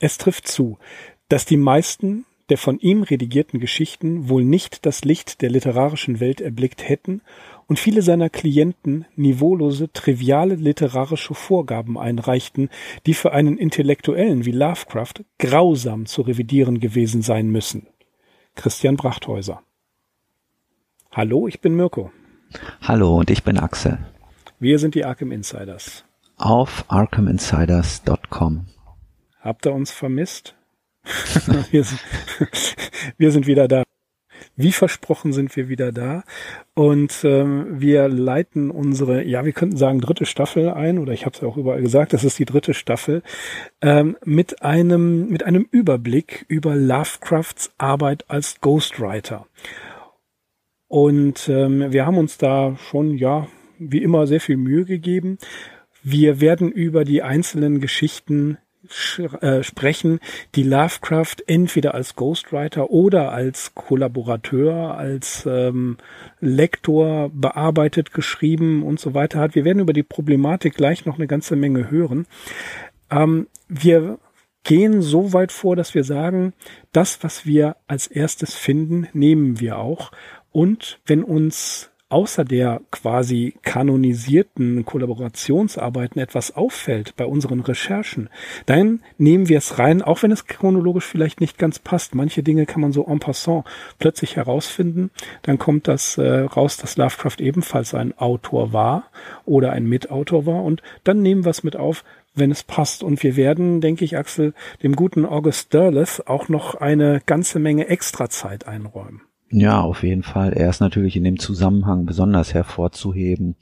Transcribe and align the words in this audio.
Es 0.00 0.18
trifft 0.18 0.48
zu, 0.48 0.78
dass 1.28 1.44
die 1.46 1.56
meisten 1.58 2.24
der 2.48 2.58
von 2.58 2.80
ihm 2.80 3.04
redigierten 3.04 3.60
Geschichten 3.60 4.28
wohl 4.28 4.44
nicht 4.44 4.84
das 4.84 5.04
Licht 5.04 5.40
der 5.40 5.50
literarischen 5.50 6.18
Welt 6.18 6.40
erblickt 6.40 6.88
hätten 6.88 7.22
und 7.68 7.78
viele 7.78 8.02
seiner 8.02 8.28
Klienten 8.28 9.06
niveaulose, 9.14 9.92
triviale 9.92 10.56
literarische 10.56 11.34
Vorgaben 11.34 11.96
einreichten, 11.96 12.68
die 13.06 13.14
für 13.14 13.32
einen 13.32 13.56
Intellektuellen 13.56 14.44
wie 14.44 14.50
Lovecraft 14.50 15.24
grausam 15.38 16.06
zu 16.06 16.22
revidieren 16.22 16.80
gewesen 16.80 17.22
sein 17.22 17.48
müssen. 17.50 17.86
Christian 18.56 18.96
Brachthäuser. 18.96 19.62
Hallo, 21.12 21.46
ich 21.46 21.60
bin 21.60 21.76
Mirko. 21.76 22.10
Hallo 22.82 23.18
und 23.18 23.30
ich 23.30 23.44
bin 23.44 23.58
Axel. 23.58 23.98
Wir 24.58 24.80
sind 24.80 24.96
die 24.96 25.04
Arkham 25.04 25.30
Insiders. 25.30 26.04
Auf 26.36 26.84
arkhaminsiders.com. 26.88 28.66
Habt 29.40 29.66
ihr 29.66 29.72
uns 29.72 29.90
vermisst? 29.90 30.54
wir, 31.70 31.84
sind, 31.84 32.00
wir 33.18 33.32
sind 33.32 33.46
wieder 33.46 33.68
da. 33.68 33.82
Wie 34.56 34.72
versprochen 34.72 35.32
sind 35.32 35.56
wir 35.56 35.68
wieder 35.68 35.90
da 35.90 36.22
und 36.74 37.24
ähm, 37.24 37.80
wir 37.80 38.08
leiten 38.08 38.70
unsere, 38.70 39.22
ja, 39.24 39.44
wir 39.44 39.52
könnten 39.52 39.76
sagen 39.76 40.00
dritte 40.00 40.26
Staffel 40.26 40.68
ein 40.68 40.98
oder 40.98 41.14
ich 41.14 41.24
habe 41.24 41.34
es 41.34 41.40
ja 41.40 41.48
auch 41.48 41.56
überall 41.56 41.80
gesagt, 41.80 42.12
das 42.12 42.24
ist 42.24 42.38
die 42.38 42.44
dritte 42.44 42.74
Staffel 42.74 43.22
ähm, 43.80 44.16
mit 44.24 44.62
einem 44.62 45.28
mit 45.28 45.44
einem 45.44 45.66
Überblick 45.70 46.44
über 46.48 46.76
Lovecrafts 46.76 47.72
Arbeit 47.78 48.26
als 48.28 48.60
Ghostwriter. 48.60 49.46
Und 50.88 51.48
ähm, 51.48 51.92
wir 51.92 52.04
haben 52.04 52.18
uns 52.18 52.36
da 52.36 52.76
schon 52.76 53.16
ja 53.16 53.46
wie 53.78 54.02
immer 54.02 54.26
sehr 54.26 54.40
viel 54.40 54.56
Mühe 54.56 54.84
gegeben. 54.84 55.38
Wir 56.02 56.40
werden 56.40 56.70
über 56.70 57.04
die 57.04 57.22
einzelnen 57.22 57.80
Geschichten 57.80 58.58
äh, 59.40 59.62
sprechen, 59.62 60.20
die 60.54 60.62
Lovecraft 60.62 61.36
entweder 61.46 61.94
als 61.94 62.16
Ghostwriter 62.16 62.90
oder 62.90 63.32
als 63.32 63.74
Kollaborateur, 63.74 64.96
als 64.96 65.46
ähm, 65.46 65.98
Lektor 66.40 67.30
bearbeitet, 67.32 68.12
geschrieben 68.12 68.82
und 68.82 69.00
so 69.00 69.14
weiter 69.14 69.40
hat. 69.40 69.54
Wir 69.54 69.64
werden 69.64 69.80
über 69.80 69.92
die 69.92 70.02
Problematik 70.02 70.74
gleich 70.74 71.06
noch 71.06 71.16
eine 71.16 71.26
ganze 71.26 71.56
Menge 71.56 71.90
hören. 71.90 72.26
Ähm, 73.10 73.46
wir 73.68 74.18
gehen 74.64 75.02
so 75.02 75.32
weit 75.32 75.52
vor, 75.52 75.76
dass 75.76 75.94
wir 75.94 76.04
sagen, 76.04 76.52
das, 76.92 77.22
was 77.22 77.46
wir 77.46 77.76
als 77.86 78.06
erstes 78.06 78.54
finden, 78.54 79.08
nehmen 79.12 79.60
wir 79.60 79.78
auch. 79.78 80.12
Und 80.52 81.00
wenn 81.06 81.24
uns 81.24 81.89
außer 82.10 82.44
der 82.44 82.80
quasi 82.90 83.54
kanonisierten 83.62 84.84
Kollaborationsarbeiten 84.84 86.20
etwas 86.20 86.54
auffällt 86.54 87.16
bei 87.16 87.24
unseren 87.24 87.60
Recherchen, 87.60 88.28
dann 88.66 89.00
nehmen 89.16 89.48
wir 89.48 89.58
es 89.58 89.78
rein, 89.78 90.02
auch 90.02 90.22
wenn 90.22 90.32
es 90.32 90.46
chronologisch 90.46 91.06
vielleicht 91.06 91.40
nicht 91.40 91.56
ganz 91.56 91.78
passt. 91.78 92.14
Manche 92.14 92.42
Dinge 92.42 92.66
kann 92.66 92.80
man 92.80 92.92
so 92.92 93.06
en 93.06 93.20
passant 93.20 93.64
plötzlich 93.98 94.36
herausfinden. 94.36 95.10
Dann 95.42 95.58
kommt 95.58 95.88
das 95.88 96.18
äh, 96.18 96.40
raus, 96.40 96.76
dass 96.76 96.96
Lovecraft 96.96 97.40
ebenfalls 97.40 97.94
ein 97.94 98.16
Autor 98.18 98.72
war 98.72 99.04
oder 99.46 99.72
ein 99.72 99.86
Mitautor 99.86 100.46
war 100.46 100.62
und 100.64 100.82
dann 101.04 101.22
nehmen 101.22 101.44
wir 101.44 101.50
es 101.50 101.62
mit 101.62 101.76
auf, 101.76 102.04
wenn 102.34 102.50
es 102.50 102.62
passt. 102.62 103.02
Und 103.02 103.22
wir 103.22 103.36
werden, 103.36 103.80
denke 103.80 104.04
ich, 104.04 104.16
Axel, 104.16 104.54
dem 104.82 104.96
guten 104.96 105.24
August 105.24 105.72
Derleth 105.72 106.24
auch 106.26 106.48
noch 106.48 106.74
eine 106.74 107.20
ganze 107.26 107.58
Menge 107.58 107.88
Extrazeit 107.88 108.66
einräumen. 108.66 109.22
Ja, 109.52 109.80
auf 109.80 110.04
jeden 110.04 110.22
Fall. 110.22 110.52
Er 110.52 110.70
ist 110.70 110.80
natürlich 110.80 111.16
in 111.16 111.24
dem 111.24 111.40
Zusammenhang 111.40 112.06
besonders 112.06 112.54
hervorzuheben. 112.54 113.56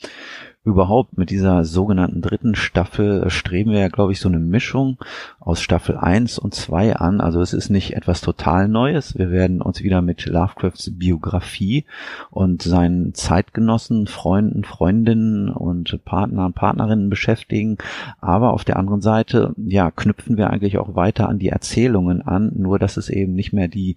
Überhaupt 0.63 1.17
mit 1.17 1.31
dieser 1.31 1.65
sogenannten 1.65 2.21
dritten 2.21 2.55
Staffel 2.55 3.31
streben 3.31 3.71
wir 3.71 3.79
ja, 3.79 3.89
glaube 3.89 4.13
ich, 4.13 4.21
so 4.21 4.29
eine 4.29 4.39
Mischung 4.39 4.99
aus 5.41 5.63
Staffel 5.63 5.97
1 5.97 6.39
und 6.39 6.55
2 6.55 6.97
an. 6.97 7.23
Also 7.23 7.41
es 7.41 7.55
ist 7.55 7.71
nicht 7.71 7.97
etwas 7.97 8.21
total 8.21 8.69
Neues. 8.69 9.17
Wir 9.17 9.31
werden 9.31 9.63
uns 9.63 9.83
wieder 9.83 10.03
mit 10.03 10.27
Lovecrafts 10.27 10.91
Biografie 10.99 11.87
und 12.31 12.61
seinen 12.61 13.15
Zeitgenossen, 13.15 14.09
Freunden, 14.09 14.65
Freundinnen 14.65 15.49
und 15.49 16.05
Partnern, 16.05 16.53
Partnerinnen 16.53 17.09
beschäftigen. 17.09 17.79
Aber 18.21 18.53
auf 18.53 18.65
der 18.65 18.77
anderen 18.77 19.01
Seite, 19.01 19.55
ja, 19.57 19.91
knüpfen 19.91 20.37
wir 20.37 20.51
eigentlich 20.51 20.77
auch 20.77 20.95
weiter 20.95 21.31
an 21.31 21.39
die 21.39 21.49
Erzählungen 21.49 22.21
an, 22.21 22.53
nur 22.55 22.79
dass 22.79 22.99
es 22.99 23.09
eben 23.09 23.33
nicht 23.33 23.55
mehr 23.55 23.69
die 23.69 23.97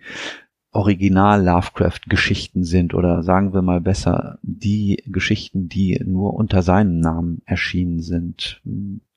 Original 0.74 1.44
Lovecraft 1.44 2.02
Geschichten 2.08 2.64
sind 2.64 2.94
oder 2.94 3.24
sagen 3.24 3.54
wir 3.54 3.62
mal 3.62 3.82
besser 3.82 4.40
die 4.42 5.04
Geschichten, 5.06 5.68
die 5.68 6.02
nur 6.06 6.34
unter 6.34 6.62
seinem 6.62 7.00
Namen 7.00 7.42
erschienen 7.46 8.02
sind. 8.02 8.62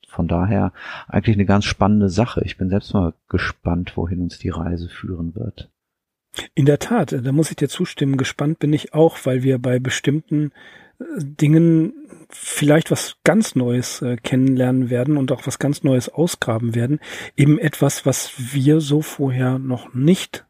Von 0.08 0.28
daher 0.28 0.72
eigentlich 1.06 1.36
eine 1.36 1.46
ganz 1.46 1.64
spannende 1.64 2.08
Sache. 2.08 2.42
Ich 2.44 2.56
bin 2.56 2.70
selbst 2.70 2.92
mal 2.92 3.14
gespannt, 3.28 3.96
wohin 3.96 4.20
uns 4.20 4.38
die 4.38 4.48
Reise 4.48 4.88
führen 4.88 5.34
wird. 5.34 5.70
In 6.54 6.66
der 6.66 6.80
Tat, 6.80 7.12
da 7.12 7.32
muss 7.32 7.50
ich 7.50 7.56
dir 7.56 7.68
zustimmen. 7.68 8.16
Gespannt 8.16 8.58
bin 8.58 8.72
ich 8.72 8.92
auch, 8.92 9.18
weil 9.24 9.44
wir 9.44 9.58
bei 9.58 9.78
bestimmten 9.78 10.50
äh, 10.98 11.04
Dingen 11.20 11.92
vielleicht 12.28 12.90
was 12.90 13.16
ganz 13.22 13.54
Neues 13.54 14.02
äh, 14.02 14.16
kennenlernen 14.16 14.90
werden 14.90 15.16
und 15.16 15.30
auch 15.30 15.46
was 15.46 15.60
ganz 15.60 15.84
Neues 15.84 16.08
ausgraben 16.08 16.74
werden. 16.74 16.98
Eben 17.36 17.58
etwas, 17.58 18.04
was 18.04 18.32
wir 18.52 18.80
so 18.80 19.02
vorher 19.02 19.60
noch 19.60 19.94
nicht 19.94 20.44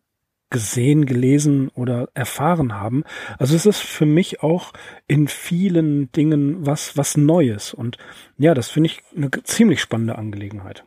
gesehen, 0.54 1.04
gelesen 1.04 1.68
oder 1.74 2.08
erfahren 2.14 2.74
haben. 2.74 3.02
Also 3.40 3.56
es 3.56 3.66
ist 3.66 3.80
für 3.80 4.06
mich 4.06 4.44
auch 4.44 4.72
in 5.08 5.26
vielen 5.26 6.12
Dingen 6.12 6.64
was, 6.64 6.96
was 6.96 7.16
Neues. 7.16 7.74
Und 7.74 7.98
ja, 8.38 8.54
das 8.54 8.68
finde 8.68 8.86
ich 8.86 9.02
eine 9.16 9.30
ziemlich 9.42 9.80
spannende 9.80 10.16
Angelegenheit. 10.16 10.84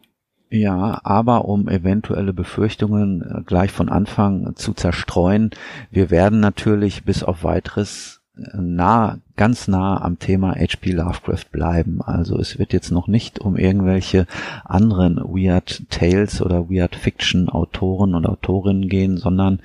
Ja, 0.50 1.02
aber 1.04 1.44
um 1.44 1.68
eventuelle 1.68 2.32
Befürchtungen 2.32 3.22
äh, 3.22 3.44
gleich 3.46 3.74
von 3.74 3.90
Anfang 3.90 4.56
zu 4.56 4.74
zerstreuen, 4.74 5.50
wir 5.92 6.10
werden 6.10 6.40
natürlich 6.40 7.04
bis 7.04 7.22
auf 7.22 7.44
weiteres 7.44 8.17
nah, 8.54 9.20
ganz 9.36 9.68
nah 9.68 10.02
am 10.02 10.20
Thema 10.20 10.56
H.P. 10.56 10.92
Lovecraft 10.92 11.52
bleiben. 11.52 12.02
Also 12.02 12.38
es 12.40 12.60
wird 12.60 12.74
jetzt 12.74 12.92
noch 12.92 13.08
nicht 13.08 13.40
um 13.40 13.58
irgendwelche 13.58 14.28
anderen 14.66 15.18
Weird 15.18 15.84
Tales 15.90 16.42
oder 16.42 16.70
Weird 16.70 16.96
Fiction 16.96 17.50
Autoren 17.50 18.16
und 18.16 18.26
Autorinnen 18.26 18.90
gehen, 18.90 19.18
sondern 19.18 19.62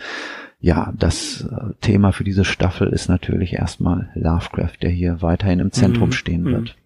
ja, 0.60 0.92
das 0.96 1.42
äh, 1.42 1.74
Thema 1.80 2.12
für 2.12 2.24
diese 2.24 2.44
Staffel 2.44 2.88
ist 2.88 3.08
natürlich 3.08 3.54
erstmal 3.54 4.10
Lovecraft, 4.14 4.78
der 4.80 4.90
hier 4.90 5.20
weiterhin 5.20 5.58
im 5.58 5.72
Zentrum 5.72 6.10
mhm. 6.10 6.12
stehen 6.12 6.44
wird. 6.44 6.62
Mhm. 6.62 6.82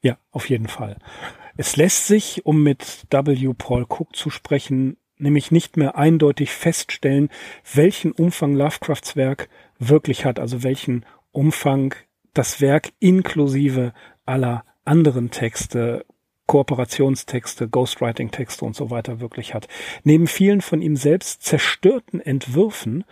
Ja, 0.00 0.16
auf 0.30 0.48
jeden 0.48 0.68
Fall. 0.68 0.96
Es 1.56 1.76
lässt 1.76 2.06
sich, 2.06 2.46
um 2.46 2.62
mit 2.62 3.06
W. 3.10 3.52
Paul 3.56 3.84
Cook 3.88 4.16
zu 4.16 4.30
sprechen, 4.30 4.96
nämlich 5.18 5.50
nicht 5.50 5.76
mehr 5.76 5.98
eindeutig 5.98 6.52
feststellen, 6.52 7.28
welchen 7.74 8.12
Umfang 8.12 8.54
Lovecrafts 8.54 9.16
Werk 9.16 9.48
wirklich 9.78 10.24
hat, 10.24 10.38
also 10.38 10.62
welchen 10.62 11.04
Umfang 11.32 11.94
das 12.34 12.60
Werk 12.60 12.92
inklusive 12.98 13.92
aller 14.26 14.64
anderen 14.84 15.30
Texte, 15.30 16.04
Kooperationstexte, 16.46 17.68
Ghostwriting-Texte 17.68 18.64
und 18.64 18.74
so 18.74 18.90
weiter 18.90 19.20
wirklich 19.20 19.54
hat. 19.54 19.68
Neben 20.02 20.26
vielen 20.26 20.62
von 20.62 20.80
ihm 20.80 20.96
selbst 20.96 21.42
zerstörten 21.42 22.20
Entwürfen, 22.20 23.04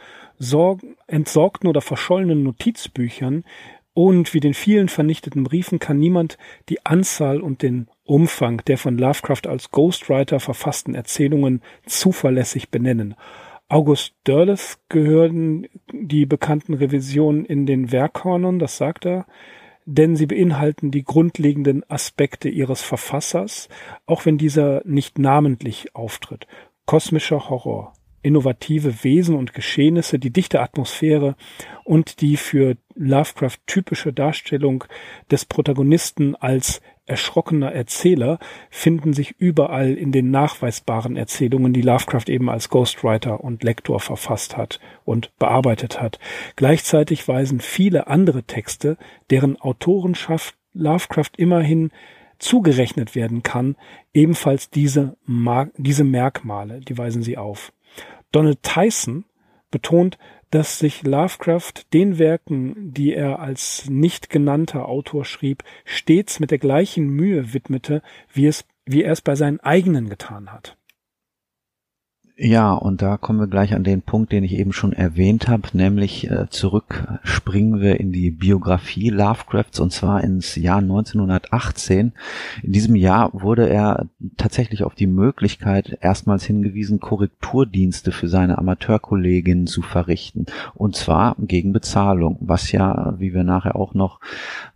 entsorgten 1.07 1.69
oder 1.69 1.83
verschollenen 1.83 2.43
Notizbüchern 2.43 3.45
und 3.93 4.35
wie 4.35 4.41
den 4.41 4.55
vielen 4.55 4.89
vernichteten 4.89 5.45
Briefen 5.45 5.79
kann 5.79 5.99
niemand 5.99 6.37
die 6.69 6.85
Anzahl 6.85 7.41
und 7.41 7.63
den 7.63 7.89
Umfang 8.05 8.63
der 8.67 8.79
von 8.79 8.99
Lovecraft 8.99 9.47
als 9.47 9.71
Ghostwriter 9.71 10.39
verfassten 10.39 10.95
Erzählungen 10.95 11.63
zuverlässig 11.87 12.71
benennen. 12.71 13.15
August 13.69 14.15
Derleth 14.27 14.79
gehören 14.89 15.67
die 15.93 16.25
bekannten 16.25 16.75
Revisionen 16.75 17.45
in 17.45 17.67
den 17.67 17.91
Werkkanon, 17.91 18.59
das 18.59 18.77
sagt 18.77 19.07
er, 19.07 19.27
denn 19.87 20.17
sie 20.17 20.27
beinhalten 20.27 20.91
die 20.91 21.05
grundlegenden 21.05 21.89
Aspekte 21.89 22.49
ihres 22.49 22.83
Verfassers, 22.83 23.69
auch 24.07 24.25
wenn 24.27 24.39
dieser 24.39 24.83
nicht 24.85 25.19
namentlich 25.19 25.95
auftritt. 25.95 26.47
Kosmischer 26.87 27.49
Horror, 27.49 27.93
innovative 28.23 29.05
Wesen 29.05 29.37
und 29.37 29.53
Geschehnisse, 29.53 30.19
die 30.19 30.33
dichte 30.33 30.61
Atmosphäre 30.61 31.37
und 31.85 32.21
die 32.21 32.37
für 32.37 32.77
Lovecraft 32.95 33.59
typische 33.67 34.13
Darstellung 34.13 34.85
des 35.31 35.45
Protagonisten 35.45 36.35
als 36.35 36.81
erschrockener 37.07 37.73
Erzähler 37.73 38.39
finden 38.69 39.13
sich 39.13 39.37
überall 39.39 39.95
in 39.95 40.13
den 40.13 40.31
nachweisbaren 40.31 41.17
Erzählungen, 41.17 41.73
die 41.73 41.83
Lovecraft 41.83 42.29
eben 42.29 42.51
als 42.51 42.69
Ghostwriter 42.69 43.43
und 43.43 43.63
Lektor 43.63 44.01
verfasst 44.01 44.57
hat 44.57 44.81
und 45.05 45.37
bearbeitet 45.39 46.01
hat. 46.01 46.19
Gleichzeitig 46.57 47.27
weisen 47.29 47.61
viele 47.61 48.09
andere 48.09 48.43
Texte, 48.43 48.99
deren 49.31 49.61
Autorenschaft 49.61 50.57
Lovecraft 50.75 51.31
immerhin 51.37 51.91
zugerechnet 52.39 53.15
werden 53.15 53.43
kann, 53.43 53.77
ebenfalls 54.13 54.69
diese, 54.69 55.17
diese 55.79 56.05
Merkmale, 56.05 56.81
die 56.81 56.99
weisen 56.99 57.23
sie 57.23 57.39
auf. 57.39 57.73
Donald 58.31 58.63
Tyson 58.63 59.25
betont, 59.71 60.19
dass 60.51 60.79
sich 60.79 61.03
Lovecraft 61.03 61.93
den 61.93 62.19
Werken, 62.19 62.93
die 62.93 63.13
er 63.13 63.41
als 63.41 63.89
nicht 63.89 64.31
genannter 64.31 64.89
Autor 64.89 65.25
schrieb, 65.25 65.65
stets 65.85 66.41
mit 66.41 66.51
der 66.51 66.59
gleichen 66.59 67.09
Mühe 67.09 67.53
widmete, 67.53 68.03
wie 68.33 68.47
es, 68.47 68.65
wie 68.85 69.03
er 69.03 69.13
es 69.13 69.21
bei 69.21 69.35
seinen 69.35 69.61
eigenen 69.61 70.09
getan 70.09 70.53
hat. 70.53 70.77
Ja, 72.39 72.75
und 72.75 73.01
da 73.01 73.17
kommen 73.17 73.41
wir 73.41 73.47
gleich 73.47 73.73
an 73.73 73.83
den 73.83 74.03
Punkt, 74.03 74.31
den 74.31 74.45
ich 74.45 74.53
eben 74.53 74.75
schon 74.75 74.93
erwähnt 74.93 75.49
habe, 75.49 75.69
nämlich 75.73 76.31
äh, 76.31 76.51
zurück 76.51 77.19
springen 77.23 77.81
wir 77.81 77.99
in 77.99 78.13
die 78.13 78.31
Biografie 78.31 79.09
Lovecrafts 79.09 79.81
und 79.81 79.91
zwar 79.91 80.23
ins 80.23 80.55
Jahr 80.55 80.81
1918. 80.81 82.13
In 82.63 82.73
diesem 82.73 82.95
Jahr 82.95 83.31
wurde 83.33 83.71
er 83.71 84.05
tatsächlich 84.37 84.85
auf 84.85 84.95
die 84.95 85.07
Möglichkeit 85.07 85.97
erstmals 86.03 86.45
hingewiesen, 86.45 87.01
Korrekturdienste 87.01 88.13
für 88.13 88.29
seine 88.29 88.59
Amateurkolleginnen 88.59 89.67
zu 89.67 89.81
verrichten 89.81 90.45
und 90.75 90.95
zwar 90.95 91.37
gegen 91.39 91.73
Bezahlung, 91.73 92.37
was 92.41 92.71
ja, 92.71 93.15
wie 93.19 93.33
wir 93.33 93.45
nachher 93.45 93.77
auch 93.77 93.95
noch 93.95 94.21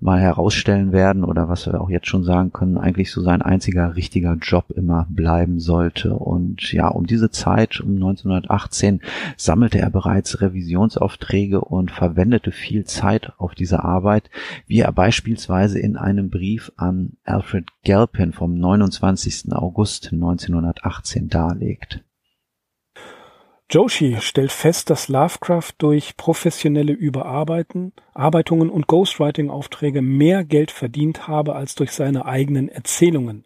mal 0.01 0.19
herausstellen 0.19 0.93
werden 0.93 1.25
oder 1.25 1.51
was 1.51 1.67
wir 1.67 1.79
auch 1.79 1.91
jetzt 1.91 2.07
schon 2.07 2.25
sagen 2.25 2.55
können, 2.55 2.79
eigentlich 2.79 3.11
so 3.11 3.21
sein 3.21 3.43
einziger 3.43 3.97
richtiger 3.97 4.39
Job 4.41 4.71
immer 4.75 5.07
bleiben 5.11 5.61
sollte 5.61 6.15
und 6.15 6.73
ja, 6.73 6.89
um 6.89 7.07
diese 7.07 7.31
Zeit 7.31 7.50
Zeit, 7.51 7.81
um 7.81 7.95
1918, 7.95 9.01
sammelte 9.37 9.79
er 9.79 9.91
bereits 9.91 10.41
Revisionsaufträge 10.41 11.61
und 11.61 11.91
verwendete 11.91 12.53
viel 12.53 12.85
Zeit 12.85 13.33
auf 13.39 13.55
diese 13.55 13.83
Arbeit, 13.83 14.31
wie 14.67 14.81
er 14.81 14.93
beispielsweise 14.93 15.79
in 15.81 15.97
einem 15.97 16.31
Brief 16.31 16.71
an 16.77 17.15
Alfred 17.25 17.67
Galpin 17.85 18.33
vom 18.33 18.59
29. 18.59 19.53
August 19.53 20.13
1918 20.13 21.29
darlegt. 21.29 22.05
Joshi 23.73 24.17
stellt 24.21 24.51
fest, 24.51 24.91
dass 24.91 25.07
Lovecraft 25.07 25.75
durch 25.79 26.17
professionelle 26.17 26.93
Überarbeiten, 26.93 27.93
Arbeitungen 28.15 28.69
und 28.69 28.89
Ghostwriting-Aufträge 28.89 30.03
mehr 30.03 30.43
Geld 30.45 30.73
verdient 30.73 31.29
habe 31.29 31.55
als 31.55 31.77
durch 31.77 31.93
seine 31.93 32.25
eigenen 32.25 32.69
Erzählungen. 32.69 33.45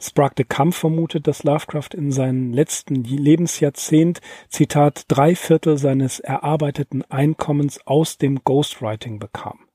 Sprague 0.00 0.36
de 0.36 0.46
Camp 0.48 0.72
vermutet, 0.72 1.26
dass 1.26 1.44
Lovecraft 1.44 1.90
in 1.92 2.12
seinem 2.12 2.54
letzten 2.54 3.04
Lebensjahrzehnt, 3.04 4.20
Zitat, 4.48 5.02
drei 5.08 5.34
Viertel 5.34 5.76
seines 5.76 6.18
erarbeiteten 6.18 7.04
Einkommens 7.10 7.78
aus 7.86 8.16
dem 8.16 8.42
Ghostwriting 8.44 9.18
bekam. 9.18 9.67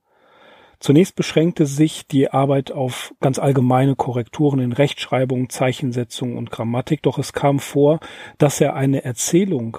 Zunächst 0.83 1.15
beschränkte 1.15 1.65
sich 1.65 2.07
die 2.07 2.29
Arbeit 2.29 2.73
auf 2.73 3.15
ganz 3.21 3.39
allgemeine 3.39 3.95
Korrekturen 3.95 4.59
in 4.59 4.73
Rechtschreibung, 4.73 5.47
Zeichensetzung 5.47 6.35
und 6.35 6.51
Grammatik, 6.51 7.01
doch 7.03 7.17
es 7.17 7.31
kam 7.31 7.59
vor, 7.59 8.01
dass 8.37 8.59
er 8.59 8.75
eine 8.75 9.05
Erzählung 9.05 9.77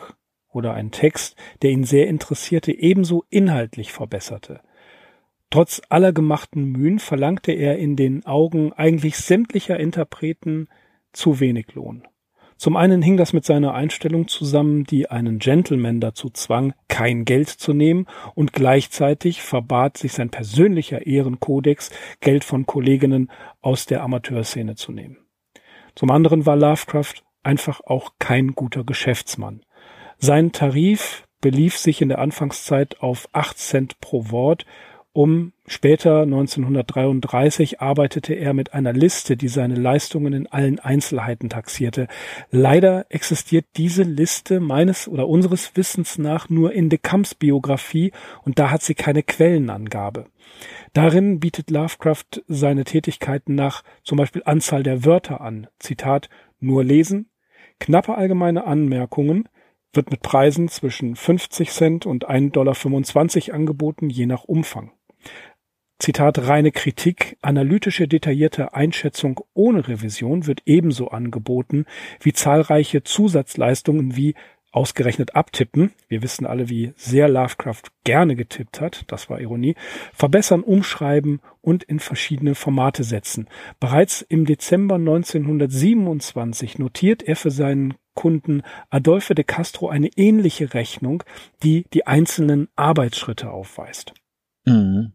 oder 0.48 0.72
einen 0.72 0.92
Text, 0.92 1.36
der 1.60 1.72
ihn 1.72 1.84
sehr 1.84 2.08
interessierte, 2.08 2.72
ebenso 2.72 3.22
inhaltlich 3.28 3.92
verbesserte. 3.92 4.62
Trotz 5.50 5.82
aller 5.90 6.14
gemachten 6.14 6.72
Mühen 6.72 6.98
verlangte 6.98 7.52
er 7.52 7.76
in 7.76 7.96
den 7.96 8.24
Augen 8.24 8.72
eigentlich 8.72 9.18
sämtlicher 9.18 9.78
Interpreten 9.78 10.68
zu 11.12 11.38
wenig 11.38 11.74
Lohn. 11.74 12.08
Zum 12.64 12.76
einen 12.78 13.02
hing 13.02 13.18
das 13.18 13.34
mit 13.34 13.44
seiner 13.44 13.74
Einstellung 13.74 14.26
zusammen, 14.26 14.84
die 14.84 15.10
einen 15.10 15.38
Gentleman 15.38 16.00
dazu 16.00 16.30
zwang, 16.30 16.72
kein 16.88 17.26
Geld 17.26 17.50
zu 17.50 17.74
nehmen 17.74 18.06
und 18.34 18.54
gleichzeitig 18.54 19.42
verbat 19.42 19.98
sich 19.98 20.14
sein 20.14 20.30
persönlicher 20.30 21.06
Ehrenkodex, 21.06 21.90
Geld 22.20 22.42
von 22.42 22.64
Kolleginnen 22.64 23.30
aus 23.60 23.84
der 23.84 24.02
Amateurszene 24.02 24.76
zu 24.76 24.92
nehmen. 24.92 25.18
Zum 25.94 26.10
anderen 26.10 26.46
war 26.46 26.56
Lovecraft 26.56 27.22
einfach 27.42 27.82
auch 27.82 28.12
kein 28.18 28.52
guter 28.52 28.82
Geschäftsmann. 28.82 29.60
Sein 30.16 30.50
Tarif 30.52 31.26
belief 31.42 31.76
sich 31.76 32.00
in 32.00 32.08
der 32.08 32.18
Anfangszeit 32.18 32.98
auf 33.02 33.28
acht 33.34 33.58
Cent 33.58 34.00
pro 34.00 34.30
Wort, 34.30 34.64
um 35.14 35.52
später 35.68 36.22
1933 36.22 37.80
arbeitete 37.80 38.34
er 38.34 38.52
mit 38.52 38.74
einer 38.74 38.92
Liste, 38.92 39.36
die 39.36 39.46
seine 39.46 39.76
Leistungen 39.76 40.32
in 40.32 40.48
allen 40.48 40.80
Einzelheiten 40.80 41.48
taxierte. 41.48 42.08
Leider 42.50 43.06
existiert 43.10 43.64
diese 43.76 44.02
Liste 44.02 44.58
meines 44.58 45.06
oder 45.06 45.28
unseres 45.28 45.76
Wissens 45.76 46.18
nach 46.18 46.50
nur 46.50 46.72
in 46.72 46.88
de 46.88 46.98
Camps 47.00 47.36
Biografie 47.36 48.10
und 48.42 48.58
da 48.58 48.72
hat 48.72 48.82
sie 48.82 48.96
keine 48.96 49.22
Quellenangabe. 49.22 50.26
Darin 50.94 51.38
bietet 51.38 51.70
Lovecraft 51.70 52.42
seine 52.48 52.82
Tätigkeiten 52.82 53.54
nach 53.54 53.84
zum 54.02 54.18
Beispiel 54.18 54.42
Anzahl 54.44 54.82
der 54.82 55.04
Wörter 55.04 55.40
an. 55.40 55.68
Zitat, 55.78 56.28
nur 56.58 56.82
lesen, 56.82 57.30
knappe 57.78 58.16
allgemeine 58.16 58.64
Anmerkungen, 58.66 59.48
wird 59.92 60.10
mit 60.10 60.22
Preisen 60.22 60.68
zwischen 60.68 61.14
50 61.14 61.70
Cent 61.70 62.04
und 62.04 62.28
1,25 62.28 62.50
Dollar 63.46 63.54
angeboten, 63.54 64.10
je 64.10 64.26
nach 64.26 64.42
Umfang. 64.42 64.90
Zitat 65.98 66.48
reine 66.48 66.72
Kritik, 66.72 67.36
analytische 67.40 68.08
detaillierte 68.08 68.74
Einschätzung 68.74 69.40
ohne 69.54 69.86
Revision 69.86 70.46
wird 70.46 70.62
ebenso 70.66 71.08
angeboten 71.08 71.86
wie 72.20 72.32
zahlreiche 72.32 73.04
Zusatzleistungen 73.04 74.16
wie 74.16 74.34
ausgerechnet 74.74 75.36
abtippen. 75.36 75.92
Wir 76.08 76.22
wissen 76.22 76.46
alle, 76.46 76.68
wie 76.68 76.92
sehr 76.96 77.28
Lovecraft 77.28 77.84
gerne 78.02 78.34
getippt 78.34 78.80
hat. 78.80 79.04
Das 79.06 79.30
war 79.30 79.40
Ironie. 79.40 79.76
Verbessern, 80.12 80.62
umschreiben 80.62 81.40
und 81.60 81.84
in 81.84 82.00
verschiedene 82.00 82.54
Formate 82.54 83.04
setzen. 83.04 83.48
Bereits 83.78 84.22
im 84.22 84.44
Dezember 84.46 84.96
1927 84.96 86.78
notiert 86.78 87.22
er 87.22 87.36
für 87.36 87.52
seinen 87.52 87.94
Kunden 88.14 88.62
Adolphe 88.90 89.34
de 89.34 89.44
Castro 89.44 89.88
eine 89.88 90.10
ähnliche 90.16 90.74
Rechnung, 90.74 91.22
die 91.62 91.86
die 91.92 92.06
einzelnen 92.06 92.68
Arbeitsschritte 92.76 93.50
aufweist. 93.50 94.12
Mhm. 94.66 95.12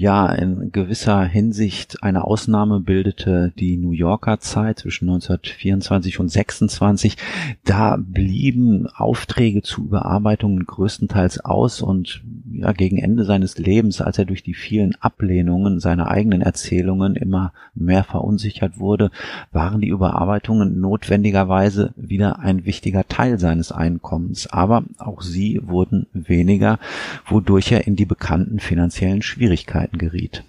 Ja, 0.00 0.28
in 0.32 0.70
gewisser 0.70 1.24
Hinsicht 1.24 2.04
eine 2.04 2.22
Ausnahme 2.22 2.78
bildete 2.78 3.52
die 3.58 3.76
New 3.76 3.90
Yorker 3.90 4.38
Zeit 4.38 4.78
zwischen 4.78 5.08
1924 5.08 6.20
und 6.20 6.28
26. 6.28 7.16
Da 7.64 7.96
blieben 7.98 8.86
Aufträge 8.86 9.62
zu 9.62 9.86
Überarbeitungen 9.86 10.64
größtenteils 10.66 11.44
aus 11.44 11.82
und 11.82 12.22
ja, 12.52 12.70
gegen 12.70 12.98
Ende 12.98 13.24
seines 13.24 13.58
Lebens, 13.58 14.00
als 14.00 14.18
er 14.18 14.24
durch 14.24 14.44
die 14.44 14.54
vielen 14.54 14.94
Ablehnungen 15.00 15.80
seiner 15.80 16.08
eigenen 16.08 16.42
Erzählungen 16.42 17.16
immer 17.16 17.52
mehr 17.74 18.04
verunsichert 18.04 18.78
wurde, 18.78 19.10
waren 19.50 19.80
die 19.80 19.88
Überarbeitungen 19.88 20.80
notwendigerweise 20.80 21.92
wieder 21.96 22.38
ein 22.38 22.64
wichtiger 22.66 23.08
Teil 23.08 23.40
seines 23.40 23.72
Einkommens. 23.72 24.46
Aber 24.46 24.84
auch 24.98 25.22
sie 25.22 25.60
wurden 25.64 26.06
weniger, 26.12 26.78
wodurch 27.26 27.72
er 27.72 27.88
in 27.88 27.96
die 27.96 28.06
bekannten 28.06 28.60
finanziellen 28.60 29.22
Schwierigkeiten 29.22 29.47
Schwierigkeiten 29.48 29.96
geriet. 29.96 30.44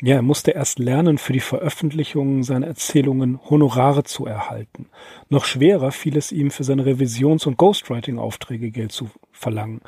Ja, 0.00 0.16
er 0.16 0.22
musste 0.22 0.52
erst 0.52 0.78
lernen, 0.78 1.18
für 1.18 1.32
die 1.32 1.40
Veröffentlichung 1.40 2.42
seiner 2.42 2.66
Erzählungen 2.66 3.40
Honorare 3.48 4.04
zu 4.04 4.26
erhalten. 4.26 4.86
Noch 5.28 5.44
schwerer 5.44 5.90
fiel 5.92 6.16
es 6.16 6.32
ihm, 6.32 6.50
für 6.50 6.64
seine 6.64 6.86
Revisions- 6.86 7.46
und 7.46 7.56
Ghostwriting-Aufträge 7.56 8.70
Geld 8.70 8.92
zu 8.92 9.10
verlangen. 9.32 9.80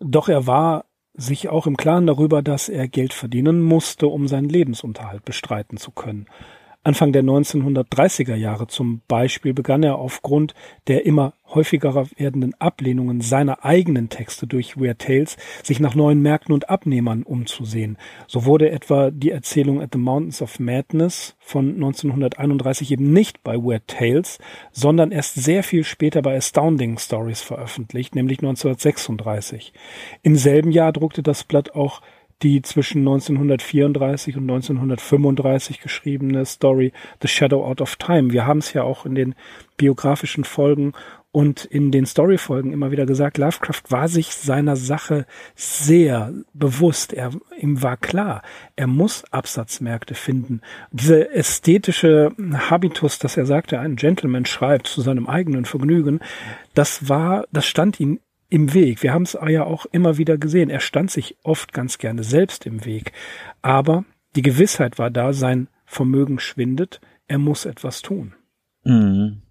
Doch 0.00 0.28
er 0.28 0.46
war 0.46 0.84
sich 1.14 1.48
auch 1.48 1.66
im 1.66 1.76
Klaren 1.76 2.06
darüber, 2.06 2.42
dass 2.42 2.68
er 2.68 2.88
Geld 2.88 3.12
verdienen 3.12 3.62
musste, 3.62 4.06
um 4.06 4.28
seinen 4.28 4.48
Lebensunterhalt 4.48 5.24
bestreiten 5.24 5.76
zu 5.76 5.90
können. 5.90 6.26
Anfang 6.84 7.12
der 7.12 7.22
1930er 7.22 8.36
Jahre 8.36 8.66
zum 8.66 9.02
Beispiel 9.08 9.52
begann 9.52 9.82
er 9.82 9.96
aufgrund 9.96 10.54
der 10.86 11.04
immer 11.04 11.34
häufiger 11.52 11.94
werdenden 11.94 12.54
Ablehnungen 12.60 13.20
seiner 13.20 13.64
eigenen 13.64 14.08
Texte 14.08 14.46
durch 14.46 14.76
Weird 14.76 15.00
Tales 15.00 15.36
sich 15.62 15.80
nach 15.80 15.94
neuen 15.94 16.20
Märkten 16.22 16.54
und 16.54 16.70
Abnehmern 16.70 17.24
umzusehen. 17.24 17.98
So 18.26 18.44
wurde 18.44 18.70
etwa 18.70 19.10
die 19.10 19.30
Erzählung 19.30 19.82
At 19.82 19.90
the 19.92 19.98
Mountains 19.98 20.40
of 20.40 20.60
Madness 20.60 21.36
von 21.40 21.74
1931 21.74 22.92
eben 22.92 23.12
nicht 23.12 23.42
bei 23.42 23.56
Weird 23.56 23.88
Tales, 23.88 24.38
sondern 24.72 25.10
erst 25.10 25.34
sehr 25.34 25.62
viel 25.62 25.84
später 25.84 26.22
bei 26.22 26.36
Astounding 26.36 26.98
Stories 26.98 27.42
veröffentlicht, 27.42 28.14
nämlich 28.14 28.38
1936. 28.38 29.72
Im 30.22 30.36
selben 30.36 30.70
Jahr 30.70 30.92
druckte 30.92 31.22
das 31.22 31.44
Blatt 31.44 31.74
auch 31.74 32.02
die 32.42 32.62
zwischen 32.62 33.00
1934 33.00 34.36
und 34.36 34.44
1935 34.44 35.80
geschriebene 35.80 36.46
Story 36.46 36.92
The 37.20 37.28
Shadow 37.28 37.64
Out 37.64 37.80
of 37.80 37.96
Time. 37.96 38.32
Wir 38.32 38.46
haben 38.46 38.58
es 38.58 38.72
ja 38.72 38.82
auch 38.82 39.06
in 39.06 39.14
den 39.14 39.34
biografischen 39.76 40.44
Folgen 40.44 40.92
und 41.30 41.64
in 41.64 41.90
den 41.92 42.06
Storyfolgen 42.06 42.72
immer 42.72 42.90
wieder 42.90 43.06
gesagt, 43.06 43.38
Lovecraft 43.38 43.82
war 43.90 44.08
sich 44.08 44.34
seiner 44.34 44.76
Sache 44.76 45.26
sehr 45.54 46.32
bewusst. 46.54 47.12
Er, 47.12 47.32
ihm 47.60 47.82
war 47.82 47.96
klar, 47.96 48.42
er 48.76 48.86
muss 48.86 49.24
Absatzmärkte 49.30 50.14
finden. 50.14 50.62
Diese 50.90 51.30
ästhetische 51.30 52.32
Habitus, 52.70 53.18
dass 53.18 53.36
er 53.36 53.46
sagte, 53.46 53.78
ein 53.78 53.96
Gentleman 53.96 54.46
schreibt 54.46 54.86
zu 54.86 55.02
seinem 55.02 55.26
eigenen 55.26 55.64
Vergnügen, 55.64 56.20
das 56.74 57.08
war, 57.08 57.44
das 57.52 57.66
stand 57.66 58.00
ihm 58.00 58.20
im 58.48 58.72
Weg. 58.74 59.02
Wir 59.02 59.12
haben 59.12 59.22
es 59.22 59.36
ja 59.48 59.64
auch 59.64 59.86
immer 59.86 60.18
wieder 60.18 60.38
gesehen. 60.38 60.70
Er 60.70 60.80
stand 60.80 61.10
sich 61.10 61.36
oft 61.42 61.72
ganz 61.72 61.98
gerne 61.98 62.22
selbst 62.22 62.66
im 62.66 62.84
Weg. 62.84 63.12
Aber 63.62 64.04
die 64.36 64.42
Gewissheit 64.42 64.98
war 64.98 65.10
da, 65.10 65.32
sein 65.32 65.68
Vermögen 65.84 66.38
schwindet, 66.38 67.00
er 67.26 67.38
muss 67.38 67.64
etwas 67.64 68.02
tun. 68.02 68.34
Mhm. 68.84 69.42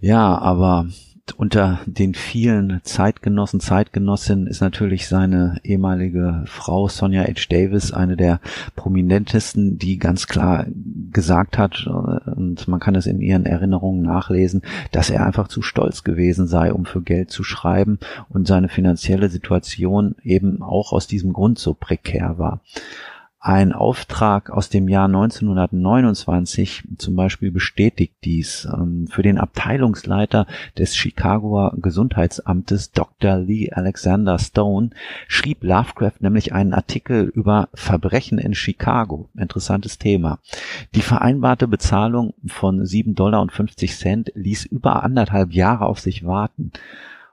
Ja, 0.00 0.38
aber 0.38 0.88
unter 1.32 1.80
den 1.86 2.14
vielen 2.14 2.80
Zeitgenossen, 2.82 3.60
Zeitgenossinnen 3.60 4.46
ist 4.46 4.60
natürlich 4.60 5.08
seine 5.08 5.60
ehemalige 5.64 6.42
Frau 6.46 6.88
Sonja 6.88 7.22
H. 7.22 7.46
Davis 7.48 7.92
eine 7.92 8.16
der 8.16 8.40
prominentesten, 8.76 9.78
die 9.78 9.98
ganz 9.98 10.26
klar 10.26 10.66
gesagt 11.12 11.58
hat, 11.58 11.86
äh, 11.86 12.30
und 12.30 12.68
man 12.68 12.80
kann 12.80 12.94
es 12.94 13.06
in 13.06 13.20
ihren 13.20 13.46
Erinnerungen 13.46 14.02
nachlesen, 14.02 14.62
dass 14.92 15.10
er 15.10 15.26
einfach 15.26 15.48
zu 15.48 15.62
stolz 15.62 16.04
gewesen 16.04 16.46
sei, 16.46 16.72
um 16.72 16.84
für 16.84 17.02
Geld 17.02 17.30
zu 17.30 17.44
schreiben 17.44 17.98
und 18.28 18.46
seine 18.46 18.68
finanzielle 18.68 19.28
Situation 19.28 20.16
eben 20.22 20.62
auch 20.62 20.92
aus 20.92 21.06
diesem 21.06 21.32
Grund 21.32 21.58
so 21.58 21.74
prekär 21.74 22.38
war. 22.38 22.60
Ein 23.42 23.72
Auftrag 23.72 24.50
aus 24.50 24.68
dem 24.68 24.86
Jahr 24.86 25.06
1929 25.06 26.84
zum 26.98 27.16
Beispiel 27.16 27.50
bestätigt 27.50 28.12
dies. 28.22 28.68
Ähm, 28.70 29.06
für 29.10 29.22
den 29.22 29.38
Abteilungsleiter 29.38 30.46
des 30.76 30.94
Chicagoer 30.94 31.72
Gesundheitsamtes 31.78 32.92
Dr. 32.92 33.38
Lee 33.38 33.72
Alexander 33.72 34.38
Stone 34.38 34.90
schrieb 35.26 35.64
Lovecraft 35.64 36.20
nämlich 36.20 36.52
einen 36.52 36.74
Artikel 36.74 37.32
über 37.34 37.70
Verbrechen 37.72 38.36
in 38.36 38.52
Chicago. 38.52 39.30
Interessantes 39.34 39.96
Thema. 39.96 40.38
Die 40.94 41.00
vereinbarte 41.00 41.66
Bezahlung 41.66 42.34
von 42.46 42.82
7,50 42.82 43.14
Dollar 43.14 44.24
ließ 44.34 44.66
über 44.66 45.02
anderthalb 45.02 45.54
Jahre 45.54 45.86
auf 45.86 45.98
sich 45.98 46.26
warten. 46.26 46.72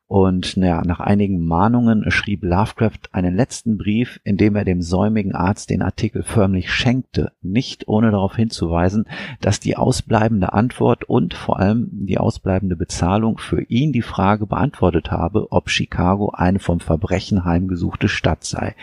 Und 0.08 0.56
naja, 0.56 0.84
nach 0.86 1.02
einigen 1.02 1.46
Mahnungen 1.46 2.10
schrieb 2.12 2.42
Lovecraft 2.42 3.10
einen 3.12 3.36
letzten 3.36 3.78
Brief, 3.78 4.22
in 4.24 4.38
dem 4.38 4.56
er 4.56 4.64
dem 4.64 4.82
säumigen 4.82 5.36
Arzt 5.36 5.70
den 5.70 5.82
Artikel 5.82 6.24
förmlich 6.24 6.72
schenkte, 6.72 7.34
nicht 7.42 7.90
ohne 7.90 8.12
darauf 8.12 8.38
hinzuweisen, 8.38 9.06
dass 9.42 9.60
die 9.60 9.76
ausbleibende 9.76 10.54
Antwort 10.54 11.04
und 11.04 11.34
vor 11.34 11.60
allem 11.60 11.90
die 11.92 12.20
ausbleibende 12.20 12.78
Bezahlung 12.78 13.38
für 13.38 13.62
ihn 13.64 13.92
die 13.92 14.02
Frage 14.02 14.48
beantwortet 14.48 15.12
habe, 15.12 15.52
ob 15.52 15.70
Chicago 15.70 16.30
eine 16.30 16.60
vom 16.60 16.80
Verbrechen 16.80 17.44
heimgesuchte 17.44 18.08
Stadt 18.08 18.46
sei. 18.46 18.76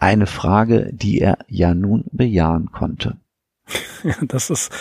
Eine 0.00 0.26
Frage, 0.26 0.90
die 0.92 1.20
er 1.20 1.38
ja 1.46 1.74
nun 1.74 2.06
bejahen 2.10 2.72
konnte. 2.72 3.18
Ja, 4.02 4.16
das 4.26 4.50
ist 4.50 4.72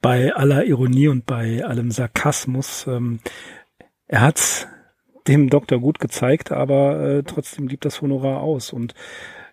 bei 0.00 0.34
aller 0.34 0.64
Ironie 0.64 1.08
und 1.08 1.26
bei 1.26 1.62
allem 1.62 1.90
Sarkasmus. 1.90 2.86
Ähm, 2.86 3.20
er 4.06 4.22
hat 4.22 4.68
dem 5.30 5.48
Doktor 5.48 5.78
gut 5.78 6.00
gezeigt, 6.00 6.52
aber 6.52 7.00
äh, 7.00 7.22
trotzdem 7.22 7.66
blieb 7.66 7.80
das 7.80 8.02
Honorar 8.02 8.40
aus. 8.40 8.72
Und 8.72 8.94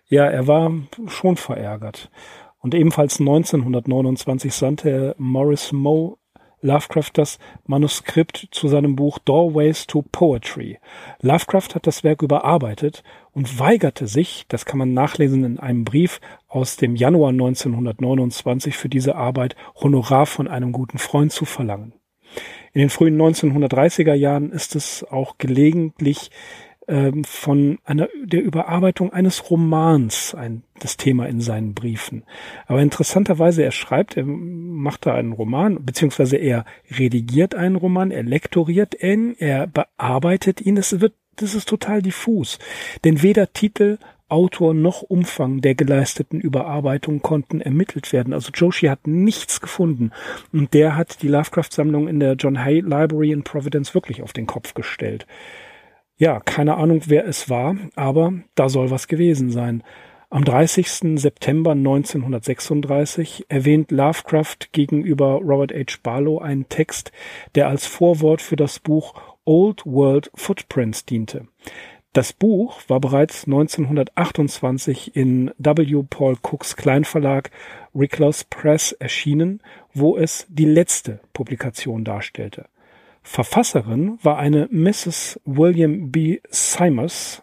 ja, 0.06 0.26
er 0.26 0.46
war 0.46 0.72
schon 1.06 1.36
verärgert. 1.36 2.10
Und 2.58 2.74
ebenfalls 2.74 3.20
1929 3.20 4.52
sandte 4.52 5.14
Morris 5.18 5.72
Moe 5.72 6.16
Lovecraft 6.60 7.10
das 7.14 7.38
Manuskript 7.66 8.48
zu 8.50 8.66
seinem 8.66 8.96
Buch 8.96 9.20
Doorways 9.20 9.86
to 9.86 10.02
Poetry. 10.10 10.78
Lovecraft 11.20 11.76
hat 11.76 11.86
das 11.86 12.02
Werk 12.02 12.22
überarbeitet 12.22 13.04
und 13.30 13.60
weigerte 13.60 14.08
sich, 14.08 14.44
das 14.48 14.64
kann 14.64 14.78
man 14.78 14.92
nachlesen 14.92 15.44
in 15.44 15.60
einem 15.60 15.84
Brief 15.84 16.20
aus 16.48 16.76
dem 16.76 16.96
Januar 16.96 17.30
1929, 17.30 18.76
für 18.76 18.88
diese 18.88 19.14
Arbeit 19.14 19.54
Honorar 19.76 20.26
von 20.26 20.48
einem 20.48 20.72
guten 20.72 20.98
Freund 20.98 21.30
zu 21.30 21.44
verlangen. 21.44 21.97
In 22.72 22.80
den 22.80 22.90
frühen 22.90 23.20
1930er 23.20 24.14
Jahren 24.14 24.52
ist 24.52 24.76
es 24.76 25.04
auch 25.04 25.38
gelegentlich 25.38 26.30
ähm, 26.88 27.22
von 27.24 27.78
einer 27.84 28.08
der 28.24 28.42
Überarbeitung 28.42 29.12
eines 29.12 29.50
Romans 29.50 30.34
ein 30.34 30.62
das 30.78 30.96
Thema 30.96 31.26
in 31.26 31.40
seinen 31.40 31.74
Briefen. 31.74 32.24
Aber 32.66 32.80
interessanterweise, 32.80 33.62
er 33.62 33.72
schreibt, 33.72 34.16
er 34.16 34.24
macht 34.24 35.06
da 35.06 35.14
einen 35.14 35.32
Roman, 35.32 35.84
beziehungsweise 35.84 36.36
er 36.36 36.64
redigiert 36.90 37.54
einen 37.54 37.76
Roman, 37.76 38.10
er 38.10 38.22
lektoriert 38.22 39.02
ihn, 39.02 39.34
er 39.38 39.66
bearbeitet 39.66 40.60
ihn. 40.60 40.76
Es 40.76 41.00
wird, 41.00 41.14
das 41.36 41.54
ist 41.54 41.68
total 41.68 42.00
diffus. 42.00 42.58
Denn 43.04 43.22
weder 43.22 43.52
Titel 43.52 43.98
Autor 44.28 44.74
noch 44.74 45.02
Umfang 45.02 45.60
der 45.60 45.74
geleisteten 45.74 46.40
Überarbeitung 46.40 47.22
konnten 47.22 47.60
ermittelt 47.60 48.12
werden. 48.12 48.32
Also 48.32 48.50
Joshi 48.52 48.86
hat 48.86 49.06
nichts 49.06 49.60
gefunden. 49.60 50.10
Und 50.52 50.74
der 50.74 50.96
hat 50.96 51.22
die 51.22 51.28
Lovecraft-Sammlung 51.28 52.08
in 52.08 52.20
der 52.20 52.34
John 52.34 52.62
Hay 52.62 52.80
Library 52.80 53.32
in 53.32 53.44
Providence 53.44 53.94
wirklich 53.94 54.22
auf 54.22 54.32
den 54.32 54.46
Kopf 54.46 54.74
gestellt. 54.74 55.26
Ja, 56.16 56.40
keine 56.40 56.76
Ahnung, 56.76 57.02
wer 57.06 57.26
es 57.26 57.48
war, 57.48 57.76
aber 57.94 58.32
da 58.54 58.68
soll 58.68 58.90
was 58.90 59.06
gewesen 59.06 59.50
sein. 59.50 59.84
Am 60.30 60.44
30. 60.44 61.18
September 61.18 61.70
1936 61.70 63.46
erwähnt 63.48 63.90
Lovecraft 63.90 64.72
gegenüber 64.72 65.40
Robert 65.42 65.72
H. 65.72 65.98
Barlow 66.02 66.38
einen 66.38 66.68
Text, 66.68 67.12
der 67.54 67.68
als 67.68 67.86
Vorwort 67.86 68.42
für 68.42 68.56
das 68.56 68.78
Buch 68.78 69.14
Old 69.46 69.86
World 69.86 70.30
Footprints 70.34 71.06
diente. 71.06 71.48
Das 72.14 72.32
Buch 72.32 72.80
war 72.88 73.00
bereits 73.00 73.44
1928 73.44 75.14
in 75.14 75.50
W. 75.58 76.02
Paul 76.08 76.36
Cooks 76.42 76.74
Kleinverlag 76.74 77.50
Ricklows 77.94 78.44
Press 78.44 78.92
erschienen, 78.92 79.60
wo 79.92 80.16
es 80.16 80.46
die 80.48 80.64
letzte 80.64 81.20
Publikation 81.32 82.04
darstellte. 82.04 82.66
Verfasserin 83.22 84.18
war 84.22 84.38
eine 84.38 84.68
Mrs. 84.70 85.38
William 85.44 86.10
B. 86.10 86.40
Simers, 86.48 87.42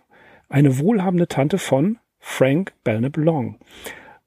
eine 0.49 0.79
wohlhabende 0.79 1.27
Tante 1.27 1.59
von 1.59 1.99
Frank 2.19 2.73
Belknap 2.83 3.17
Long. 3.17 3.59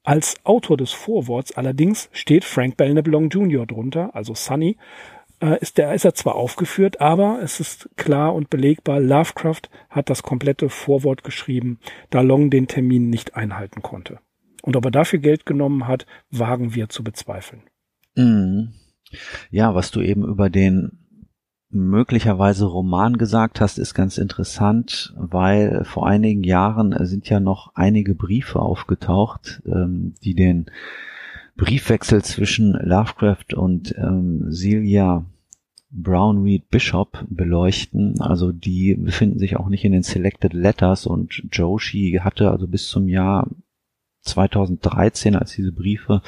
Als 0.04 0.36
Autor 0.44 0.76
des 0.76 0.92
Vorworts 0.92 1.56
allerdings 1.56 2.08
steht 2.12 2.44
Frank 2.44 2.76
Belknap 2.76 3.08
Long 3.08 3.28
Jr. 3.28 3.66
drunter, 3.66 4.14
also 4.14 4.34
Sonny, 4.34 4.76
äh, 5.40 5.58
ist, 5.60 5.78
der 5.78 5.94
ist 5.94 6.04
er 6.04 6.14
zwar 6.14 6.34
aufgeführt, 6.34 7.00
aber 7.00 7.40
es 7.42 7.60
ist 7.60 7.88
klar 7.96 8.34
und 8.34 8.50
belegbar, 8.50 9.00
Lovecraft 9.00 9.62
hat 9.90 10.10
das 10.10 10.22
komplette 10.22 10.68
Vorwort 10.68 11.24
geschrieben, 11.24 11.78
da 12.10 12.20
Long 12.20 12.50
den 12.50 12.66
Termin 12.66 13.10
nicht 13.10 13.34
einhalten 13.36 13.82
konnte. 13.82 14.20
Und 14.62 14.76
ob 14.76 14.84
er 14.84 14.90
dafür 14.90 15.18
Geld 15.18 15.46
genommen 15.46 15.86
hat, 15.86 16.06
wagen 16.30 16.74
wir 16.74 16.88
zu 16.88 17.04
bezweifeln. 17.04 17.62
Mhm. 18.16 18.74
Ja, 19.50 19.74
was 19.74 19.90
du 19.90 20.00
eben 20.00 20.24
über 20.24 20.50
den 20.50 20.98
möglicherweise 21.70 22.64
Roman 22.64 23.18
gesagt 23.18 23.60
hast, 23.60 23.78
ist 23.78 23.94
ganz 23.94 24.18
interessant, 24.18 25.14
weil 25.16 25.84
vor 25.84 26.06
einigen 26.06 26.42
Jahren 26.42 26.94
sind 27.06 27.28
ja 27.28 27.40
noch 27.40 27.72
einige 27.74 28.14
Briefe 28.14 28.60
aufgetaucht, 28.60 29.62
ähm, 29.66 30.14
die 30.22 30.34
den 30.34 30.66
Briefwechsel 31.58 32.22
zwischen 32.22 32.72
Lovecraft 32.72 33.52
und 33.54 33.94
ähm, 33.98 34.46
Celia 34.50 35.26
Brown 35.90 36.42
Reed 36.42 36.70
Bishop 36.70 37.24
beleuchten. 37.28 38.20
Also 38.20 38.52
die 38.52 38.94
befinden 38.94 39.38
sich 39.38 39.56
auch 39.56 39.68
nicht 39.68 39.84
in 39.84 39.92
den 39.92 40.04
Selected 40.04 40.52
Letters 40.52 41.06
und 41.06 41.42
Joshi 41.52 42.20
hatte 42.22 42.50
also 42.50 42.68
bis 42.68 42.88
zum 42.88 43.08
Jahr 43.08 43.48
2013, 44.22 45.36
als 45.36 45.52
diese 45.52 45.72
Briefe 45.72 46.22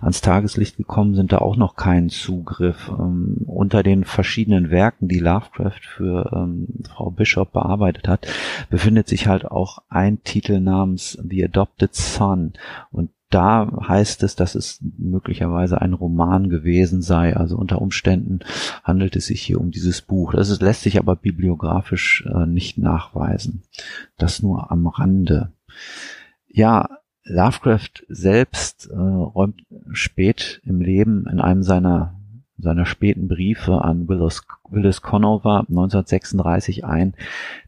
ans 0.00 0.20
Tageslicht 0.20 0.76
gekommen 0.76 1.14
sind, 1.14 1.32
da 1.32 1.38
auch 1.38 1.56
noch 1.56 1.76
keinen 1.76 2.10
Zugriff. 2.10 2.90
Ähm, 2.98 3.38
unter 3.46 3.82
den 3.82 4.04
verschiedenen 4.04 4.70
Werken, 4.70 5.08
die 5.08 5.20
Lovecraft 5.20 5.80
für 5.80 6.30
ähm, 6.34 6.66
Frau 6.88 7.10
Bishop 7.10 7.52
bearbeitet 7.52 8.08
hat, 8.08 8.26
befindet 8.70 9.08
sich 9.08 9.28
halt 9.28 9.44
auch 9.46 9.78
ein 9.88 10.22
Titel 10.24 10.60
namens 10.60 11.18
The 11.22 11.44
Adopted 11.44 11.94
Son. 11.94 12.54
Und 12.90 13.10
da 13.34 13.68
heißt 13.88 14.22
es, 14.22 14.36
dass 14.36 14.54
es 14.54 14.78
möglicherweise 14.96 15.80
ein 15.80 15.92
Roman 15.92 16.48
gewesen 16.48 17.02
sei. 17.02 17.36
Also 17.36 17.56
unter 17.56 17.82
Umständen 17.82 18.40
handelt 18.84 19.16
es 19.16 19.26
sich 19.26 19.42
hier 19.42 19.60
um 19.60 19.72
dieses 19.72 20.02
Buch. 20.02 20.34
Das 20.34 20.60
lässt 20.60 20.82
sich 20.82 20.98
aber 20.98 21.16
bibliografisch 21.16 22.24
äh, 22.32 22.46
nicht 22.46 22.78
nachweisen. 22.78 23.62
Das 24.18 24.40
nur 24.40 24.70
am 24.70 24.86
Rande. 24.86 25.52
Ja, 26.46 26.88
Lovecraft 27.24 28.04
selbst 28.08 28.88
äh, 28.90 28.96
räumt 28.96 29.62
spät 29.90 30.60
im 30.64 30.80
Leben 30.80 31.26
in 31.26 31.40
einem 31.40 31.64
seiner 31.64 32.14
seiner 32.56 32.86
späten 32.86 33.26
Briefe 33.26 33.82
an 33.82 34.08
Willis, 34.08 34.42
Willis 34.70 35.02
Conover 35.02 35.66
1936 35.68 36.84
ein, 36.84 37.14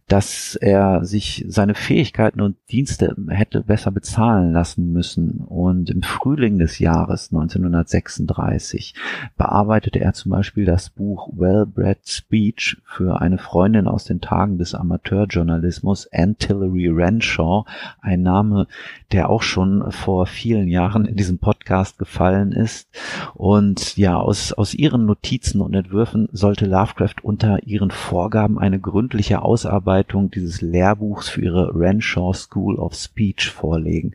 dass 0.09 0.55
er 0.55 1.05
sich 1.05 1.45
seine 1.49 1.75
Fähigkeiten 1.75 2.41
und 2.41 2.57
Dienste 2.71 3.17
hätte 3.29 3.62
besser 3.62 3.91
bezahlen 3.91 4.53
lassen 4.53 4.93
müssen. 4.93 5.38
Und 5.38 5.91
im 5.91 6.03
Frühling 6.03 6.59
des 6.61 6.79
Jahres 6.79 7.33
1936 7.33 8.95
bearbeitete 9.37 9.99
er 9.99 10.12
zum 10.12 10.31
Beispiel 10.31 10.65
das 10.65 10.91
Buch 10.91 11.31
Well-Bred 11.35 12.09
Speech 12.09 12.76
für 12.85 13.21
eine 13.21 13.38
Freundin 13.38 13.88
aus 13.88 14.05
den 14.05 14.21
Tagen 14.21 14.59
des 14.59 14.76
Amateurjournalismus, 14.76 16.09
Antillery 16.12 16.87
Renshaw, 16.88 17.65
ein 18.00 18.23
Name, 18.23 18.69
der 19.11 19.29
auch 19.29 19.43
schon 19.43 19.91
vor 19.91 20.26
vielen 20.26 20.69
Jahren 20.69 21.05
in 21.05 21.17
diesem 21.17 21.38
Podcast 21.38 21.99
gefallen 21.99 22.53
ist. 22.53 22.88
Und 23.35 23.97
ja, 23.97 24.17
aus, 24.17 24.53
aus 24.53 24.73
ihren 24.73 25.05
Notizen 25.05 25.61
und 25.61 25.75
Entwürfen 25.75 26.29
sollte 26.31 26.67
Lovecraft 26.87 27.25
unter 27.25 27.64
ihren 27.64 27.90
Vorgaben 27.90 28.61
eine 28.61 28.78
gründliche 28.78 29.43
Ausarbeitung 29.43 30.31
dieses 30.31 30.61
Lehrbuchs 30.61 31.28
für 31.28 31.43
ihre 31.43 31.75
Renshaw 31.75 32.33
School 32.33 32.76
of 32.76 32.95
Speech 32.95 33.50
vorlegen. 33.50 34.14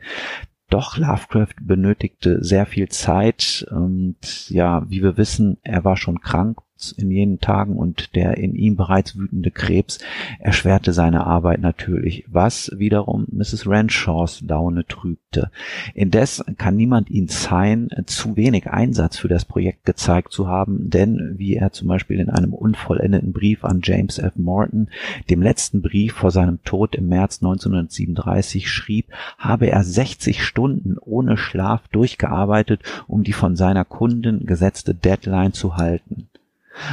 Doch 0.69 0.97
Lovecraft 0.97 1.55
benötigte 1.61 2.41
sehr 2.41 2.65
viel 2.65 2.87
Zeit 2.87 3.67
und 3.71 4.49
ja, 4.49 4.89
wie 4.89 5.03
wir 5.03 5.17
wissen, 5.17 5.57
er 5.63 5.83
war 5.83 5.97
schon 5.97 6.21
krank 6.21 6.59
Lovecrafts 6.81 6.91
in 6.91 7.11
jenen 7.11 7.39
Tagen 7.39 7.75
und 7.75 8.15
der 8.15 8.37
in 8.37 8.55
ihm 8.55 8.75
bereits 8.75 9.15
wütende 9.17 9.51
Krebs 9.51 9.99
erschwerte 10.39 10.93
seine 10.93 11.25
Arbeit 11.25 11.61
natürlich, 11.61 12.25
was 12.27 12.71
wiederum 12.75 13.27
Mrs. 13.31 13.67
Renshaws 13.67 14.41
Laune 14.41 14.85
trübte. 14.85 15.51
Indes 15.93 16.43
kann 16.57 16.75
niemand 16.75 17.09
ihn 17.09 17.27
zeihen, 17.27 17.89
zu 18.05 18.35
wenig 18.35 18.67
Einsatz 18.67 19.17
für 19.17 19.27
das 19.27 19.45
Projekt 19.45 19.85
gezeigt 19.85 20.31
zu 20.31 20.47
haben, 20.47 20.89
denn 20.89 21.35
wie 21.37 21.55
er 21.55 21.71
zum 21.71 21.87
Beispiel 21.87 22.19
in 22.19 22.29
einem 22.29 22.53
unvollendeten 22.53 23.33
Brief 23.33 23.63
an 23.63 23.81
James 23.83 24.17
F. 24.17 24.33
Morton, 24.35 24.89
dem 25.29 25.41
letzten 25.41 25.81
Brief 25.81 26.13
vor 26.13 26.31
seinem 26.31 26.63
Tod 26.63 26.95
im 26.95 27.07
März 27.07 27.41
1937 27.41 28.69
schrieb, 28.69 29.07
habe 29.37 29.67
er 29.67 29.83
60 29.83 30.43
Stunden 30.43 30.97
ohne 30.97 31.37
Schlaf 31.37 31.87
durchgearbeitet, 31.89 32.81
um 33.07 33.23
die 33.23 33.33
von 33.33 33.55
seiner 33.55 33.85
Kundin 33.85 34.45
gesetzte 34.45 34.93
Deadline 34.93 35.53
zu 35.53 35.77
halten. 35.77 36.27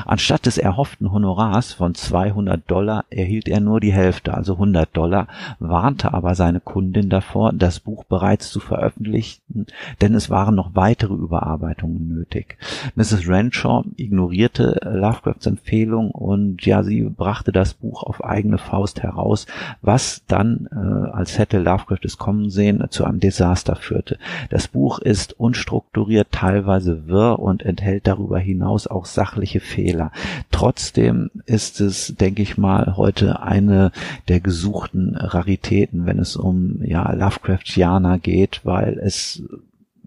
Anstatt 0.05 0.47
des 0.47 0.59
erhofften 0.59 1.13
Honorars 1.13 1.73
von 1.73 1.95
200 1.95 2.69
Dollar 2.71 3.05
erhielt 3.11 3.49
er 3.49 3.61
nur 3.61 3.81
die 3.81 3.93
Hälfte, 3.93 4.35
also 4.35 4.55
100 4.55 4.97
Dollar, 4.97 5.29
warnte 5.59 6.13
aber 6.15 6.35
seine 6.35 6.61
Kundin 6.61 7.09
davor, 7.09 7.53
das 7.53 7.81
Buch 7.81 8.05
bereits 8.05 8.51
zu 8.51 8.61
veröffentlichen, 8.61 9.67
denn 10.01 10.15
es 10.15 10.31
waren 10.31 10.55
noch 10.55 10.75
weitere 10.75 11.15
Überarbeitungen 11.15 12.09
nötig. 12.09 12.59
Mrs. 12.97 13.29
Renshaw 13.29 13.85
ignorierte 13.97 14.81
Lovecrafts 14.85 15.47
Empfehlung 15.47 16.11
und 16.11 16.65
ja, 16.67 16.83
sie 16.83 17.03
brachte 17.03 17.53
das 17.53 17.75
Buch 17.75 18.03
auf 18.03 18.25
eigene 18.25 18.59
Faust 18.59 19.03
heraus, 19.03 19.47
was 19.83 20.23
dann, 20.27 20.69
äh, 20.73 21.11
als 21.11 21.39
hätte 21.39 21.59
Lovecraft 21.59 22.05
es 22.05 22.19
kommen 22.19 22.51
sehen, 22.51 22.85
zu 22.91 23.05
einem 23.05 23.21
Desaster 23.21 23.77
führte. 23.77 24.19
Das 24.51 24.69
Buch 24.69 24.99
ist 24.99 25.39
unstrukturiert, 25.39 26.29
teilweise 26.33 27.07
wirr 27.07 27.39
und 27.39 27.63
enthält 27.63 28.07
darüber 28.07 28.39
hinaus 28.39 28.87
auch 28.87 29.05
sachliche 29.05 29.61
Fehler. 29.69 30.11
Trotzdem 30.51 31.31
ist 31.47 31.81
es, 31.81 32.15
denke 32.17 32.43
ich 32.43 32.59
mal, 32.59 32.97
heute 32.97 33.43
eine 33.43 33.93
der 34.29 34.41
gesuchten 34.41 35.17
Raritäten, 35.17 36.07
wenn 36.07 36.19
es 36.19 36.37
um 36.37 36.83
ja 36.83 37.13
Lovecraftianer 37.13 38.19
geht, 38.19 38.63
weil 38.65 38.99
es 38.99 39.43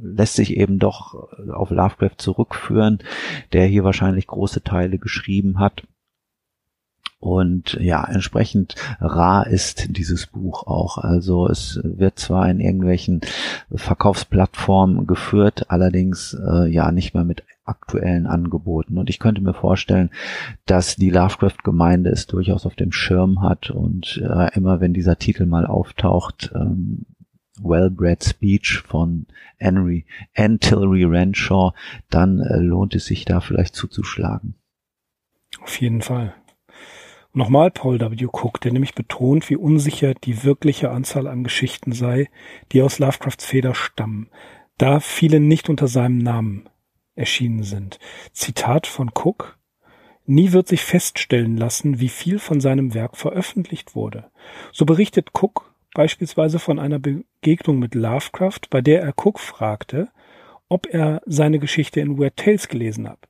lässt 0.01 0.35
sich 0.35 0.57
eben 0.57 0.79
doch 0.79 1.13
auf 1.53 1.69
Lovecraft 1.69 2.17
zurückführen, 2.17 2.99
der 3.53 3.65
hier 3.65 3.83
wahrscheinlich 3.83 4.27
große 4.27 4.63
Teile 4.63 4.97
geschrieben 4.97 5.59
hat. 5.59 5.83
Und 7.21 7.77
ja, 7.79 8.03
entsprechend 8.03 8.75
rar 8.99 9.45
ist 9.45 9.95
dieses 9.95 10.25
Buch 10.25 10.65
auch. 10.65 10.97
Also 10.97 11.47
es 11.47 11.79
wird 11.83 12.17
zwar 12.17 12.49
in 12.49 12.59
irgendwelchen 12.59 13.21
Verkaufsplattformen 13.71 15.05
geführt, 15.05 15.69
allerdings 15.69 16.33
äh, 16.33 16.67
ja 16.67 16.91
nicht 16.91 17.13
mehr 17.13 17.23
mit 17.23 17.43
aktuellen 17.63 18.25
Angeboten. 18.25 18.97
Und 18.97 19.09
ich 19.11 19.19
könnte 19.19 19.41
mir 19.41 19.53
vorstellen, 19.53 20.09
dass 20.65 20.95
die 20.95 21.11
Lovecraft-Gemeinde 21.11 22.09
es 22.09 22.25
durchaus 22.25 22.65
auf 22.65 22.75
dem 22.75 22.91
Schirm 22.91 23.43
hat 23.43 23.69
und 23.69 24.19
äh, 24.23 24.49
immer 24.55 24.81
wenn 24.81 24.93
dieser 24.93 25.17
Titel 25.17 25.45
mal 25.45 25.67
auftaucht, 25.67 26.51
ähm, 26.55 27.05
Well-Bred 27.61 28.23
Speech 28.23 28.79
von 28.79 29.27
Henry 29.57 30.05
Antillery 30.35 31.03
Renshaw, 31.03 31.73
dann 32.09 32.39
äh, 32.39 32.57
lohnt 32.57 32.95
es 32.95 33.05
sich 33.05 33.25
da 33.25 33.41
vielleicht 33.41 33.75
zuzuschlagen. 33.75 34.55
Auf 35.61 35.79
jeden 35.79 36.01
Fall. 36.01 36.33
Nochmal 37.33 37.71
Paul 37.71 37.99
W. 37.99 38.25
Cook, 38.25 38.59
der 38.59 38.73
nämlich 38.73 38.93
betont, 38.93 39.49
wie 39.49 39.55
unsicher 39.55 40.13
die 40.13 40.43
wirkliche 40.43 40.91
Anzahl 40.91 41.27
an 41.27 41.43
Geschichten 41.43 41.93
sei, 41.93 42.29
die 42.71 42.81
aus 42.81 42.99
Lovecrafts 42.99 43.45
Feder 43.45 43.73
stammen, 43.73 44.29
da 44.77 44.99
viele 44.99 45.39
nicht 45.39 45.69
unter 45.69 45.87
seinem 45.87 46.17
Namen 46.17 46.69
erschienen 47.15 47.63
sind. 47.63 47.99
Zitat 48.33 48.85
von 48.85 49.11
Cook 49.13 49.57
Nie 50.25 50.51
wird 50.51 50.67
sich 50.67 50.83
feststellen 50.83 51.57
lassen, 51.57 51.99
wie 51.99 52.09
viel 52.09 52.37
von 52.37 52.61
seinem 52.61 52.93
Werk 52.93 53.17
veröffentlicht 53.17 53.95
wurde. 53.95 54.29
So 54.71 54.85
berichtet 54.85 55.29
Cook 55.33 55.73
beispielsweise 55.93 56.59
von 56.59 56.79
einer 56.79 56.99
Begegnung 56.99 57.79
mit 57.79 57.95
Lovecraft, 57.95 58.61
bei 58.69 58.81
der 58.81 59.01
er 59.01 59.13
Cook 59.17 59.39
fragte, 59.39 60.09
ob 60.69 60.87
er 60.87 61.21
seine 61.25 61.59
Geschichte 61.59 61.99
in 61.99 62.17
Weird 62.17 62.37
Tales 62.37 62.67
gelesen 62.67 63.09
hat. 63.09 63.27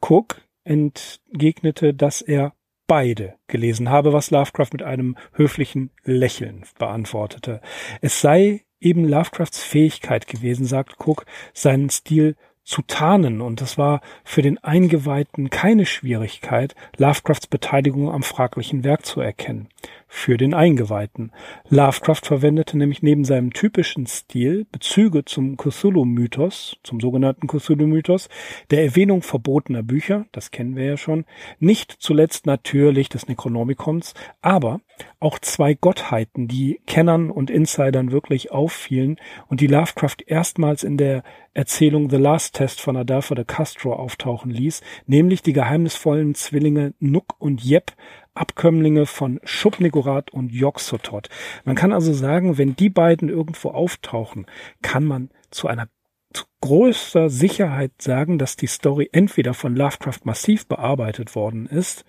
Cook 0.00 0.40
entgegnete, 0.64 1.94
dass 1.94 2.22
er 2.22 2.52
beide 2.90 3.34
gelesen 3.46 3.88
habe, 3.88 4.12
was 4.12 4.32
Lovecraft 4.32 4.72
mit 4.72 4.82
einem 4.82 5.16
höflichen 5.34 5.90
Lächeln 6.02 6.64
beantwortete. 6.76 7.60
Es 8.00 8.20
sei 8.20 8.64
eben 8.80 9.08
Lovecrafts 9.08 9.62
Fähigkeit 9.62 10.26
gewesen, 10.26 10.66
sagt 10.66 10.96
Cook, 10.98 11.24
seinen 11.54 11.90
Stil 11.90 12.34
zu 12.64 12.82
tarnen 12.82 13.42
und 13.42 13.62
es 13.62 13.78
war 13.78 14.00
für 14.24 14.42
den 14.42 14.58
Eingeweihten 14.58 15.50
keine 15.50 15.86
Schwierigkeit, 15.86 16.74
Lovecrafts 16.96 17.46
Beteiligung 17.46 18.10
am 18.10 18.24
fraglichen 18.24 18.82
Werk 18.82 19.06
zu 19.06 19.20
erkennen 19.20 19.68
für 20.12 20.36
den 20.36 20.54
Eingeweihten. 20.54 21.30
Lovecraft 21.68 22.22
verwendete 22.24 22.76
nämlich 22.76 23.00
neben 23.00 23.24
seinem 23.24 23.52
typischen 23.52 24.08
Stil 24.08 24.66
Bezüge 24.70 25.24
zum 25.24 25.56
Cthulhu-Mythos, 25.56 26.78
zum 26.82 27.00
sogenannten 27.00 27.46
Cthulhu-Mythos, 27.46 28.28
der 28.72 28.82
Erwähnung 28.82 29.22
verbotener 29.22 29.84
Bücher, 29.84 30.26
das 30.32 30.50
kennen 30.50 30.74
wir 30.74 30.84
ja 30.84 30.96
schon, 30.96 31.26
nicht 31.60 31.92
zuletzt 31.92 32.44
natürlich 32.44 33.08
des 33.08 33.28
Necronomicons, 33.28 34.14
aber 34.42 34.80
auch 35.20 35.38
zwei 35.38 35.74
Gottheiten, 35.74 36.48
die 36.48 36.80
Kennern 36.86 37.30
und 37.30 37.48
Insidern 37.48 38.10
wirklich 38.10 38.50
auffielen 38.50 39.16
und 39.46 39.60
die 39.60 39.68
Lovecraft 39.68 40.16
erstmals 40.26 40.82
in 40.82 40.96
der 40.96 41.22
Erzählung 41.54 42.10
The 42.10 42.16
Last 42.16 42.56
Test 42.56 42.80
von 42.80 42.96
Adolfo 42.96 43.34
de 43.34 43.44
Castro 43.44 43.92
auftauchen 43.92 44.50
ließ, 44.50 44.82
nämlich 45.06 45.42
die 45.42 45.52
geheimnisvollen 45.52 46.34
Zwillinge 46.34 46.94
Nuck 47.00 47.34
und 47.38 47.62
Jeb, 47.62 47.92
Abkömmlinge 48.34 49.06
von 49.06 49.40
Schubnigorat 49.44 50.30
und 50.30 50.52
Yog-Sothoth. 50.52 51.28
Man 51.64 51.76
kann 51.76 51.92
also 51.92 52.12
sagen, 52.12 52.58
wenn 52.58 52.76
die 52.76 52.90
beiden 52.90 53.28
irgendwo 53.28 53.70
auftauchen, 53.70 54.46
kann 54.82 55.04
man 55.04 55.30
zu 55.50 55.68
einer 55.68 55.88
zu 56.32 56.44
größter 56.60 57.28
Sicherheit 57.28 57.90
sagen, 57.98 58.38
dass 58.38 58.56
die 58.56 58.68
Story 58.68 59.08
entweder 59.12 59.52
von 59.52 59.74
Lovecraft 59.74 60.20
massiv 60.24 60.66
bearbeitet 60.66 61.34
worden 61.34 61.66
ist 61.66 62.04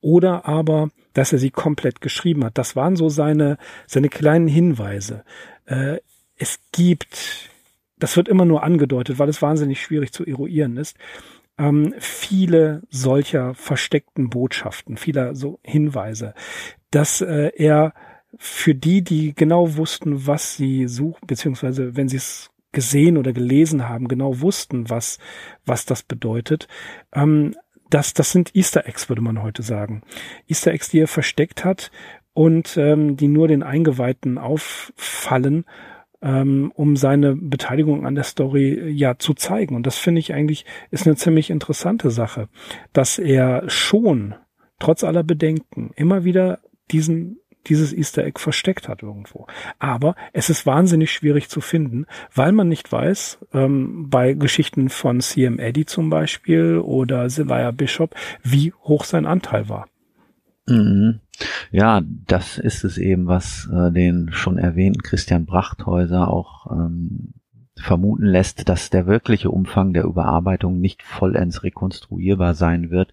oder 0.00 0.46
aber, 0.46 0.88
dass 1.12 1.32
er 1.32 1.38
sie 1.38 1.50
komplett 1.50 2.00
geschrieben 2.00 2.44
hat. 2.44 2.56
Das 2.56 2.74
waren 2.74 2.96
so 2.96 3.08
seine, 3.08 3.58
seine 3.86 4.08
kleinen 4.08 4.48
Hinweise. 4.48 5.24
Äh, 5.66 5.98
es 6.36 6.58
gibt, 6.72 7.50
das 7.98 8.16
wird 8.16 8.28
immer 8.28 8.44
nur 8.46 8.62
angedeutet, 8.62 9.18
weil 9.18 9.28
es 9.28 9.42
wahnsinnig 9.42 9.82
schwierig 9.82 10.12
zu 10.12 10.24
eruieren 10.24 10.78
ist 10.78 10.96
ähm, 11.58 11.94
viele 11.98 12.82
solcher 12.90 13.54
versteckten 13.54 14.30
Botschaften, 14.30 14.96
vieler 14.96 15.34
so 15.34 15.58
Hinweise, 15.62 16.34
dass 16.90 17.20
äh, 17.20 17.50
er 17.56 17.94
für 18.38 18.74
die, 18.74 19.02
die 19.02 19.34
genau 19.34 19.76
wussten, 19.76 20.26
was 20.26 20.56
sie 20.56 20.88
suchen, 20.88 21.26
beziehungsweise 21.26 21.96
wenn 21.96 22.08
sie 22.08 22.18
es 22.18 22.50
gesehen 22.72 23.16
oder 23.16 23.32
gelesen 23.32 23.88
haben, 23.88 24.08
genau 24.08 24.40
wussten, 24.40 24.90
was, 24.90 25.18
was 25.64 25.86
das 25.86 26.02
bedeutet. 26.02 26.68
Ähm, 27.14 27.54
das, 27.88 28.12
das 28.12 28.32
sind 28.32 28.54
Easter 28.54 28.86
Eggs, 28.86 29.08
würde 29.08 29.22
man 29.22 29.42
heute 29.42 29.62
sagen. 29.62 30.02
Easter 30.46 30.72
Eggs, 30.72 30.90
die 30.90 31.00
er 31.00 31.08
versteckt 31.08 31.64
hat 31.64 31.90
und 32.34 32.76
ähm, 32.76 33.16
die 33.16 33.28
nur 33.28 33.48
den 33.48 33.62
Eingeweihten 33.62 34.36
auffallen 34.36 35.64
ähm, 36.22 36.72
um 36.74 36.96
seine 36.96 37.36
Beteiligung 37.36 38.06
an 38.06 38.14
der 38.14 38.24
Story 38.24 38.72
äh, 38.72 38.88
ja 38.88 39.18
zu 39.18 39.34
zeigen. 39.34 39.74
Und 39.74 39.86
das 39.86 39.98
finde 39.98 40.20
ich 40.20 40.34
eigentlich 40.34 40.64
ist 40.90 41.06
eine 41.06 41.16
ziemlich 41.16 41.50
interessante 41.50 42.10
Sache, 42.10 42.48
dass 42.92 43.18
er 43.18 43.68
schon 43.68 44.34
trotz 44.78 45.04
aller 45.04 45.22
Bedenken 45.22 45.90
immer 45.96 46.24
wieder 46.24 46.60
diesen 46.90 47.38
dieses 47.68 47.92
Easter 47.92 48.24
Egg 48.24 48.38
versteckt 48.38 48.88
hat 48.88 49.02
irgendwo. 49.02 49.46
Aber 49.78 50.14
es 50.32 50.50
ist 50.50 50.66
wahnsinnig 50.66 51.12
schwierig 51.12 51.48
zu 51.48 51.60
finden, 51.60 52.06
weil 52.32 52.52
man 52.52 52.68
nicht 52.68 52.90
weiß, 52.90 53.38
ähm, 53.52 54.08
bei 54.08 54.34
Geschichten 54.34 54.88
von 54.88 55.20
CM 55.20 55.58
Eddy 55.58 55.84
zum 55.84 56.10
Beispiel 56.10 56.78
oder 56.78 57.28
Zelaya 57.28 57.72
Bishop, 57.72 58.14
wie 58.42 58.72
hoch 58.84 59.04
sein 59.04 59.26
Anteil 59.26 59.68
war. 59.68 59.88
Mhm. 60.66 61.20
Ja, 61.70 62.02
das 62.26 62.58
ist 62.58 62.84
es 62.84 62.98
eben, 62.98 63.26
was 63.26 63.68
äh, 63.72 63.90
den 63.92 64.30
schon 64.32 64.58
erwähnten 64.58 65.02
Christian 65.02 65.44
Brachthäuser 65.44 66.28
auch 66.28 66.70
ähm, 66.70 67.34
vermuten 67.76 68.24
lässt, 68.24 68.68
dass 68.68 68.90
der 68.90 69.06
wirkliche 69.06 69.50
Umfang 69.50 69.92
der 69.92 70.04
Überarbeitung 70.04 70.80
nicht 70.80 71.02
vollends 71.02 71.62
rekonstruierbar 71.62 72.54
sein 72.54 72.90
wird 72.90 73.12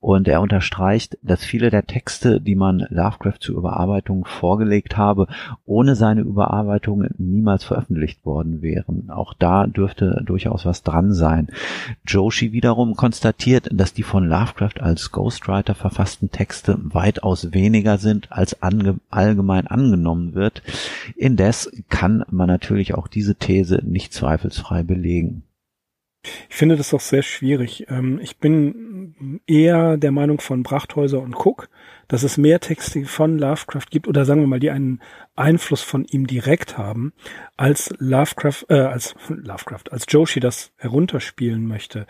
und 0.00 0.28
er 0.28 0.40
unterstreicht, 0.40 1.18
dass 1.22 1.44
viele 1.44 1.70
der 1.70 1.86
Texte, 1.86 2.40
die 2.40 2.54
man 2.54 2.86
Lovecraft 2.90 3.38
zur 3.40 3.56
Überarbeitung 3.56 4.24
vorgelegt 4.24 4.96
habe, 4.96 5.26
ohne 5.64 5.96
seine 5.96 6.20
Überarbeitung 6.20 7.06
niemals 7.18 7.64
veröffentlicht 7.64 8.24
worden 8.24 8.62
wären. 8.62 9.10
Auch 9.10 9.32
da 9.34 9.66
dürfte 9.66 10.22
durchaus 10.24 10.66
was 10.66 10.82
dran 10.82 11.12
sein. 11.12 11.48
Joshi 12.06 12.52
wiederum 12.52 12.94
konstatiert, 12.94 13.68
dass 13.72 13.94
die 13.94 14.02
von 14.02 14.28
Lovecraft 14.28 14.80
als 14.80 15.12
Ghostwriter 15.12 15.74
verfassten 15.74 16.30
Texte 16.30 16.78
weitaus 16.82 17.52
weniger 17.52 17.98
sind, 17.98 18.30
als 18.30 18.62
ange 18.62 19.00
allgemein 19.10 19.66
angenommen 19.66 20.34
wird. 20.34 20.62
Indes 21.16 21.72
kann 21.88 22.24
man 22.30 22.48
natürlich 22.48 22.94
auch 22.94 23.08
diese 23.08 23.34
These 23.36 23.82
nicht 23.84 24.12
zweifelsfrei 24.12 24.82
belegen. 24.82 25.45
Ich 26.48 26.56
finde 26.56 26.76
das 26.76 26.90
doch 26.90 27.00
sehr 27.00 27.22
schwierig. 27.22 27.86
Ähm, 27.88 28.18
ich 28.22 28.38
bin 28.38 29.40
eher 29.46 29.96
der 29.96 30.12
Meinung 30.12 30.40
von 30.40 30.62
Brachthäuser 30.62 31.20
und 31.20 31.34
Cook, 31.34 31.68
dass 32.08 32.22
es 32.22 32.36
mehr 32.36 32.60
Texte 32.60 33.04
von 33.04 33.38
Lovecraft 33.38 33.86
gibt 33.90 34.08
oder 34.08 34.24
sagen 34.24 34.40
wir 34.40 34.46
mal, 34.46 34.60
die 34.60 34.70
einen 34.70 35.00
Einfluss 35.34 35.82
von 35.82 36.04
ihm 36.04 36.26
direkt 36.26 36.78
haben, 36.78 37.12
als 37.56 37.92
Lovecraft, 37.98 38.66
äh, 38.68 38.80
als 38.80 39.14
Lovecraft, 39.28 39.92
als 39.92 40.06
Joshi 40.08 40.40
das 40.40 40.72
herunterspielen 40.76 41.66
möchte. 41.66 42.06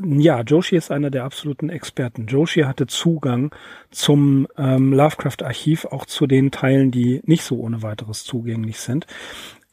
Ja, 0.00 0.42
Joshi 0.42 0.76
ist 0.76 0.90
einer 0.90 1.10
der 1.10 1.24
absoluten 1.24 1.70
Experten. 1.70 2.26
Joshi 2.26 2.62
hatte 2.62 2.86
Zugang 2.86 3.54
zum 3.90 4.46
ähm, 4.56 4.92
Lovecraft-Archiv, 4.92 5.86
auch 5.86 6.06
zu 6.06 6.26
den 6.26 6.50
Teilen, 6.50 6.90
die 6.90 7.20
nicht 7.24 7.42
so 7.42 7.58
ohne 7.58 7.82
weiteres 7.82 8.24
zugänglich 8.24 8.78
sind. 8.78 9.06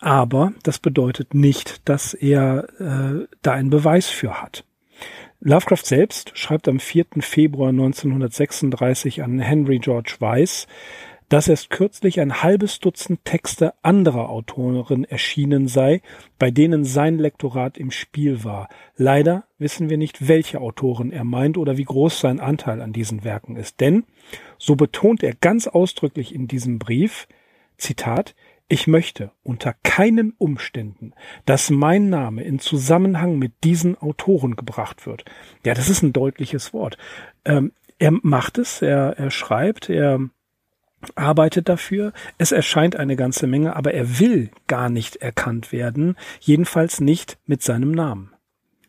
Aber 0.05 0.53
das 0.61 0.77
bedeutet 0.77 1.33
nicht, 1.33 1.89
dass 1.89 2.13
er 2.13 2.67
äh, 2.79 3.25
da 3.41 3.53
einen 3.53 3.71
Beweis 3.71 4.07
für 4.07 4.39
hat. 4.39 4.63
Lovecraft 5.39 5.83
selbst 5.83 6.37
schreibt 6.37 6.67
am 6.67 6.79
4. 6.79 7.05
Februar 7.21 7.69
1936 7.69 9.23
an 9.23 9.39
Henry 9.39 9.79
George 9.79 10.17
Weiss, 10.19 10.67
dass 11.27 11.47
erst 11.47 11.71
kürzlich 11.71 12.19
ein 12.19 12.43
halbes 12.43 12.79
Dutzend 12.79 13.25
Texte 13.25 13.73
anderer 13.81 14.29
Autoren 14.29 15.05
erschienen 15.05 15.67
sei, 15.67 16.03
bei 16.37 16.51
denen 16.51 16.83
sein 16.83 17.17
Lektorat 17.17 17.75
im 17.79 17.89
Spiel 17.89 18.43
war. 18.43 18.69
Leider 18.95 19.45
wissen 19.57 19.89
wir 19.89 19.97
nicht, 19.97 20.27
welche 20.27 20.61
Autoren 20.61 21.11
er 21.11 21.23
meint 21.23 21.57
oder 21.57 21.77
wie 21.77 21.83
groß 21.83 22.19
sein 22.19 22.39
Anteil 22.39 22.79
an 22.79 22.93
diesen 22.93 23.23
Werken 23.23 23.55
ist. 23.55 23.79
Denn, 23.79 24.03
so 24.59 24.75
betont 24.75 25.23
er 25.23 25.33
ganz 25.33 25.65
ausdrücklich 25.65 26.35
in 26.35 26.47
diesem 26.47 26.77
Brief, 26.77 27.27
Zitat, 27.77 28.35
ich 28.67 28.87
möchte 28.87 29.31
unter 29.43 29.75
keinen 29.83 30.31
Umständen, 30.37 31.13
dass 31.45 31.69
mein 31.69 32.09
Name 32.09 32.43
in 32.43 32.59
Zusammenhang 32.59 33.37
mit 33.37 33.63
diesen 33.63 33.97
Autoren 33.97 34.55
gebracht 34.55 35.05
wird. 35.05 35.23
Ja, 35.63 35.73
das 35.73 35.89
ist 35.89 36.01
ein 36.01 36.13
deutliches 36.13 36.73
Wort. 36.73 36.97
Ähm, 37.43 37.71
er 37.99 38.11
macht 38.23 38.57
es, 38.57 38.81
er, 38.81 39.17
er 39.17 39.29
schreibt, 39.29 39.89
er 39.89 40.19
arbeitet 41.13 41.69
dafür. 41.69 42.11
Es 42.39 42.51
erscheint 42.51 42.95
eine 42.95 43.15
ganze 43.15 43.45
Menge, 43.45 43.75
aber 43.75 43.93
er 43.93 44.19
will 44.19 44.49
gar 44.65 44.89
nicht 44.89 45.17
erkannt 45.17 45.71
werden, 45.71 46.15
jedenfalls 46.39 46.99
nicht 46.99 47.37
mit 47.45 47.61
seinem 47.61 47.91
Namen. 47.91 48.31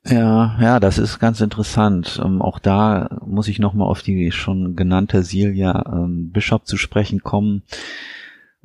Ja, 0.09 0.57
ja, 0.61 0.81
das 0.81 0.99
ist 0.99 1.19
ganz 1.19 1.41
interessant. 1.41 2.21
Ähm, 2.25 2.41
auch 2.41 2.61
da 2.61 3.19
muss 3.27 3.49
ich 3.49 3.59
nochmal 3.59 3.89
auf 3.89 4.03
die 4.03 4.31
schon 4.31 4.77
genannte 4.77 5.23
Silja 5.23 5.85
ähm, 5.93 6.31
Bishop 6.31 6.67
zu 6.67 6.77
sprechen 6.77 7.23
kommen 7.23 7.63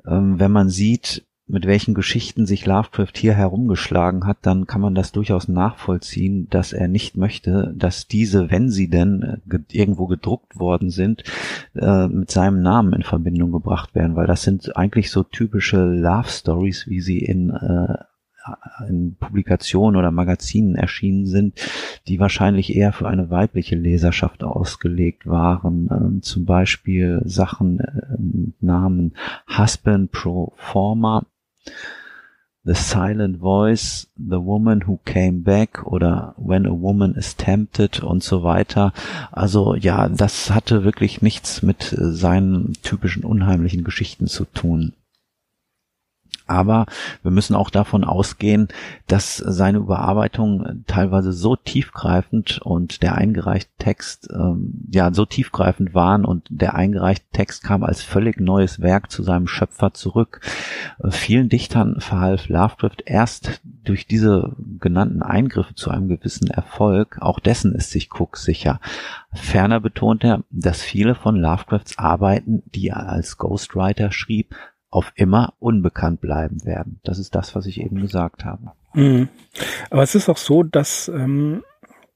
wenn 0.04 0.52
man 0.52 0.70
sieht, 0.70 1.26
mit 1.52 1.68
welchen 1.68 1.94
Geschichten 1.94 2.46
sich 2.46 2.66
Lovecraft 2.66 3.14
hier 3.16 3.34
herumgeschlagen 3.34 4.26
hat, 4.26 4.38
dann 4.44 4.68
kann 4.68 4.80
man 4.80 4.96
das 4.96 5.12
durchaus 5.12 5.50
nachvollziehen, 5.50 6.48
dass 6.50 6.72
er 6.72 6.88
nicht 6.88 7.18
möchte, 7.18 7.74
dass 7.76 8.08
diese, 8.08 8.50
wenn 8.50 8.70
sie 8.70 8.90
denn 8.90 9.42
äh, 9.50 9.60
irgendwo 9.72 10.08
gedruckt 10.08 10.58
worden 10.58 10.90
sind, 10.90 11.24
äh, 11.76 12.08
mit 12.08 12.32
seinem 12.32 12.62
Namen 12.62 12.94
in 12.94 13.04
Verbindung 13.04 13.52
gebracht 13.52 13.94
werden, 13.96 14.16
weil 14.16 14.28
das 14.28 14.44
sind 14.44 14.78
eigentlich 14.78 15.12
so 15.12 15.24
typische 15.24 15.84
Love 15.84 16.30
Stories, 16.30 16.88
wie 16.88 17.02
sie 17.02 17.20
in 17.20 17.50
äh, 17.50 17.98
in 18.88 19.16
Publikationen 19.20 19.98
oder 19.98 20.12
Magazinen 20.12 20.76
erschienen 20.76 21.26
sind, 21.26 21.60
die 22.08 22.20
wahrscheinlich 22.20 22.76
eher 22.76 22.94
für 22.94 23.08
eine 23.08 23.30
weibliche 23.30 23.76
Leserschaft 23.76 24.44
ausgelegt 24.44 25.28
waren. 25.28 25.90
Ähm, 25.92 26.22
zum 26.22 26.46
Beispiel 26.46 27.22
Sachen 27.26 27.80
äh, 27.80 28.18
mit 28.20 28.62
Namen 28.62 29.14
Husband 29.58 30.12
Pro 30.12 30.54
Forma, 30.58 31.26
The 32.64 32.76
Silent 32.76 33.40
Voice, 33.40 34.08
The 34.18 34.38
Woman 34.38 34.84
Who 34.86 35.00
Came 35.04 35.40
Back 35.42 35.84
oder 35.84 36.36
When 36.38 36.68
a 36.68 36.72
Woman 36.72 37.16
is 37.16 37.36
Tempted 37.36 38.04
und 38.04 38.22
so 38.22 38.44
weiter. 38.44 38.94
Also 39.32 39.74
ja, 39.74 40.08
das 40.08 40.52
hatte 40.52 40.84
wirklich 40.84 41.24
nichts 41.24 41.64
mit 41.64 41.96
seinen 41.98 42.74
typischen 42.84 43.24
unheimlichen 43.24 43.84
Geschichten 43.84 44.28
zu 44.28 44.46
tun. 44.46 44.94
Aber 46.52 46.86
wir 47.24 47.32
müssen 47.32 47.56
auch 47.56 47.70
davon 47.70 48.04
ausgehen, 48.04 48.68
dass 49.08 49.38
seine 49.38 49.78
Überarbeitung 49.78 50.84
teilweise 50.86 51.32
so 51.32 51.56
tiefgreifend 51.56 52.62
und 52.62 53.02
der 53.04 53.16
eingereichte 53.16 53.72
Text 53.78 54.28
ähm, 54.34 54.74
ja 54.92 55.14
so 55.14 55.26
tiefgreifend 55.26 55.94
waren 55.94 56.26
und 56.26 56.46
der 56.50 56.76
eingereichte 56.76 57.26
Text 57.32 57.64
kam 57.64 57.84
als 57.86 58.04
völlig 58.04 58.42
neues 58.42 58.82
Werk 58.82 59.10
zu 59.12 59.24
seinem 59.24 59.48
Schöpfer 59.48 59.94
zurück. 59.94 60.42
Äh, 61.02 61.12
vielen 61.12 61.48
Dichtern 61.48 62.02
verhalf 62.02 62.50
Lovecraft 62.50 63.04
erst 63.06 63.62
durch 63.86 64.06
diese 64.06 64.54
genannten 64.80 65.24
Eingriffe 65.24 65.74
zu 65.74 65.90
einem 65.90 66.10
gewissen 66.10 66.48
Erfolg. 66.50 67.18
Auch 67.22 67.40
dessen 67.40 67.74
ist 67.74 67.92
sich 67.92 68.10
Cook 68.12 68.36
sicher. 68.36 68.82
Ferner 69.32 69.80
betont 69.80 70.26
er, 70.26 70.44
dass 70.50 70.82
viele 70.82 71.16
von 71.16 71.38
Lovecrafts 71.38 71.98
Arbeiten, 71.98 72.64
die 72.76 72.90
er 72.90 73.08
als 73.08 73.38
Ghostwriter 73.38 74.12
schrieb, 74.12 74.54
auf 74.92 75.12
immer 75.16 75.54
unbekannt 75.60 76.22
bleiben 76.22 76.64
werden. 76.66 77.00
Das 77.04 77.18
ist 77.18 77.34
das, 77.34 77.56
was 77.56 77.66
ich 77.66 77.82
eben 77.82 78.00
gesagt 78.00 78.46
habe. 78.46 78.74
Mhm. 78.94 79.30
Aber 79.90 80.04
es 80.04 80.16
ist 80.16 80.30
auch 80.30 80.38
so, 80.38 80.64
dass 80.64 81.08
ähm, 81.08 81.64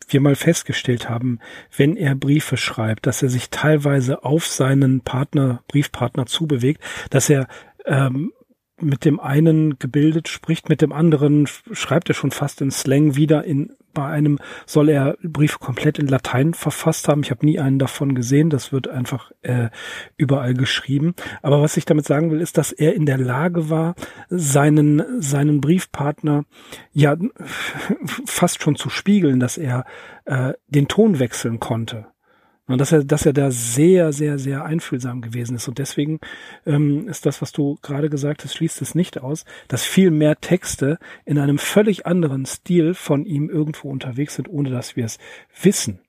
wir 0.07 0.21
mal 0.21 0.35
festgestellt 0.35 1.09
haben, 1.09 1.39
wenn 1.75 1.95
er 1.95 2.15
Briefe 2.15 2.57
schreibt, 2.57 3.07
dass 3.07 3.23
er 3.23 3.29
sich 3.29 3.49
teilweise 3.49 4.23
auf 4.23 4.45
seinen 4.45 5.01
Partner, 5.01 5.63
Briefpartner 5.67 6.25
zubewegt, 6.25 6.83
dass 7.09 7.29
er 7.29 7.47
ähm, 7.85 8.33
mit 8.79 9.05
dem 9.05 9.19
einen 9.21 9.79
gebildet 9.79 10.27
spricht, 10.27 10.67
mit 10.67 10.81
dem 10.81 10.91
anderen 10.91 11.47
schreibt 11.47 12.09
er 12.09 12.15
schon 12.15 12.31
fast 12.31 12.61
in 12.61 12.71
Slang 12.71 13.15
wieder 13.15 13.45
in 13.45 13.71
bei 13.95 14.05
einem 14.05 14.37
soll 14.67 14.89
er 14.89 15.17
Briefe 15.23 15.57
komplett 15.57 15.97
in 15.97 16.05
Latein 16.07 16.53
verfasst 16.53 17.07
haben. 17.07 17.23
Ich 17.23 17.31
habe 17.31 17.43
nie 17.43 17.57
einen 17.57 17.79
davon 17.79 18.13
gesehen. 18.13 18.51
Das 18.51 18.71
wird 18.71 18.87
einfach 18.87 19.31
äh, 19.41 19.69
überall 20.17 20.53
geschrieben. 20.53 21.15
Aber 21.41 21.63
was 21.63 21.77
ich 21.77 21.85
damit 21.85 22.05
sagen 22.05 22.29
will, 22.29 22.41
ist, 22.41 22.59
dass 22.59 22.71
er 22.71 22.93
in 22.93 23.07
der 23.07 23.17
Lage 23.17 23.71
war, 23.71 23.95
seinen 24.29 25.19
seinen 25.19 25.61
Briefpartner 25.61 26.45
ja 26.93 27.17
fast 28.27 28.61
schon 28.61 28.75
zu 28.75 28.91
spiegeln, 28.91 29.39
dass 29.39 29.57
er 29.57 29.85
äh, 30.25 30.53
den 30.67 30.87
Ton 30.87 31.17
wechseln 31.17 31.59
konnte. 31.59 32.05
Und 32.67 32.79
dass 32.79 32.91
er, 32.91 33.03
dass 33.03 33.25
er 33.25 33.33
da 33.33 33.51
sehr, 33.51 34.11
sehr, 34.11 34.39
sehr 34.39 34.65
einfühlsam 34.65 35.21
gewesen 35.21 35.55
ist. 35.55 35.67
Und 35.67 35.77
deswegen 35.77 36.19
ähm, 36.65 37.07
ist 37.07 37.25
das, 37.25 37.41
was 37.41 37.51
du 37.51 37.77
gerade 37.81 38.09
gesagt 38.09 38.43
hast, 38.43 38.55
schließt 38.55 38.81
es 38.81 38.95
nicht 38.95 39.21
aus, 39.21 39.45
dass 39.67 39.83
viel 39.83 40.09
mehr 40.09 40.39
Texte 40.39 40.97
in 41.25 41.37
einem 41.37 41.59
völlig 41.59 42.07
anderen 42.07 42.45
Stil 42.45 42.95
von 42.95 43.25
ihm 43.25 43.49
irgendwo 43.49 43.89
unterwegs 43.89 44.35
sind, 44.35 44.49
ohne 44.49 44.71
dass 44.71 44.95
wir 44.95 45.05
es 45.05 45.19
wissen. 45.61 45.99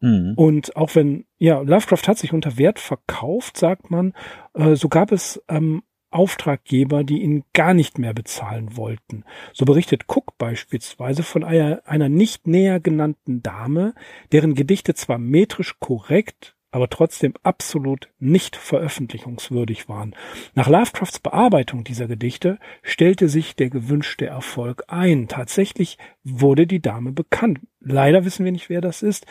Mhm. 0.00 0.34
Und 0.36 0.76
auch 0.76 0.94
wenn, 0.94 1.26
ja, 1.38 1.60
Lovecraft 1.60 2.08
hat 2.08 2.18
sich 2.18 2.32
unter 2.32 2.58
Wert 2.58 2.78
verkauft, 2.78 3.56
sagt 3.56 3.90
man, 3.90 4.14
äh, 4.54 4.74
so 4.74 4.88
gab 4.88 5.12
es 5.12 5.42
ähm, 5.48 5.82
Auftraggeber, 6.10 7.04
die 7.04 7.22
ihn 7.22 7.44
gar 7.52 7.74
nicht 7.74 7.98
mehr 7.98 8.14
bezahlen 8.14 8.76
wollten. 8.76 9.24
So 9.52 9.64
berichtet 9.64 10.04
Cook 10.08 10.36
beispielsweise 10.38 11.22
von 11.22 11.44
einer, 11.44 11.82
einer 11.84 12.08
nicht 12.08 12.46
näher 12.46 12.80
genannten 12.80 13.42
Dame, 13.42 13.94
deren 14.32 14.54
Gedichte 14.54 14.94
zwar 14.94 15.18
metrisch 15.18 15.78
korrekt, 15.80 16.54
aber 16.70 16.90
trotzdem 16.90 17.34
absolut 17.42 18.10
nicht 18.18 18.56
veröffentlichungswürdig 18.56 19.88
waren. 19.88 20.14
Nach 20.54 20.68
Lovecrafts 20.68 21.18
Bearbeitung 21.18 21.84
dieser 21.84 22.06
Gedichte 22.06 22.58
stellte 22.82 23.28
sich 23.28 23.56
der 23.56 23.70
gewünschte 23.70 24.26
Erfolg 24.26 24.84
ein. 24.88 25.28
Tatsächlich 25.28 25.98
wurde 26.24 26.66
die 26.66 26.82
Dame 26.82 27.12
bekannt. 27.12 27.60
Leider 27.80 28.24
wissen 28.24 28.44
wir 28.44 28.52
nicht, 28.52 28.68
wer 28.68 28.80
das 28.80 29.02
ist. 29.02 29.26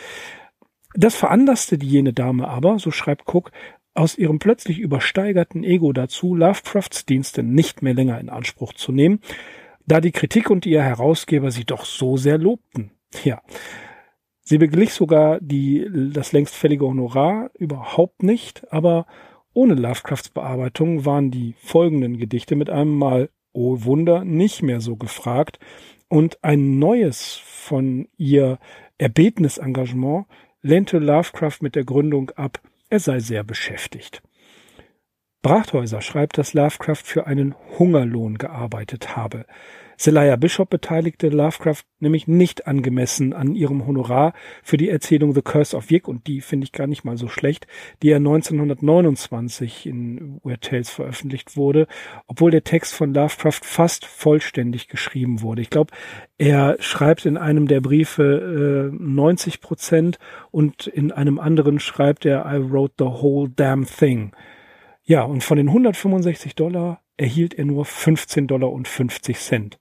Das 0.94 1.16
veranlasste 1.16 1.78
die 1.78 1.88
jene 1.88 2.12
Dame 2.12 2.48
aber, 2.48 2.80
so 2.80 2.90
schreibt 2.90 3.32
Cook, 3.32 3.52
aus 3.98 4.18
ihrem 4.18 4.40
plötzlich 4.40 4.80
übersteigerten 4.80 5.64
Ego 5.64 5.92
dazu, 5.92 6.36
Lovecrafts 6.36 7.06
Dienste 7.06 7.44
nicht 7.44 7.82
mehr 7.82 7.94
länger 7.94 8.20
in 8.20 8.30
Anspruch 8.30 8.74
zu 8.74 8.92
nehmen, 8.92 9.20
da 9.86 10.02
die 10.02 10.12
Kritik 10.12 10.50
und 10.50 10.66
ihr 10.66 10.84
Herausgeber 10.84 11.52
sie 11.52 11.66
doch 11.66 11.86
so 11.86 12.18
sehr 12.18 12.38
lobten. 12.38 12.92
Ja. 13.24 13.42
Sie 14.42 14.60
beglich 14.60 14.94
sogar 14.94 15.40
die, 15.42 15.88
das 16.14 16.32
längst 16.32 16.56
fällige 16.56 16.86
Honorar 16.86 17.52
überhaupt 17.58 18.24
nicht, 18.24 18.72
aber 18.72 19.08
ohne 19.54 19.74
Lovecrafts 19.74 20.30
Bearbeitung 20.30 21.06
waren 21.06 21.32
die 21.32 21.56
folgenden 21.58 22.18
Gedichte 22.18 22.56
mit 22.56 22.70
einem 22.70 22.98
Mal, 22.98 23.30
oh 23.52 23.84
Wunder, 23.84 24.24
nicht 24.24 24.62
mehr 24.62 24.80
so 24.80 24.96
gefragt 24.96 25.60
und 26.08 26.44
ein 26.44 26.80
neues 26.80 27.42
von 27.44 28.08
ihr 28.18 28.60
erbetenes 28.98 29.58
Engagement 29.58 30.28
lehnte 30.62 31.00
Lovecraft 31.00 31.58
mit 31.62 31.76
der 31.76 31.84
Gründung 31.84 32.30
ab, 32.32 32.62
er 32.90 33.00
sei 33.00 33.20
sehr 33.20 33.44
beschäftigt. 33.44 34.22
Brachthäuser 35.42 36.02
schreibt, 36.02 36.38
dass 36.38 36.54
Lovecraft 36.54 37.04
für 37.04 37.28
einen 37.28 37.56
Hungerlohn 37.78 38.38
gearbeitet 38.38 39.16
habe. 39.16 39.46
Zelaya 39.98 40.36
Bishop 40.36 40.70
beteiligte 40.70 41.30
Lovecraft 41.30 41.84
nämlich 42.00 42.28
nicht 42.28 42.68
angemessen 42.68 43.34
an 43.34 43.56
ihrem 43.56 43.88
Honorar 43.88 44.34
für 44.64 44.78
die 44.78 44.90
Erzählung 44.90 45.34
The 45.34 45.42
Curse 45.42 45.76
of 45.76 45.90
Yig 45.90 46.08
und 46.08 46.28
die 46.28 46.42
finde 46.42 46.66
ich 46.66 46.72
gar 46.72 46.86
nicht 46.86 47.04
mal 47.04 47.18
so 47.18 47.28
schlecht, 47.28 47.66
die 48.04 48.12
er 48.12 48.18
1929 48.18 49.88
in 49.88 50.40
Weird 50.44 50.62
Tales 50.62 50.92
veröffentlicht 50.92 51.58
wurde, 51.58 51.88
obwohl 52.28 52.52
der 52.52 52.64
Text 52.64 52.94
von 52.94 53.14
Lovecraft 53.14 53.62
fast 53.64 54.06
vollständig 54.06 54.88
geschrieben 54.88 55.42
wurde. 55.42 55.64
Ich 55.64 55.72
glaube, 55.72 55.94
er 56.38 56.78
schreibt 56.80 57.26
in 57.26 57.36
einem 57.36 57.68
der 57.68 57.82
Briefe 57.82 58.92
äh, 58.94 58.96
90 58.96 59.62
Prozent 59.62 60.20
und 60.52 60.86
in 60.86 61.12
einem 61.12 61.40
anderen 61.40 61.80
schreibt 61.80 62.26
er 62.26 62.46
I 62.46 62.60
wrote 62.72 62.94
the 63.00 63.06
whole 63.06 63.50
damn 63.50 63.86
thing. 63.86 64.32
Ja, 65.04 65.24
und 65.24 65.44
von 65.44 65.58
den 65.58 65.70
165 65.70 66.54
Dollar 66.56 67.02
erhielt 67.16 67.56
er 67.56 67.66
nur 67.66 67.86
15 67.86 68.48
Dollar 68.48 68.72
und 68.72 68.88
50 68.88 69.38
Cent. 69.40 69.80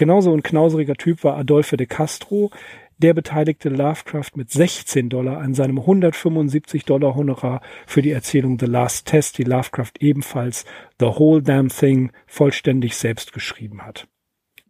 Genauso 0.00 0.32
ein 0.32 0.42
knauseriger 0.42 0.94
Typ 0.94 1.24
war 1.24 1.36
Adolfo 1.36 1.76
de 1.76 1.86
Castro. 1.86 2.50
Der 2.96 3.12
beteiligte 3.12 3.68
Lovecraft 3.68 4.30
mit 4.34 4.50
16 4.50 5.10
Dollar 5.10 5.36
an 5.42 5.52
seinem 5.52 5.78
175 5.78 6.86
Dollar 6.86 7.14
Honorar 7.16 7.60
für 7.86 8.00
die 8.00 8.10
Erzählung 8.10 8.58
The 8.58 8.64
Last 8.64 9.08
Test, 9.08 9.36
die 9.36 9.44
Lovecraft 9.44 9.92
ebenfalls 9.98 10.64
The 11.00 11.04
Whole 11.04 11.42
Damn 11.42 11.68
Thing 11.68 12.12
vollständig 12.26 12.96
selbst 12.96 13.34
geschrieben 13.34 13.82
hat. 13.82 14.08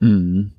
Mhm. 0.01 0.55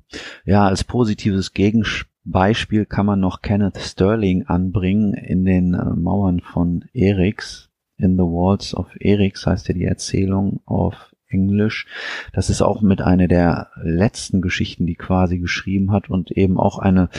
Ja, 0.46 0.68
als 0.68 0.86
positives 0.86 1.52
Gegenbeispiel 1.52 2.86
kann 2.86 3.06
man 3.06 3.20
noch 3.20 3.42
Kenneth 3.42 3.78
Sterling 3.78 4.46
anbringen 4.46 5.14
in 5.16 5.44
den 5.44 5.74
äh, 5.74 5.84
Mauern 5.98 6.40
von 6.40 6.86
Eriks. 6.94 7.70
In 7.98 8.14
the 8.14 8.24
Walls 8.24 8.74
of 8.74 8.88
Eriks 9.02 9.46
heißt 9.46 9.68
ja 9.68 9.74
die 9.74 9.84
Erzählung 9.84 10.62
auf 10.64 11.11
Englisch. 11.32 11.88
Das 12.34 12.50
ist 12.50 12.62
auch 12.62 12.82
mit 12.82 13.02
einer 13.02 13.28
der 13.28 13.70
letzten 13.82 14.42
Geschichten, 14.42 14.86
die 14.86 14.96
quasi 14.96 15.40
geschrieben 15.40 15.92
hat 15.92 16.10
und 16.10 16.32
eben 16.32 16.60
auch 16.60 16.80
eine 16.80 17.10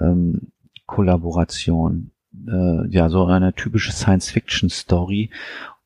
ähm, 0.00 0.52
Kollaboration. 0.86 2.10
Äh, 2.46 2.88
ja, 2.88 3.08
so 3.08 3.26
eine 3.26 3.54
typische 3.54 3.92
Science-Fiction-Story. 3.92 5.30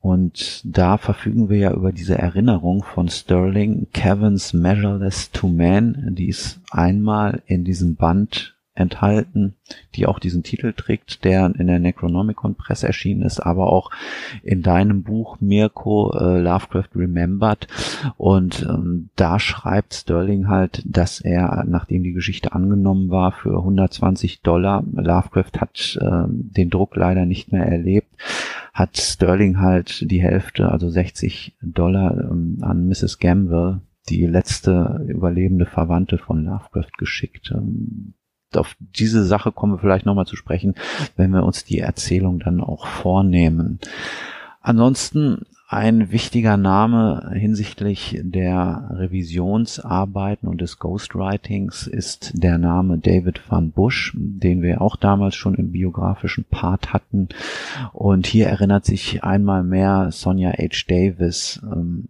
Und 0.01 0.61
da 0.65 0.99
verfügen 0.99 1.49
wir 1.49 1.57
ja 1.57 1.73
über 1.73 1.91
diese 1.91 2.19
Erinnerung 2.19 2.83
von 2.83 3.09
Sterling, 3.09 3.87
Kevin's 3.95 4.53
Measureless 4.53 5.31
to 5.31 5.49
Man, 5.49 6.15
die 6.15 6.29
ist 6.29 6.61
einmal 6.71 7.43
in 7.47 7.65
diesem 7.65 7.97
Band 7.97 8.54
enthalten, 8.75 9.55
die 9.95 10.07
auch 10.07 10.19
diesen 10.19 10.43
Titel 10.43 10.73
trägt, 10.73 11.25
der 11.25 11.53
in 11.57 11.69
der 11.69 11.79
Necronomicon 11.79 12.57
Press 12.57 12.83
erschienen 12.83 13.23
ist, 13.23 13.39
aber 13.41 13.73
auch 13.73 13.91
in 14.43 14.63
deinem 14.63 15.03
Buch 15.03 15.41
Mirko 15.41 16.13
äh, 16.19 16.41
Lovecraft 16.41 16.91
Remembered. 16.97 17.69
Und 18.17 18.67
ähm, 18.69 19.11
da 19.15 19.39
schreibt 19.39 19.95
Sterling 19.95 20.49
halt, 20.49 20.83
dass 20.87 21.21
er, 21.21 21.65
nachdem 21.69 22.03
die 22.03 22.13
Geschichte 22.13 22.53
angenommen 22.53 23.11
war, 23.11 23.33
für 23.33 23.57
120 23.59 24.43
Dollar, 24.43 24.83
Lovecraft 24.93 25.61
hat 25.61 25.99
äh, 26.01 26.25
den 26.29 26.71
Druck 26.71 26.97
leider 26.97 27.27
nicht 27.27 27.53
mehr 27.53 27.67
erlebt, 27.67 28.11
hat 28.73 28.97
Sterling 28.97 29.61
halt 29.61 30.11
die 30.11 30.21
Hälfte, 30.21 30.71
also 30.71 30.91
60 30.91 31.57
Dollar 31.63 32.19
ähm, 32.19 32.59
an 32.61 32.89
Mrs. 32.89 33.21
Gamble, 33.21 33.83
die 34.09 34.27
letzte 34.27 35.05
überlebende 35.07 35.65
Verwandte 35.65 36.19
von 36.19 36.45
Lovecraft 36.45 36.99
geschickt. 36.99 37.53
Ähm, 37.55 38.15
auf 38.57 38.77
diese 38.79 39.25
Sache 39.25 39.53
kommen 39.53 39.75
wir 39.75 39.79
vielleicht 39.79 40.07
nochmal 40.07 40.27
zu 40.27 40.37
sprechen, 40.37 40.75
wenn 41.17 41.31
wir 41.31 41.45
uns 41.45 41.65
die 41.65 41.81
Erzählung 41.81 42.39
dann 42.41 42.61
auch 42.61 42.87
vornehmen. 42.87 43.79
Ansonsten 44.61 45.45
ein 45.69 46.13
wichtiger 46.13 46.57
Name 46.57 47.33
hinsichtlich 47.35 48.21
der 48.23 48.91
Revisionsarbeiten 48.93 50.49
und 50.49 50.61
des 50.61 50.79
Ghostwritings 50.79 51.87
ist 51.87 52.33
der 52.35 52.59
Name 52.59 52.99
David 52.99 53.41
van 53.51 53.73
Bush, 53.73 54.13
den 54.15 54.63
wir 54.63 54.81
auch 54.81 54.97
damals 54.97 55.35
schon 55.35 55.55
im 55.55 55.73
biografischen 55.73 56.45
Part 56.45 56.93
hatten. 56.93 57.29
Und 57.93 58.27
hier 58.27 58.47
erinnert 58.47 58.85
sich 58.85 59.25
einmal 59.25 59.65
mehr 59.65 60.13
Sonja 60.13 60.51
H. 60.51 60.85
Davis 60.87 61.61
ähm, 61.65 62.09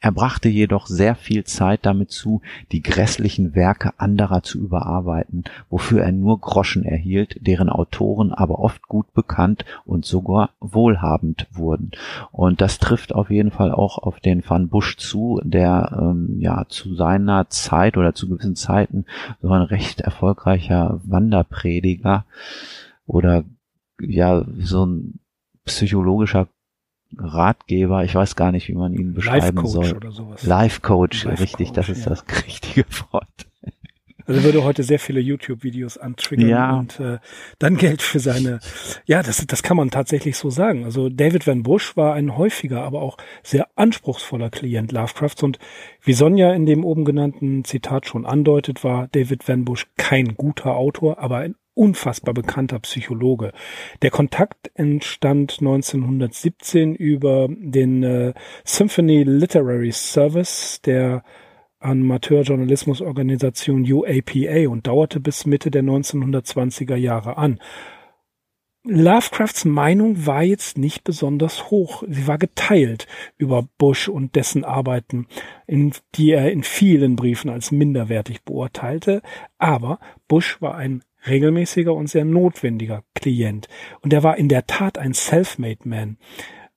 er 0.00 0.12
brachte 0.12 0.48
jedoch 0.48 0.86
sehr 0.86 1.16
viel 1.16 1.42
Zeit 1.42 1.84
damit 1.84 2.12
zu, 2.12 2.40
die 2.70 2.82
grässlichen 2.82 3.56
Werke 3.56 3.92
anderer 3.98 4.44
zu 4.44 4.60
überarbeiten, 4.60 5.42
wofür 5.70 6.02
er 6.02 6.12
nur 6.12 6.40
Groschen 6.40 6.84
erhielt, 6.84 7.36
deren 7.40 7.68
Autoren 7.68 8.32
aber 8.32 8.60
oft 8.60 8.86
gut 8.86 9.12
bekannt 9.12 9.64
und 9.84 10.04
sogar 10.04 10.50
wohlhabend 10.60 11.48
wurden. 11.50 11.90
Und 12.30 12.60
das 12.60 12.78
trifft 12.78 13.12
auf 13.12 13.30
jeden 13.30 13.50
Fall 13.50 13.72
auch 13.72 13.98
auf 13.98 14.20
den 14.20 14.48
Van 14.48 14.68
Busch 14.68 14.98
zu, 14.98 15.40
der 15.42 15.98
ähm, 16.00 16.36
ja 16.38 16.66
zu 16.68 16.94
seiner 16.94 17.48
Zeit 17.48 17.96
oder 17.96 18.14
zu 18.14 18.28
gewissen 18.28 18.54
Zeiten 18.54 19.04
so 19.42 19.50
ein 19.50 19.62
recht 19.62 20.00
erfolgreicher 20.00 21.00
Wanderprediger 21.04 22.24
oder 23.06 23.42
ja 24.00 24.44
so 24.58 24.86
ein 24.86 25.18
psychologischer 25.64 26.46
Ratgeber, 27.16 28.04
ich 28.04 28.14
weiß 28.14 28.36
gar 28.36 28.52
nicht, 28.52 28.68
wie 28.68 28.74
man 28.74 28.92
ihn 28.92 29.14
beschreiben 29.14 29.56
Life 29.56 29.68
soll. 29.68 29.92
Oder 29.92 30.10
sowas. 30.10 30.42
Life 30.44 30.80
Coach, 30.80 31.24
Life 31.24 31.42
richtig, 31.42 31.68
Coach, 31.68 31.76
das 31.76 31.88
ist 31.88 32.04
ja. 32.04 32.10
das 32.10 32.24
richtige 32.46 32.84
Wort. 33.10 33.48
Also 34.28 34.44
würde 34.44 34.62
heute 34.62 34.82
sehr 34.82 34.98
viele 34.98 35.20
YouTube-Videos 35.20 35.96
antriggern 35.96 36.48
ja. 36.50 36.78
und 36.78 37.00
äh, 37.00 37.18
dann 37.58 37.78
Geld 37.78 38.02
für 38.02 38.20
seine, 38.20 38.60
ja, 39.06 39.22
das, 39.22 39.46
das 39.46 39.62
kann 39.62 39.78
man 39.78 39.90
tatsächlich 39.90 40.36
so 40.36 40.50
sagen. 40.50 40.84
Also 40.84 41.08
David 41.08 41.46
Van 41.46 41.62
Bush 41.62 41.96
war 41.96 42.12
ein 42.12 42.36
häufiger, 42.36 42.82
aber 42.82 43.00
auch 43.00 43.16
sehr 43.42 43.68
anspruchsvoller 43.74 44.50
Klient 44.50 44.92
Lovecrafts 44.92 45.42
und 45.42 45.58
wie 46.02 46.12
Sonja 46.12 46.52
in 46.52 46.66
dem 46.66 46.84
oben 46.84 47.06
genannten 47.06 47.64
Zitat 47.64 48.06
schon 48.06 48.26
andeutet, 48.26 48.84
war 48.84 49.08
David 49.08 49.48
Van 49.48 49.64
Bush 49.64 49.86
kein 49.96 50.36
guter 50.36 50.76
Autor, 50.76 51.20
aber 51.20 51.38
ein 51.38 51.54
unfassbar 51.78 52.34
bekannter 52.34 52.80
Psychologe. 52.80 53.52
Der 54.02 54.10
Kontakt 54.10 54.70
entstand 54.74 55.56
1917 55.60 56.94
über 56.94 57.48
den 57.48 58.02
äh, 58.02 58.34
Symphony 58.64 59.22
Literary 59.22 59.92
Service 59.92 60.82
der 60.84 61.22
Amateurjournalismusorganisation 61.80 63.90
UAPA 63.90 64.68
und 64.68 64.86
dauerte 64.88 65.20
bis 65.20 65.46
Mitte 65.46 65.70
der 65.70 65.84
1920er 65.84 66.96
Jahre 66.96 67.38
an. 67.38 67.60
Lovecrafts 68.84 69.64
Meinung 69.66 70.26
war 70.26 70.42
jetzt 70.42 70.78
nicht 70.78 71.04
besonders 71.04 71.70
hoch. 71.70 72.02
Sie 72.08 72.26
war 72.26 72.38
geteilt 72.38 73.06
über 73.36 73.68
Bush 73.76 74.08
und 74.08 74.34
dessen 74.34 74.64
Arbeiten, 74.64 75.26
in, 75.66 75.92
die 76.14 76.30
er 76.30 76.50
in 76.50 76.62
vielen 76.62 77.14
Briefen 77.14 77.50
als 77.50 77.70
minderwertig 77.70 78.44
beurteilte. 78.44 79.20
Aber 79.58 79.98
Bush 80.26 80.62
war 80.62 80.76
ein 80.76 81.02
regelmäßiger 81.28 81.94
und 81.94 82.08
sehr 82.08 82.24
notwendiger 82.24 83.04
Klient. 83.14 83.68
Und 84.00 84.12
er 84.12 84.22
war 84.22 84.36
in 84.36 84.48
der 84.48 84.66
Tat 84.66 84.98
ein 84.98 85.14
Self-Made 85.14 85.88
Man, 85.88 86.18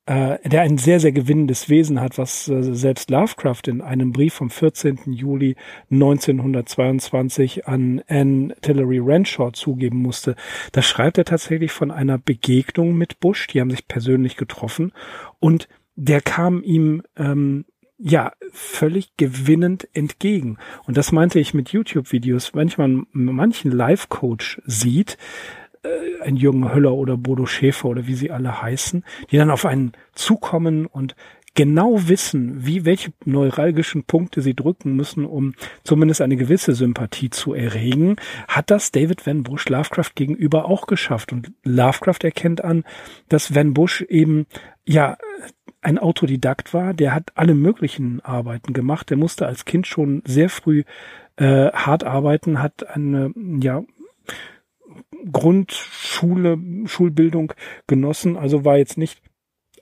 äh, 0.06 0.38
der 0.48 0.62
ein 0.62 0.78
sehr, 0.78 0.98
sehr 0.98 1.12
gewinnendes 1.12 1.68
Wesen 1.68 2.00
hat, 2.00 2.18
was 2.18 2.48
äh, 2.48 2.74
selbst 2.74 3.10
Lovecraft 3.10 3.62
in 3.68 3.80
einem 3.80 4.12
Brief 4.12 4.34
vom 4.34 4.50
14. 4.50 4.98
Juli 5.06 5.54
1922 5.90 7.68
an 7.68 8.02
Anne 8.08 8.54
Tillery 8.62 8.98
Renshaw 8.98 9.52
zugeben 9.52 9.98
musste. 9.98 10.34
Da 10.72 10.82
schreibt 10.82 11.18
er 11.18 11.24
tatsächlich 11.24 11.70
von 11.70 11.90
einer 11.92 12.18
Begegnung 12.18 12.94
mit 12.94 13.20
Bush, 13.20 13.46
die 13.46 13.60
haben 13.60 13.70
sich 13.70 13.86
persönlich 13.86 14.36
getroffen 14.36 14.92
und 15.38 15.68
der 15.94 16.20
kam 16.20 16.62
ihm 16.62 17.02
ähm, 17.16 17.64
ja, 18.04 18.32
völlig 18.50 19.16
gewinnend 19.16 19.88
entgegen. 19.92 20.58
Und 20.86 20.96
das 20.96 21.12
meinte 21.12 21.38
ich 21.38 21.54
mit 21.54 21.70
YouTube-Videos. 21.70 22.52
Wenn 22.52 22.70
man 22.76 23.06
manchen 23.12 23.70
Live-Coach 23.70 24.60
sieht, 24.66 25.18
äh, 25.84 26.20
ein 26.20 26.34
Jürgen 26.34 26.74
Höller 26.74 26.94
oder 26.94 27.16
Bodo 27.16 27.46
Schäfer 27.46 27.88
oder 27.88 28.08
wie 28.08 28.14
sie 28.14 28.32
alle 28.32 28.60
heißen, 28.60 29.04
die 29.30 29.36
dann 29.36 29.50
auf 29.52 29.64
einen 29.64 29.92
zukommen 30.14 30.86
und 30.86 31.14
genau 31.54 32.08
wissen, 32.08 32.66
wie 32.66 32.84
welche 32.84 33.12
neuralgischen 33.24 34.02
Punkte 34.02 34.40
sie 34.40 34.54
drücken 34.54 34.96
müssen, 34.96 35.24
um 35.24 35.54
zumindest 35.84 36.22
eine 36.22 36.36
gewisse 36.36 36.74
Sympathie 36.74 37.30
zu 37.30 37.54
erregen, 37.54 38.16
hat 38.48 38.72
das 38.72 38.90
David 38.90 39.24
Van 39.24 39.44
Bush 39.44 39.68
Lovecraft 39.68 40.10
gegenüber 40.16 40.64
auch 40.64 40.88
geschafft. 40.88 41.32
Und 41.32 41.52
Lovecraft 41.62 42.24
erkennt 42.24 42.64
an, 42.64 42.82
dass 43.28 43.54
Van 43.54 43.74
Bush 43.74 44.02
eben 44.02 44.46
ja 44.84 45.16
ein 45.82 45.98
Autodidakt 45.98 46.72
war, 46.72 46.94
der 46.94 47.14
hat 47.14 47.32
alle 47.34 47.54
möglichen 47.54 48.20
Arbeiten 48.20 48.72
gemacht. 48.72 49.10
Der 49.10 49.16
musste 49.16 49.46
als 49.46 49.64
Kind 49.64 49.86
schon 49.86 50.22
sehr 50.24 50.48
früh 50.48 50.84
äh, 51.36 51.70
hart 51.72 52.04
arbeiten, 52.04 52.62
hat 52.62 52.88
eine 52.88 53.32
ja 53.60 53.82
Grundschule, 55.30 56.58
Schulbildung 56.86 57.52
genossen, 57.86 58.36
also 58.36 58.64
war 58.64 58.78
jetzt 58.78 58.98
nicht 58.98 59.20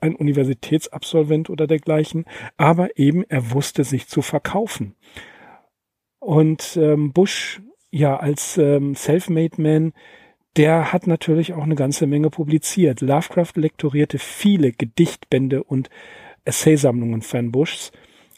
ein 0.01 0.15
Universitätsabsolvent 0.15 1.49
oder 1.49 1.67
dergleichen, 1.67 2.25
aber 2.57 2.97
eben 2.97 3.23
er 3.29 3.51
wusste 3.51 3.83
sich 3.83 4.07
zu 4.07 4.21
verkaufen. 4.21 4.95
Und 6.19 6.77
ähm, 6.77 7.13
Bush, 7.13 7.61
ja, 7.91 8.17
als 8.17 8.57
ähm, 8.57 8.95
Self-Made 8.95 9.61
Man 9.61 9.93
der 10.57 10.91
hat 10.91 11.07
natürlich 11.07 11.53
auch 11.53 11.63
eine 11.63 11.75
ganze 11.75 12.07
Menge 12.07 12.29
publiziert. 12.29 13.01
Lovecraft 13.01 13.53
lektorierte 13.55 14.19
viele 14.19 14.71
Gedichtbände 14.71 15.63
und 15.63 15.89
Essaysammlungen 16.45 17.23
Van 17.23 17.51
Bushs. 17.51 17.91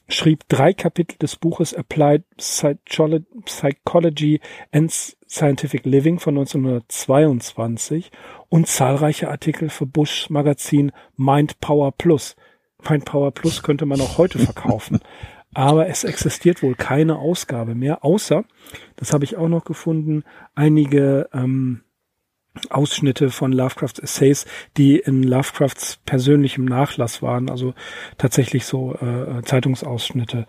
schrieb 0.09 0.43
drei 0.49 0.73
Kapitel 0.73 1.17
des 1.17 1.37
Buches 1.37 1.73
Applied 1.73 2.23
Psychology 2.37 4.41
and 4.71 4.91
Scientific 4.91 5.85
Living 5.85 6.19
von 6.19 6.37
1922 6.37 8.11
und 8.49 8.67
zahlreiche 8.67 9.29
Artikel 9.29 9.69
für 9.69 9.85
Bush 9.85 10.29
Magazin 10.29 10.91
Mind 11.15 11.61
Power 11.61 11.93
Plus. 11.93 12.35
Mind 12.87 13.05
Power 13.05 13.31
Plus 13.31 13.63
könnte 13.63 13.85
man 13.85 14.01
auch 14.01 14.17
heute 14.17 14.39
verkaufen. 14.39 14.99
Aber 15.53 15.87
es 15.87 16.03
existiert 16.03 16.63
wohl 16.63 16.75
keine 16.75 17.17
Ausgabe 17.17 17.75
mehr, 17.75 18.03
außer, 18.03 18.43
das 18.95 19.13
habe 19.13 19.23
ich 19.23 19.37
auch 19.37 19.47
noch 19.47 19.65
gefunden, 19.65 20.23
einige 20.55 21.29
ähm, 21.31 21.83
Ausschnitte 22.69 23.29
von 23.31 23.51
Lovecrafts 23.51 23.99
Essays, 23.99 24.45
die 24.77 24.97
in 24.97 25.23
Lovecrafts 25.23 25.99
persönlichem 26.05 26.65
Nachlass 26.65 27.21
waren, 27.21 27.49
also 27.49 27.73
tatsächlich 28.17 28.65
so 28.65 28.93
äh, 28.95 29.41
Zeitungsausschnitte. 29.43 30.45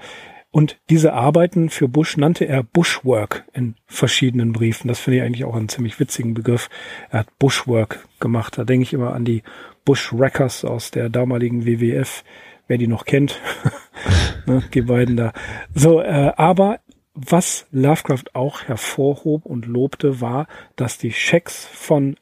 Und 0.55 0.79
diese 0.89 1.15
Arbeiten 1.15 1.69
für 1.69 1.89
Bush 1.89 2.17
nannte 2.17 2.47
er 2.47 2.63
Bushwork 2.63 3.45
in 3.55 3.75
verschiedenen 3.87 4.53
Briefen. 4.53 4.87
Das 4.87 5.01
finde 5.01 5.19
ich 5.19 5.25
eigentlich 5.25 5.45
auch 5.45 5.57
einen 5.57 5.69
ziemlich 5.69 5.99
witzigen 5.99 6.33
Begriff. 6.33 6.71
Er 7.11 7.21
hat 7.21 7.39
Bushwork 7.41 8.07
gemacht. 8.21 8.57
Da 8.57 8.63
denke 8.63 8.85
ich 8.85 8.93
immer 8.93 9.15
an 9.15 9.25
die 9.25 9.43
Bush 9.85 10.13
Wreckers 10.13 10.65
aus 10.65 10.93
der 10.93 11.09
damaligen 11.09 11.67
WWF, 11.67 12.23
wer 12.69 12.79
die 12.79 12.87
noch 12.87 13.05
kennt. 13.05 13.41
ne, 14.47 14.63
die 14.73 14.83
beiden 14.83 15.17
da. 15.17 15.33
So, 15.75 16.01
äh, 16.01 16.33
aber 16.37 16.79
was 17.15 17.67
Lovecraft 17.71 18.35
auch 18.35 18.63
hervorhob 18.63 19.47
und 19.47 19.67
lobte, 19.67 20.21
war, 20.21 20.47
dass 20.77 20.99
die 20.99 21.13
Schecks 21.13 21.65
von 21.65 22.17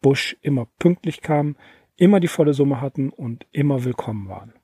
Bush 0.00 0.36
immer 0.42 0.66
pünktlich 0.78 1.20
kamen, 1.20 1.56
immer 1.96 2.20
die 2.20 2.28
volle 2.28 2.54
Summe 2.54 2.80
hatten 2.80 3.10
und 3.10 3.46
immer 3.52 3.84
willkommen 3.84 4.28
waren. 4.28 4.54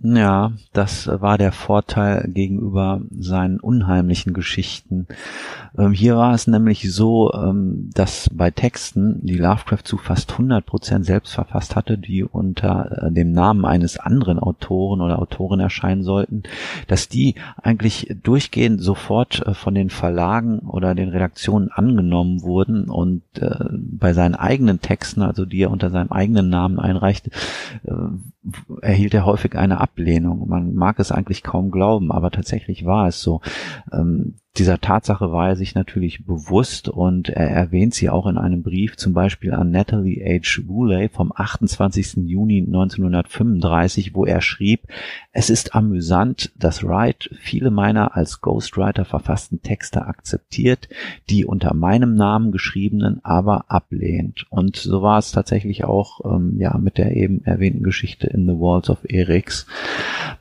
Ja, 0.00 0.52
das 0.72 1.08
war 1.08 1.38
der 1.38 1.50
Vorteil 1.50 2.28
gegenüber 2.28 3.00
seinen 3.10 3.58
unheimlichen 3.58 4.32
Geschichten. 4.32 5.08
Ähm, 5.76 5.90
hier 5.90 6.16
war 6.16 6.34
es 6.34 6.46
nämlich 6.46 6.92
so, 6.94 7.32
ähm, 7.32 7.90
dass 7.94 8.30
bei 8.32 8.52
Texten, 8.52 9.18
die 9.26 9.36
Lovecraft 9.36 9.82
zu 9.82 9.98
fast 9.98 10.30
100 10.30 10.64
Prozent 10.64 11.04
selbst 11.04 11.34
verfasst 11.34 11.74
hatte, 11.74 11.98
die 11.98 12.22
unter 12.22 13.08
äh, 13.08 13.12
dem 13.12 13.32
Namen 13.32 13.64
eines 13.64 13.98
anderen 13.98 14.38
Autoren 14.38 15.00
oder 15.00 15.18
Autorin 15.18 15.58
erscheinen 15.58 16.04
sollten, 16.04 16.44
dass 16.86 17.08
die 17.08 17.34
eigentlich 17.60 18.14
durchgehend 18.22 18.80
sofort 18.80 19.44
äh, 19.48 19.52
von 19.52 19.74
den 19.74 19.90
Verlagen 19.90 20.60
oder 20.60 20.94
den 20.94 21.08
Redaktionen 21.08 21.72
angenommen 21.72 22.42
wurden 22.42 22.88
und 22.88 23.22
äh, 23.40 23.64
bei 23.72 24.12
seinen 24.12 24.36
eigenen 24.36 24.80
Texten, 24.80 25.22
also 25.22 25.44
die 25.44 25.62
er 25.62 25.72
unter 25.72 25.90
seinem 25.90 26.12
eigenen 26.12 26.50
Namen 26.50 26.78
einreichte, 26.78 27.30
äh, 27.82 27.92
erhielt 28.80 29.14
er 29.14 29.26
häufig 29.26 29.56
eine 29.56 29.80
Ablehnung. 29.88 30.48
Man 30.48 30.74
mag 30.74 30.98
es 30.98 31.12
eigentlich 31.12 31.42
kaum 31.42 31.70
glauben, 31.70 32.12
aber 32.12 32.30
tatsächlich 32.30 32.84
war 32.84 33.08
es 33.08 33.20
so. 33.20 33.40
Ähm, 33.92 34.36
dieser 34.58 34.80
Tatsache 34.80 35.32
war 35.32 35.50
er 35.50 35.56
sich 35.56 35.74
natürlich 35.74 36.24
bewusst 36.24 36.88
und 36.88 37.28
er 37.28 37.48
erwähnt 37.48 37.94
sie 37.94 38.10
auch 38.10 38.26
in 38.26 38.38
einem 38.38 38.62
Brief 38.62 38.96
zum 38.96 39.14
Beispiel 39.14 39.52
an 39.52 39.70
Natalie 39.70 40.22
H. 40.24 40.62
Woolley 40.66 41.08
vom 41.08 41.32
28. 41.34 42.26
Juni 42.26 42.64
1935, 42.66 44.14
wo 44.14 44.24
er 44.24 44.40
schrieb, 44.40 44.88
es 45.32 45.50
ist 45.50 45.74
amüsant, 45.74 46.52
dass 46.56 46.82
Wright 46.82 47.30
viele 47.40 47.70
meiner 47.70 48.16
als 48.16 48.40
Ghostwriter 48.40 49.04
verfassten 49.04 49.62
Texte 49.62 50.06
akzeptiert, 50.06 50.88
die 51.30 51.44
unter 51.44 51.74
meinem 51.74 52.14
Namen 52.14 52.50
geschriebenen 52.50 53.24
aber 53.24 53.70
ablehnt. 53.70 54.46
Und 54.50 54.76
so 54.76 55.02
war 55.02 55.18
es 55.18 55.30
tatsächlich 55.30 55.84
auch 55.84 56.24
ähm, 56.24 56.56
ja 56.58 56.76
mit 56.78 56.98
der 56.98 57.16
eben 57.16 57.44
erwähnten 57.44 57.84
Geschichte 57.84 58.26
in 58.26 58.46
The 58.46 58.58
Walls 58.58 58.90
of 58.90 58.98
Erix. 59.08 59.66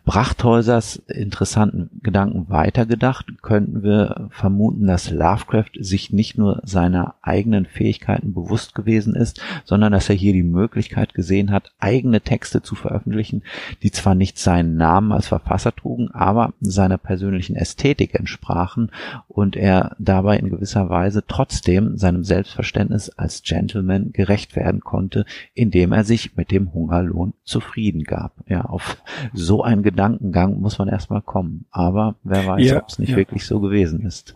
Brachthäusers 0.05 0.95
interessanten 1.07 1.99
Gedanken 2.01 2.49
weitergedacht, 2.49 3.41
könnten 3.41 3.83
wir 3.83 4.06
vermuten, 4.29 4.87
dass 4.87 5.11
Lovecraft 5.11 5.71
sich 5.79 6.11
nicht 6.11 6.37
nur 6.37 6.61
seiner 6.63 7.15
eigenen 7.21 7.65
Fähigkeiten 7.65 8.33
bewusst 8.33 8.75
gewesen 8.75 9.15
ist, 9.15 9.41
sondern 9.65 9.91
dass 9.91 10.09
er 10.09 10.15
hier 10.15 10.33
die 10.33 10.43
Möglichkeit 10.43 11.13
gesehen 11.13 11.51
hat, 11.51 11.71
eigene 11.79 12.21
Texte 12.21 12.61
zu 12.61 12.75
veröffentlichen, 12.75 13.43
die 13.83 13.91
zwar 13.91 14.15
nicht 14.15 14.37
seinen 14.37 14.77
Namen 14.77 15.11
als 15.11 15.27
Verfasser 15.27 15.75
trugen, 15.75 16.09
aber 16.11 16.53
seiner 16.59 16.97
persönlichen 16.97 17.55
Ästhetik 17.55 18.15
entsprachen 18.15 18.91
und 19.27 19.55
er 19.55 19.95
dabei 19.99 20.37
in 20.37 20.49
gewisser 20.49 20.89
Weise 20.89 21.23
trotzdem 21.27 21.97
seinem 21.97 22.23
Selbstverständnis 22.23 23.09
als 23.09 23.43
Gentleman 23.43 24.11
gerecht 24.11 24.55
werden 24.55 24.81
konnte, 24.81 25.25
indem 25.53 25.91
er 25.91 26.03
sich 26.03 26.35
mit 26.35 26.51
dem 26.51 26.73
Hungerlohn 26.73 27.33
zufrieden 27.43 28.03
gab. 28.03 28.33
Ja, 28.47 28.65
auf 28.65 28.97
so 29.33 29.63
ein 29.63 29.83
Gedankengang 29.83 30.59
muss 30.59 30.79
man 30.79 30.87
erstmal 30.87 31.21
kommen. 31.21 31.65
Aber 31.71 32.15
wer 32.23 32.45
weiß, 32.45 32.65
ja, 32.65 32.77
ob 32.77 32.89
es 32.89 32.99
nicht 32.99 33.11
ja. 33.11 33.17
wirklich 33.17 33.45
so 33.45 33.59
gewesen 33.59 33.86
ist. 33.93 34.35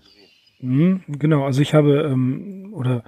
Mhm, 0.60 1.04
genau, 1.08 1.46
also 1.46 1.62
ich 1.62 1.74
habe, 1.74 2.04
ähm, 2.04 2.74
oder 2.74 3.04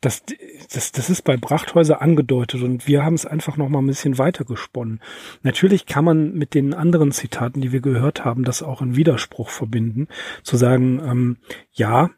das, 0.00 0.24
das, 0.72 0.92
das 0.92 1.10
ist 1.10 1.22
bei 1.22 1.36
Brachthäuser 1.36 2.02
angedeutet 2.02 2.62
und 2.62 2.88
wir 2.88 3.04
haben 3.04 3.14
es 3.14 3.24
einfach 3.24 3.56
noch 3.56 3.68
mal 3.68 3.78
ein 3.78 3.86
bisschen 3.86 4.18
weiter 4.18 4.44
gesponnen. 4.44 5.00
Natürlich 5.42 5.86
kann 5.86 6.04
man 6.04 6.34
mit 6.34 6.54
den 6.54 6.74
anderen 6.74 7.12
Zitaten, 7.12 7.60
die 7.60 7.72
wir 7.72 7.80
gehört 7.80 8.24
haben, 8.24 8.44
das 8.44 8.62
auch 8.62 8.82
in 8.82 8.96
Widerspruch 8.96 9.48
verbinden, 9.48 10.08
zu 10.42 10.56
sagen, 10.56 11.00
ähm, 11.04 11.36
ja, 11.72 12.10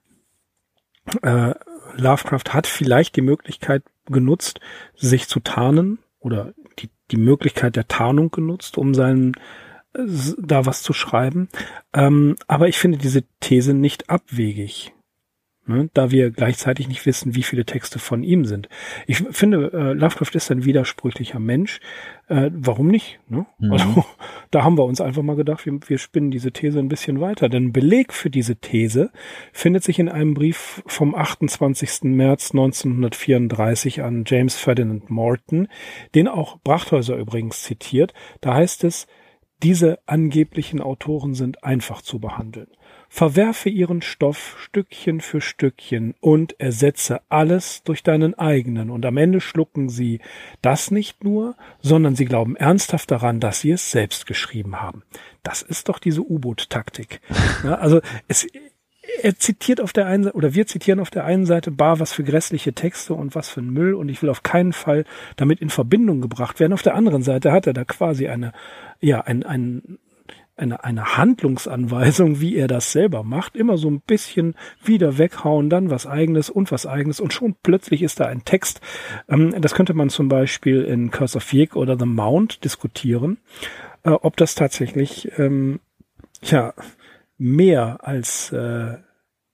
äh, 1.23 1.55
Lovecraft 1.97 2.55
hat 2.55 2.67
vielleicht 2.67 3.17
die 3.17 3.23
Möglichkeit 3.23 3.83
genutzt, 4.07 4.61
sich 4.97 5.29
zu 5.29 5.41
tarnen 5.41 5.99
oder 6.21 6.55
die 6.79 6.89
die 7.11 7.17
Möglichkeit 7.17 7.77
der 7.77 7.89
Tarnung 7.89 8.31
genutzt, 8.31 8.79
um 8.79 8.95
seinen 8.95 9.33
da 9.95 10.67
was 10.67 10.83
zu 10.83 10.93
schreiben. 10.93 11.49
Ähm, 11.93 12.37
aber 12.47 12.69
ich 12.69 12.79
finde 12.79 12.99
diese 12.99 13.25
These 13.41 13.75
nicht 13.75 14.11
abwegig. 14.11 14.93
Ne, 15.67 15.89
da 15.95 16.11
wir 16.11 16.31
gleichzeitig 16.31 16.89
nicht 16.89 17.07
wissen, 17.07 17.35
wie 17.35 17.43
viele 17.43 17.65
Texte 17.65 17.99
von 17.99 18.23
ihm 18.23 18.45
sind. 18.45 18.69
Ich 19.07 19.25
finde, 19.31 19.73
äh, 19.73 19.93
Lovecraft 19.95 20.35
ist 20.35 20.51
ein 20.51 20.67
widersprüchlicher 20.67 21.39
Mensch. 21.39 21.81
Äh, 22.29 22.51
warum 22.53 22.89
nicht? 22.89 23.19
Ne? 23.29 23.47
Mhm. 23.59 23.73
Also, 23.73 24.05
da 24.51 24.63
haben 24.63 24.77
wir 24.77 24.85
uns 24.85 25.01
einfach 25.01 25.23
mal 25.23 25.37
gedacht, 25.37 25.65
wir, 25.65 25.79
wir 25.87 25.97
spinnen 25.97 26.31
diese 26.31 26.53
These 26.53 26.79
ein 26.79 26.91
bisschen 26.91 27.19
weiter. 27.19 27.49
Denn 27.49 27.73
Beleg 27.73 28.13
für 28.13 28.29
diese 28.29 28.57
These 28.57 29.11
findet 29.55 29.85
sich 29.85 29.99
in 29.99 30.11
einem 30.11 30.35
Brief 30.35 30.83
vom 30.87 31.15
28. 31.15 32.03
März 32.03 32.51
1934 32.51 34.03
an 34.03 34.25
James 34.27 34.57
Ferdinand 34.57 35.09
Morton, 35.09 35.69
den 36.15 36.29
auch 36.29 36.59
Brachthäuser 36.59 37.17
übrigens 37.17 37.63
zitiert. 37.63 38.13
Da 38.43 38.53
heißt 38.53 38.85
es, 38.85 39.07
diese 39.62 39.99
angeblichen 40.07 40.81
Autoren 40.81 41.35
sind 41.35 41.64
einfach 41.64 42.03
zu 42.03 42.19
behandeln 42.19 42.69
verwerfe 43.14 43.69
ihren 43.69 44.03
Stoff 44.03 44.57
Stückchen 44.59 45.21
für 45.21 45.40
Stückchen 45.40 46.17
und 46.21 46.59
ersetze 46.59 47.21
alles 47.29 47.85
durch 47.85 48.03
deinen 48.03 48.35
eigenen, 48.35 48.90
und 48.90 49.07
am 49.07 49.17
Ende 49.19 49.40
schlucken 49.40 49.88
sie 49.88 50.19
das 50.62 50.90
nicht 50.90 51.23
nur, 51.23 51.55
sondern 51.81 52.17
sie 52.17 52.25
glauben 52.25 52.57
ernsthaft 52.57 53.12
daran, 53.12 53.38
dass 53.38 53.61
sie 53.61 53.71
es 53.71 53.93
selbst 53.93 54.27
geschrieben 54.27 54.83
haben. 54.83 55.05
Das 55.45 55.62
ist 55.62 55.88
doch 55.88 56.01
diese 56.01 56.23
U-Boot-Taktik. 56.23 57.21
Ja, 57.62 57.77
also 57.77 58.01
es, 58.27 58.49
er 59.23 59.37
zitiert 59.37 59.81
auf 59.81 59.93
der 59.93 60.07
einen 60.07 60.31
oder 60.31 60.55
wir 60.55 60.67
zitieren 60.67 61.01
auf 61.01 61.11
der 61.11 61.25
einen 61.25 61.47
Seite 61.47 61.71
bar 61.71 62.01
was 62.01 62.12
für 62.12 62.25
grässliche 62.25 62.73
Texte 62.73 63.14
und 63.14 63.35
was 63.35 63.49
für 63.49 63.61
ein 63.61 63.71
Müll 63.71 63.95
und 63.95 64.09
ich 64.09 64.23
will 64.23 64.31
auf 64.31 64.43
keinen 64.43 64.73
Fall 64.73 65.05
damit 65.37 65.61
in 65.61 65.71
Verbindung 65.71 66.21
gebracht 66.21 66.61
werden. 66.61 66.73
Auf 66.73 66.83
der 66.83 66.95
anderen 66.95 67.23
Seite 67.23 67.53
hat 67.53 67.67
er 67.67 67.73
da 67.73 67.85
quasi 67.85 68.29
eine, 68.29 68.53
ja, 69.01 69.21
ein, 69.21 69.43
ein, 69.43 69.99
eine, 70.57 70.85
eine 70.85 71.17
Handlungsanweisung, 71.17 72.40
wie 72.40 72.57
er 72.57 72.69
das 72.69 72.93
selber 72.93 73.23
macht, 73.23 73.57
immer 73.57 73.77
so 73.77 73.90
ein 73.90 74.01
bisschen 74.01 74.55
wieder 74.83 75.19
weghauen, 75.19 75.71
dann 75.71 75.90
was 75.90 76.07
eigenes 76.07 76.51
und 76.51 76.71
was 76.71 76.87
eigenes 76.87 77.21
und 77.21 77.33
schon 77.33 77.57
plötzlich 77.62 78.03
ist 78.03 78.21
da 78.21 78.27
ein 78.27 78.45
Text. 78.45 78.81
Ähm, 79.29 79.55
das 79.61 79.75
könnte 79.75 79.95
man 79.95 80.11
zum 80.11 80.29
Beispiel 80.29 80.83
in 80.83 81.11
Curse 81.11 81.38
of 81.38 81.53
Yig 81.53 81.77
oder 81.77 81.99
The 81.99 82.07
Mount 82.07 82.64
diskutieren, 82.64 83.38
äh, 84.05 84.11
ob 84.11 84.37
das 84.37 84.55
tatsächlich 84.55 85.33
ähm, 85.38 85.81
ja 86.43 86.75
mehr 87.37 87.99
als 88.03 88.53
äh, 88.53 88.99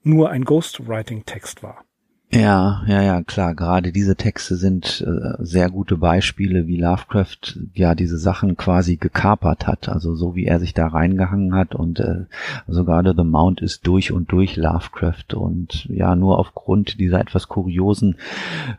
nur 0.02 0.30
ein 0.30 0.44
Ghostwriting-Text 0.44 1.62
war. 1.62 1.84
Ja, 2.32 2.84
ja, 2.86 3.02
ja, 3.02 3.22
klar. 3.22 3.56
Gerade 3.56 3.90
diese 3.90 4.14
Texte 4.14 4.54
sind 4.54 5.04
äh, 5.04 5.34
sehr 5.40 5.68
gute 5.68 5.96
Beispiele, 5.96 6.68
wie 6.68 6.76
Lovecraft 6.76 7.58
ja 7.74 7.96
diese 7.96 8.18
Sachen 8.18 8.56
quasi 8.56 8.96
gekapert 8.96 9.66
hat. 9.66 9.88
Also 9.88 10.14
so 10.14 10.36
wie 10.36 10.44
er 10.44 10.60
sich 10.60 10.72
da 10.72 10.86
reingehangen 10.86 11.56
hat 11.56 11.74
und 11.74 11.98
äh, 11.98 12.26
also 12.68 12.84
gerade 12.84 13.14
The 13.16 13.24
Mount 13.24 13.60
ist 13.62 13.84
durch 13.84 14.12
und 14.12 14.30
durch 14.30 14.56
Lovecraft 14.56 15.34
und 15.34 15.86
ja 15.86 16.14
nur 16.14 16.38
aufgrund 16.38 17.00
dieser 17.00 17.20
etwas 17.20 17.48
kuriosen 17.48 18.14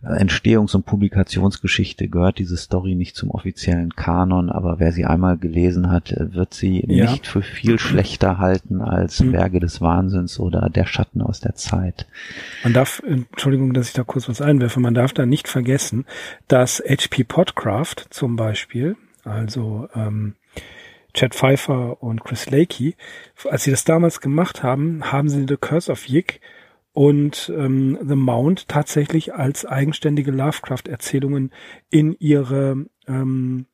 äh, 0.01 0.23
Entstehungs- 0.23 0.73
und 0.73 0.85
Publikationsgeschichte 0.85 2.07
gehört 2.07 2.39
diese 2.39 2.55
Story 2.55 2.95
nicht 2.95 3.17
zum 3.17 3.31
offiziellen 3.31 3.93
Kanon. 3.97 4.49
Aber 4.49 4.79
wer 4.79 4.93
sie 4.93 5.03
einmal 5.03 5.37
gelesen 5.37 5.91
hat, 5.91 6.13
äh, 6.13 6.33
wird 6.33 6.53
sie 6.53 6.85
ja. 6.87 7.11
nicht 7.11 7.27
für 7.27 7.41
viel 7.41 7.79
schlechter 7.79 8.37
halten 8.37 8.79
als 8.79 9.19
mhm. 9.19 9.34
Berge 9.34 9.59
des 9.59 9.82
Wahnsinns 9.82 10.39
oder 10.39 10.69
Der 10.69 10.86
Schatten 10.86 11.21
aus 11.21 11.41
der 11.41 11.55
Zeit. 11.55 12.07
Man 12.63 12.71
darf 12.71 13.01
Entschuldigung, 13.41 13.73
dass 13.73 13.87
ich 13.87 13.93
da 13.93 14.03
kurz 14.03 14.29
was 14.29 14.39
einwerfe, 14.39 14.79
man 14.79 14.93
darf 14.93 15.13
da 15.13 15.25
nicht 15.25 15.47
vergessen, 15.47 16.05
dass 16.47 16.77
HP 16.77 17.23
Podcraft 17.23 17.95
zum 18.11 18.35
Beispiel, 18.35 18.97
also 19.23 19.89
ähm, 19.95 20.35
Chad 21.15 21.33
Pfeiffer 21.33 22.03
und 22.03 22.23
Chris 22.23 22.51
Lakey, 22.51 22.95
als 23.49 23.63
sie 23.63 23.71
das 23.71 23.83
damals 23.83 24.21
gemacht 24.21 24.61
haben, 24.61 25.11
haben 25.11 25.27
sie 25.27 25.47
The 25.47 25.57
Curse 25.57 25.91
of 25.91 26.07
Yig 26.07 26.39
und 26.93 27.51
ähm, 27.57 27.97
The 28.07 28.15
Mount 28.15 28.67
tatsächlich 28.67 29.33
als 29.33 29.65
eigenständige 29.65 30.29
Lovecraft-Erzählungen 30.29 31.49
in 31.89 32.15
ihre 32.19 32.85
ähm, 33.07 33.65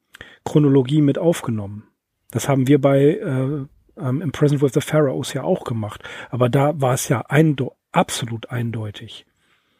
Chronologie 0.45 1.01
mit 1.01 1.17
aufgenommen. 1.17 1.83
Das 2.31 2.47
haben 2.47 2.69
wir 2.69 2.79
bei 2.79 3.01
äh, 3.01 3.65
ähm, 4.01 4.21
Imprisoned 4.21 4.61
with 4.61 4.71
the 4.75 4.79
Pharaohs 4.79 5.33
ja 5.33 5.43
auch 5.43 5.65
gemacht. 5.65 6.05
Aber 6.29 6.47
da 6.47 6.79
war 6.79 6.93
es 6.93 7.09
ja 7.09 7.25
eindo 7.27 7.75
absolut 7.91 8.49
eindeutig. 8.49 9.25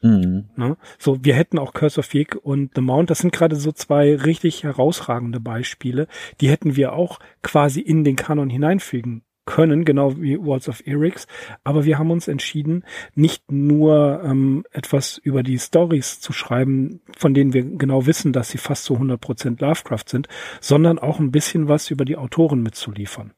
Mhm. 0.02 0.46
Ne? 0.56 0.78
So, 1.00 1.24
wir 1.24 1.34
hätten 1.34 1.58
auch 1.58 1.74
Curse 1.74 2.00
of 2.00 2.14
Yig 2.14 2.36
und 2.36 2.72
The 2.76 2.82
Mount, 2.82 3.10
das 3.10 3.20
sind 3.20 3.34
gerade 3.34 3.56
so 3.56 3.72
zwei 3.72 4.16
richtig 4.16 4.64
herausragende 4.64 5.40
Beispiele. 5.40 6.08
Die 6.42 6.50
hätten 6.50 6.76
wir 6.76 6.94
auch 6.94 7.20
quasi 7.42 7.82
in 7.82 8.04
den 8.04 8.16
Kanon 8.16 8.50
hineinfügen 8.50 9.24
können, 9.48 9.86
genau 9.86 10.18
wie 10.18 10.38
Walls 10.38 10.70
of 10.70 10.86
Erix. 10.86 11.26
Aber 11.64 11.86
wir 11.86 11.98
haben 11.98 12.12
uns 12.12 12.28
entschieden, 12.28 12.84
nicht 13.16 13.52
nur 13.52 14.22
ähm, 14.24 14.66
etwas 14.72 15.18
über 15.18 15.42
die 15.42 15.58
Stories 15.58 16.20
zu 16.20 16.34
schreiben, 16.34 17.02
von 17.18 17.34
denen 17.34 17.54
wir 17.54 17.64
genau 17.64 18.06
wissen, 18.06 18.34
dass 18.34 18.50
sie 18.50 18.60
fast 18.60 18.84
zu 18.84 18.96
100% 18.96 19.60
Lovecraft 19.60 20.04
sind, 20.08 20.28
sondern 20.62 21.00
auch 21.00 21.20
ein 21.20 21.32
bisschen 21.32 21.68
was 21.68 21.90
über 21.90 22.06
die 22.06 22.18
Autoren 22.18 22.62
mitzuliefern. 22.62 23.34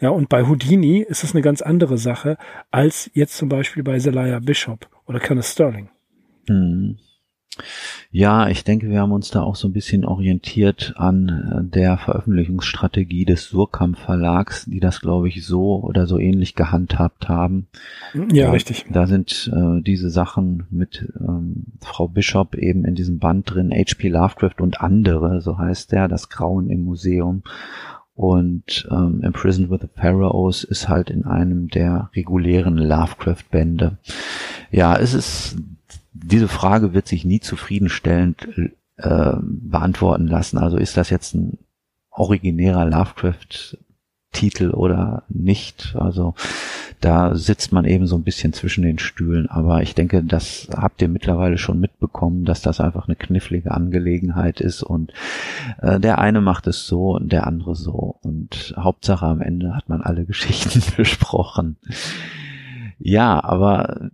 Ja, 0.00 0.08
und 0.10 0.28
bei 0.28 0.46
Houdini 0.48 1.00
ist 1.00 1.22
es 1.22 1.32
eine 1.32 1.42
ganz 1.42 1.62
andere 1.62 1.98
Sache 1.98 2.36
als 2.70 3.10
jetzt 3.14 3.36
zum 3.36 3.48
Beispiel 3.48 3.84
bei 3.84 3.98
Zelaya 3.98 4.40
Bishop 4.40 4.88
oder 5.12 5.20
Kenneth 5.20 5.44
Sterling. 5.44 5.88
Hm. 6.48 6.98
Ja, 8.10 8.48
ich 8.48 8.64
denke, 8.64 8.88
wir 8.88 9.00
haben 9.00 9.12
uns 9.12 9.30
da 9.30 9.42
auch 9.42 9.56
so 9.56 9.68
ein 9.68 9.74
bisschen 9.74 10.06
orientiert 10.06 10.94
an 10.96 11.28
äh, 11.28 11.70
der 11.70 11.98
Veröffentlichungsstrategie 11.98 13.26
des 13.26 13.44
Surkamp 13.44 13.98
Verlags, 13.98 14.64
die 14.64 14.80
das, 14.80 15.00
glaube 15.00 15.28
ich, 15.28 15.44
so 15.44 15.82
oder 15.82 16.06
so 16.06 16.18
ähnlich 16.18 16.54
gehandhabt 16.54 17.28
haben. 17.28 17.68
Ja, 18.32 18.46
äh, 18.46 18.50
richtig. 18.50 18.86
Da 18.90 19.06
sind 19.06 19.50
äh, 19.54 19.82
diese 19.82 20.08
Sachen 20.08 20.66
mit 20.70 21.06
ähm, 21.20 21.64
Frau 21.80 22.08
Bishop 22.08 22.54
eben 22.54 22.86
in 22.86 22.94
diesem 22.94 23.18
Band 23.18 23.50
drin, 23.50 23.70
H.P. 23.70 24.08
Lovecraft 24.08 24.60
und 24.60 24.80
andere, 24.80 25.42
so 25.42 25.58
heißt 25.58 25.92
der, 25.92 26.08
das 26.08 26.30
Grauen 26.30 26.70
im 26.70 26.84
Museum. 26.84 27.42
Und 28.14 28.86
ähm, 28.90 29.22
Imprisoned 29.22 29.70
with 29.70 29.80
the 29.80 29.88
Pharaohs 29.94 30.64
ist 30.64 30.88
halt 30.88 31.10
in 31.10 31.24
einem 31.24 31.68
der 31.68 32.10
regulären 32.14 32.76
Lovecraft-Bände. 32.76 33.98
Ja, 34.70 34.96
es 34.96 35.14
ist, 35.14 35.56
diese 36.12 36.48
Frage 36.48 36.92
wird 36.92 37.08
sich 37.08 37.24
nie 37.24 37.40
zufriedenstellend 37.40 38.48
äh, 38.96 39.32
beantworten 39.40 40.26
lassen. 40.26 40.58
Also 40.58 40.76
ist 40.76 40.96
das 40.96 41.10
jetzt 41.10 41.34
ein 41.34 41.58
originärer 42.10 42.84
Lovecraft 42.84 43.78
Titel 44.32 44.70
oder 44.70 45.22
nicht. 45.28 45.94
Also 45.98 46.34
da 47.00 47.34
sitzt 47.34 47.72
man 47.72 47.84
eben 47.84 48.06
so 48.06 48.16
ein 48.16 48.22
bisschen 48.22 48.52
zwischen 48.52 48.82
den 48.82 48.98
Stühlen. 48.98 49.48
Aber 49.48 49.82
ich 49.82 49.94
denke, 49.94 50.22
das 50.24 50.68
habt 50.74 51.02
ihr 51.02 51.08
mittlerweile 51.08 51.58
schon 51.58 51.80
mitbekommen, 51.80 52.44
dass 52.44 52.62
das 52.62 52.80
einfach 52.80 53.08
eine 53.08 53.16
knifflige 53.16 53.72
Angelegenheit 53.72 54.60
ist 54.60 54.82
und 54.82 55.12
äh, 55.80 56.00
der 56.00 56.18
eine 56.18 56.40
macht 56.40 56.66
es 56.66 56.86
so 56.86 57.12
und 57.16 57.32
der 57.32 57.46
andere 57.46 57.76
so. 57.76 58.16
Und 58.22 58.74
Hauptsache 58.76 59.26
am 59.26 59.40
Ende 59.40 59.74
hat 59.76 59.88
man 59.88 60.00
alle 60.00 60.24
Geschichten 60.26 60.82
besprochen. 60.96 61.76
Ja, 62.98 63.42
aber 63.42 64.10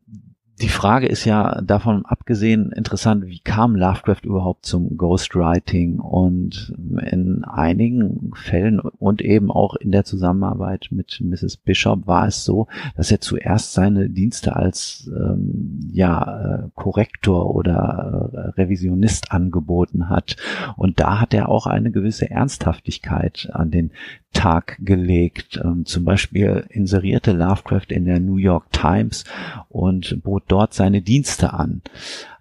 die 0.61 0.68
Frage 0.68 1.06
ist 1.06 1.24
ja 1.24 1.61
davon 1.62 2.04
abgesehen 2.04 2.72
interessant, 2.72 3.26
wie 3.26 3.38
kam 3.38 3.76
Lovecraft 3.76 4.24
überhaupt 4.24 4.66
zum 4.66 4.96
Ghostwriting? 4.96 6.00
Und 6.00 6.74
in 7.11 7.44
einigen 7.44 8.32
Fällen 8.34 8.80
und 8.80 9.22
eben 9.22 9.50
auch 9.50 9.76
in 9.76 9.92
der 9.92 10.04
Zusammenarbeit 10.04 10.88
mit 10.90 11.20
Mrs. 11.20 11.59
Bishop 11.59 12.06
war 12.06 12.26
es 12.26 12.44
so, 12.44 12.66
dass 12.96 13.12
er 13.12 13.20
zuerst 13.20 13.72
seine 13.72 14.11
Dienste 14.11 14.56
als 14.56 15.09
ähm, 15.14 15.88
ja 15.92 16.64
äh, 16.64 16.68
Korrektor 16.74 17.54
oder 17.54 18.30
äh, 18.32 18.38
Revisionist 18.61 19.30
angeboten 19.30 20.09
hat. 20.09 20.36
Und 20.76 20.98
da 20.98 21.20
hat 21.20 21.34
er 21.34 21.48
auch 21.48 21.66
eine 21.66 21.92
gewisse 21.92 22.30
Ernsthaftigkeit 22.30 23.48
an 23.52 23.70
den 23.70 23.92
Tag 24.32 24.78
gelegt. 24.80 25.61
Ähm, 25.64 25.84
zum 25.86 26.04
Beispiel 26.04 26.64
inserierte 26.68 27.32
Lovecraft 27.32 27.86
in 27.90 28.04
der 28.04 28.20
New 28.20 28.36
York 28.36 28.70
Times 28.72 29.24
und 29.68 30.22
bot 30.22 30.47
dort 30.49 30.74
seine 30.74 31.03
Dienste 31.03 31.53
an. 31.53 31.82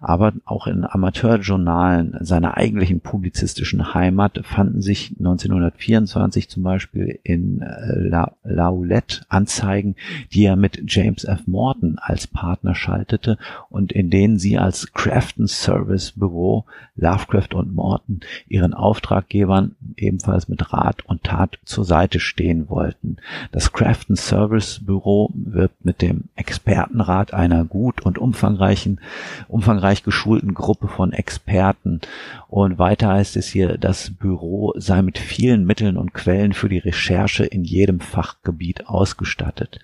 Aber 0.00 0.32
auch 0.44 0.66
in 0.66 0.84
Amateurjournalen 0.84 2.18
seiner 2.20 2.56
eigentlichen 2.56 3.00
publizistischen 3.00 3.94
Heimat 3.94 4.40
fanden 4.44 4.80
sich 4.80 5.14
1924 5.18 6.48
zum 6.48 6.62
Beispiel 6.62 7.18
in 7.24 7.62
äh, 7.62 7.98
La 7.98 8.32
Laulette 8.44 9.22
Anzeigen, 9.28 9.96
die 10.32 10.44
er 10.44 10.56
mit 10.56 10.82
James 10.86 11.24
F. 11.24 11.46
Morton 11.46 11.98
als 12.00 12.26
Partner 12.28 12.74
schaltete 12.74 13.38
und 13.70 13.90
in 13.90 14.10
denen 14.10 14.38
sie 14.38 14.56
als 14.56 14.92
Crafton 14.92 15.48
Service 15.48 16.12
Büro 16.12 16.64
Lovecraft 16.94 17.54
und 17.54 17.74
Morton 17.74 18.20
ihren 18.48 18.74
Auftraggebern 18.74 19.76
ebenfalls 19.96 20.48
mit 20.48 20.72
Rat 20.72 21.04
und 21.06 21.24
Tat 21.24 21.58
zur 21.64 21.84
Seite 21.84 22.20
stehen 22.20 22.68
wollten. 22.68 23.16
Das 23.52 23.72
Crafton 23.72 24.16
Service 24.16 24.80
Büro 24.84 25.30
wirbt 25.34 25.84
mit 25.84 26.02
dem 26.02 26.24
Expertenrat 26.36 27.32
einer 27.32 27.64
gut 27.64 27.97
und 28.04 28.18
umfangreichen, 28.18 29.00
umfangreich 29.48 30.02
geschulten 30.02 30.54
Gruppe 30.54 30.88
von 30.88 31.12
Experten. 31.12 32.00
Und 32.48 32.78
weiter 32.78 33.08
heißt 33.08 33.36
es 33.36 33.48
hier, 33.48 33.78
das 33.78 34.10
Büro 34.10 34.72
sei 34.76 35.02
mit 35.02 35.18
vielen 35.18 35.64
Mitteln 35.64 35.96
und 35.96 36.14
Quellen 36.14 36.52
für 36.52 36.68
die 36.68 36.78
Recherche 36.78 37.44
in 37.44 37.64
jedem 37.64 38.00
Fachgebiet 38.00 38.86
ausgestattet. 38.86 39.80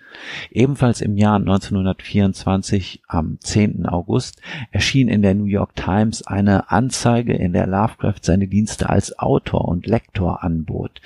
Ebenfalls 0.50 1.00
im 1.00 1.16
Jahr 1.16 1.36
1924, 1.36 3.02
am 3.08 3.38
10. 3.40 3.86
August, 3.86 4.40
erschien 4.70 5.08
in 5.08 5.22
der 5.22 5.34
New 5.34 5.44
York 5.44 5.74
Times 5.74 6.26
eine 6.26 6.70
Anzeige, 6.70 7.34
in 7.34 7.52
der 7.52 7.66
Lovecraft 7.66 8.20
seine 8.22 8.48
Dienste 8.48 8.88
als 8.88 9.18
Autor 9.18 9.66
und 9.66 9.86
Lektor 9.86 10.42
anbot. 10.42 11.00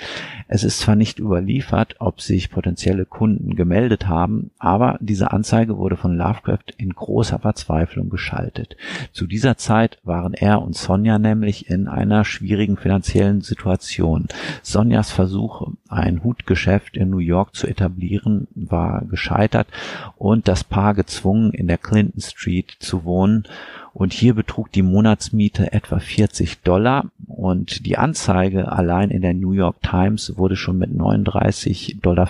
Es 0.46 0.64
ist 0.64 0.80
zwar 0.80 0.96
nicht 0.96 1.18
überliefert, 1.18 1.96
ob 1.98 2.20
sich 2.20 2.50
potenzielle 2.50 3.04
Kunden 3.04 3.56
gemeldet 3.56 4.06
haben, 4.06 4.50
aber 4.58 4.98
diese 5.00 5.32
Anzeige 5.32 5.76
wurde 5.76 5.96
von 5.96 6.16
Lovecraft 6.16 6.74
in 6.76 6.94
großer 6.98 7.38
Verzweiflung 7.38 8.10
geschaltet. 8.10 8.76
Zu 9.12 9.26
dieser 9.26 9.56
Zeit 9.56 9.98
waren 10.04 10.34
er 10.34 10.62
und 10.62 10.76
Sonja 10.76 11.18
nämlich 11.18 11.70
in 11.70 11.88
einer 11.88 12.24
schwierigen 12.24 12.76
finanziellen 12.76 13.40
Situation. 13.40 14.26
Sonjas 14.62 15.10
Versuch, 15.10 15.68
ein 15.88 16.22
Hutgeschäft 16.22 16.96
in 16.96 17.10
New 17.10 17.18
York 17.18 17.54
zu 17.54 17.66
etablieren, 17.66 18.48
war 18.54 19.04
gescheitert 19.04 19.68
und 20.16 20.48
das 20.48 20.64
Paar 20.64 20.94
gezwungen, 20.94 21.52
in 21.52 21.66
der 21.66 21.78
Clinton 21.78 22.20
Street 22.20 22.76
zu 22.78 23.04
wohnen 23.04 23.44
und 23.92 24.12
hier 24.12 24.34
betrug 24.34 24.70
die 24.70 24.82
Monatsmiete 24.82 25.72
etwa 25.72 25.98
40 25.98 26.62
Dollar 26.62 27.10
und 27.26 27.86
die 27.86 27.98
Anzeige 27.98 28.70
allein 28.70 29.10
in 29.10 29.22
der 29.22 29.34
New 29.34 29.52
York 29.52 29.82
Times 29.82 30.34
wurde 30.36 30.56
schon 30.56 30.78
mit 30.78 30.90
39,50 30.90 32.00
Dollar 32.00 32.28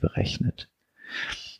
berechnet. 0.00 0.68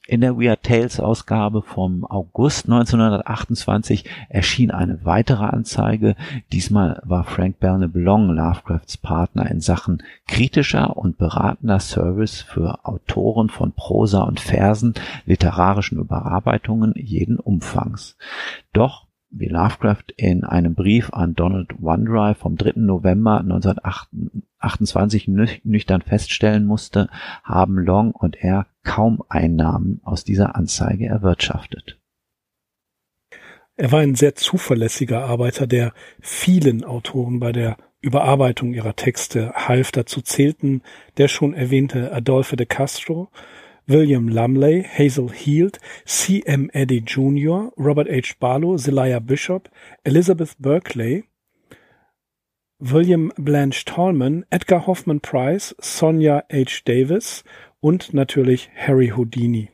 In 0.06 0.20
der 0.20 0.36
Weird 0.36 0.64
Tales 0.64 1.00
Ausgabe 1.00 1.62
vom 1.62 2.04
August 2.04 2.66
1928 2.66 4.04
erschien 4.28 4.70
eine 4.70 5.02
weitere 5.06 5.44
Anzeige. 5.44 6.14
Diesmal 6.52 7.00
war 7.04 7.24
Frank 7.24 7.58
Belknap 7.58 7.92
Long 7.94 8.28
Lovecrafts 8.28 8.98
Partner 8.98 9.50
in 9.50 9.62
Sachen 9.62 10.02
kritischer 10.28 10.98
und 10.98 11.16
beratender 11.16 11.80
Service 11.80 12.42
für 12.42 12.84
Autoren 12.84 13.48
von 13.48 13.72
Prosa 13.72 14.24
und 14.24 14.40
Versen, 14.40 14.92
literarischen 15.24 15.98
Überarbeitungen 15.98 16.92
jeden 16.96 17.38
Umfangs. 17.38 18.18
Doch 18.74 19.06
wie 19.36 19.48
Lovecraft 19.48 20.04
in 20.16 20.44
einem 20.44 20.74
Brief 20.74 21.12
an 21.12 21.34
Donald 21.34 21.80
OneDrive 21.82 22.38
vom 22.38 22.56
3. 22.56 22.72
November 22.76 23.40
1928 23.40 25.28
nüchtern 25.28 26.02
feststellen 26.02 26.64
musste, 26.64 27.08
haben 27.42 27.78
Long 27.78 28.12
und 28.12 28.36
er 28.36 28.66
kaum 28.84 29.22
Einnahmen 29.28 30.00
aus 30.04 30.24
dieser 30.24 30.56
Anzeige 30.56 31.06
erwirtschaftet. 31.06 31.98
Er 33.76 33.90
war 33.90 34.00
ein 34.00 34.14
sehr 34.14 34.36
zuverlässiger 34.36 35.24
Arbeiter, 35.24 35.66
der 35.66 35.92
vielen 36.20 36.84
Autoren 36.84 37.40
bei 37.40 37.50
der 37.50 37.76
Überarbeitung 38.00 38.72
ihrer 38.72 38.94
Texte 38.94 39.52
half. 39.54 39.90
Dazu 39.90 40.20
zählten 40.20 40.82
der 41.16 41.26
schon 41.26 41.54
erwähnte 41.54 42.12
Adolphe 42.12 42.54
de 42.54 42.66
Castro, 42.66 43.30
William 43.86 44.28
Lumley, 44.28 44.82
Hazel 44.82 45.28
Heald, 45.28 45.78
C. 46.06 46.42
M. 46.46 46.70
Eddy 46.72 47.00
Jr., 47.00 47.68
Robert 47.76 48.08
H. 48.08 48.38
Barlow, 48.40 48.78
Zelaya 48.78 49.20
Bishop, 49.20 49.68
Elizabeth 50.04 50.56
Berkeley, 50.58 51.24
William 52.80 53.30
Blanche 53.36 53.84
Tallman, 53.84 54.44
Edgar 54.50 54.86
Hoffman 54.86 55.20
Price, 55.20 55.74
Sonja 55.80 56.44
H. 56.50 56.82
Davis 56.84 57.44
und 57.80 58.14
natürlich 58.14 58.70
Harry 58.74 59.08
Houdini. 59.08 59.73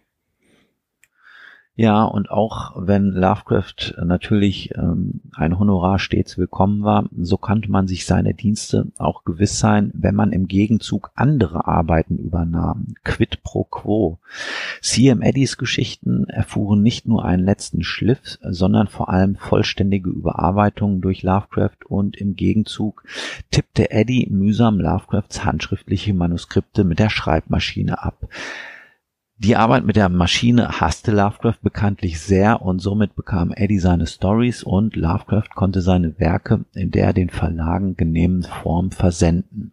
Ja, 1.80 2.04
und 2.04 2.30
auch 2.30 2.74
wenn 2.76 3.12
Lovecraft 3.12 3.94
natürlich 4.04 4.76
ähm, 4.76 5.22
ein 5.34 5.58
Honorar 5.58 5.98
stets 5.98 6.36
willkommen 6.36 6.82
war, 6.82 7.08
so 7.18 7.38
konnte 7.38 7.70
man 7.70 7.88
sich 7.88 8.04
seine 8.04 8.34
Dienste 8.34 8.88
auch 8.98 9.24
gewiss 9.24 9.58
sein, 9.58 9.90
wenn 9.94 10.14
man 10.14 10.32
im 10.32 10.46
Gegenzug 10.46 11.10
andere 11.14 11.66
Arbeiten 11.66 12.18
übernahm. 12.18 12.88
Quid 13.02 13.42
pro 13.42 13.64
quo. 13.64 14.18
C.M. 14.82 15.22
Eddys 15.22 15.56
Geschichten 15.56 16.24
erfuhren 16.24 16.82
nicht 16.82 17.08
nur 17.08 17.24
einen 17.24 17.46
letzten 17.46 17.82
Schliff, 17.82 18.38
sondern 18.42 18.86
vor 18.86 19.08
allem 19.08 19.36
vollständige 19.36 20.10
Überarbeitungen 20.10 21.00
durch 21.00 21.22
Lovecraft 21.22 21.86
und 21.86 22.14
im 22.14 22.36
Gegenzug 22.36 23.04
tippte 23.50 23.90
Eddy 23.90 24.28
mühsam 24.30 24.80
Lovecrafts 24.80 25.46
handschriftliche 25.46 26.12
Manuskripte 26.12 26.84
mit 26.84 26.98
der 26.98 27.08
Schreibmaschine 27.08 28.02
ab. 28.02 28.28
Die 29.42 29.56
Arbeit 29.56 29.86
mit 29.86 29.96
der 29.96 30.10
Maschine 30.10 30.82
hasste 30.82 31.12
Lovecraft 31.12 31.62
bekanntlich 31.62 32.20
sehr 32.20 32.60
und 32.60 32.80
somit 32.80 33.16
bekam 33.16 33.52
Eddie 33.52 33.78
seine 33.78 34.06
Stories 34.06 34.62
und 34.62 34.96
Lovecraft 34.96 35.54
konnte 35.54 35.80
seine 35.80 36.20
Werke 36.20 36.66
in 36.74 36.90
der 36.90 37.14
den 37.14 37.30
Verlagen 37.30 37.96
genehmen 37.96 38.42
Form 38.42 38.90
versenden. 38.90 39.72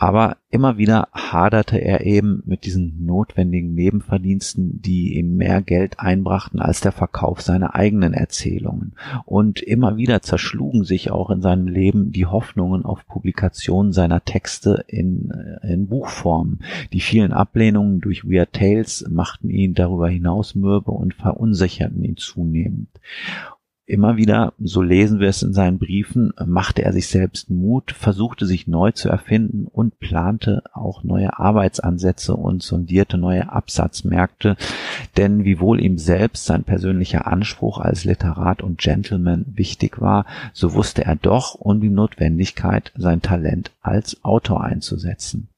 Aber 0.00 0.36
immer 0.50 0.78
wieder 0.78 1.08
haderte 1.12 1.76
er 1.76 2.06
eben 2.06 2.44
mit 2.46 2.64
diesen 2.64 3.04
notwendigen 3.04 3.74
Nebenverdiensten, 3.74 4.80
die 4.80 5.18
ihm 5.18 5.36
mehr 5.36 5.60
Geld 5.60 5.98
einbrachten 5.98 6.60
als 6.60 6.80
der 6.80 6.92
Verkauf 6.92 7.42
seiner 7.42 7.74
eigenen 7.74 8.14
Erzählungen. 8.14 8.92
Und 9.24 9.60
immer 9.60 9.96
wieder 9.96 10.22
zerschlugen 10.22 10.84
sich 10.84 11.10
auch 11.10 11.30
in 11.30 11.42
seinem 11.42 11.66
Leben 11.66 12.12
die 12.12 12.26
Hoffnungen 12.26 12.84
auf 12.84 13.08
Publikation 13.08 13.92
seiner 13.92 14.24
Texte 14.24 14.84
in, 14.86 15.32
in 15.64 15.88
Buchform. 15.88 16.60
Die 16.92 17.00
vielen 17.00 17.32
Ablehnungen 17.32 18.00
durch 18.00 18.24
Weird 18.24 18.52
Tales 18.52 19.04
machten 19.10 19.50
ihn 19.50 19.74
darüber 19.74 20.08
hinaus 20.08 20.54
mürbe 20.54 20.92
und 20.92 21.12
verunsicherten 21.14 22.04
ihn 22.04 22.16
zunehmend. 22.16 22.88
Immer 23.88 24.18
wieder, 24.18 24.52
so 24.58 24.82
lesen 24.82 25.18
wir 25.18 25.30
es 25.30 25.42
in 25.42 25.54
seinen 25.54 25.78
Briefen, 25.78 26.34
machte 26.44 26.84
er 26.84 26.92
sich 26.92 27.06
selbst 27.06 27.48
Mut, 27.48 27.90
versuchte 27.92 28.44
sich 28.44 28.66
neu 28.66 28.92
zu 28.92 29.08
erfinden 29.08 29.66
und 29.66 29.98
plante 29.98 30.62
auch 30.74 31.04
neue 31.04 31.38
Arbeitsansätze 31.38 32.36
und 32.36 32.62
sondierte 32.62 33.16
neue 33.16 33.50
Absatzmärkte, 33.50 34.58
denn 35.16 35.46
wiewohl 35.46 35.80
ihm 35.80 35.96
selbst 35.96 36.44
sein 36.44 36.64
persönlicher 36.64 37.26
Anspruch 37.26 37.78
als 37.78 38.04
Literat 38.04 38.60
und 38.60 38.76
Gentleman 38.78 39.46
wichtig 39.54 40.02
war, 40.02 40.26
so 40.52 40.74
wusste 40.74 41.06
er 41.06 41.16
doch 41.16 41.54
um 41.54 41.80
die 41.80 41.88
Notwendigkeit, 41.88 42.92
sein 42.94 43.22
Talent 43.22 43.70
als 43.80 44.22
Autor 44.22 44.64
einzusetzen. 44.64 45.48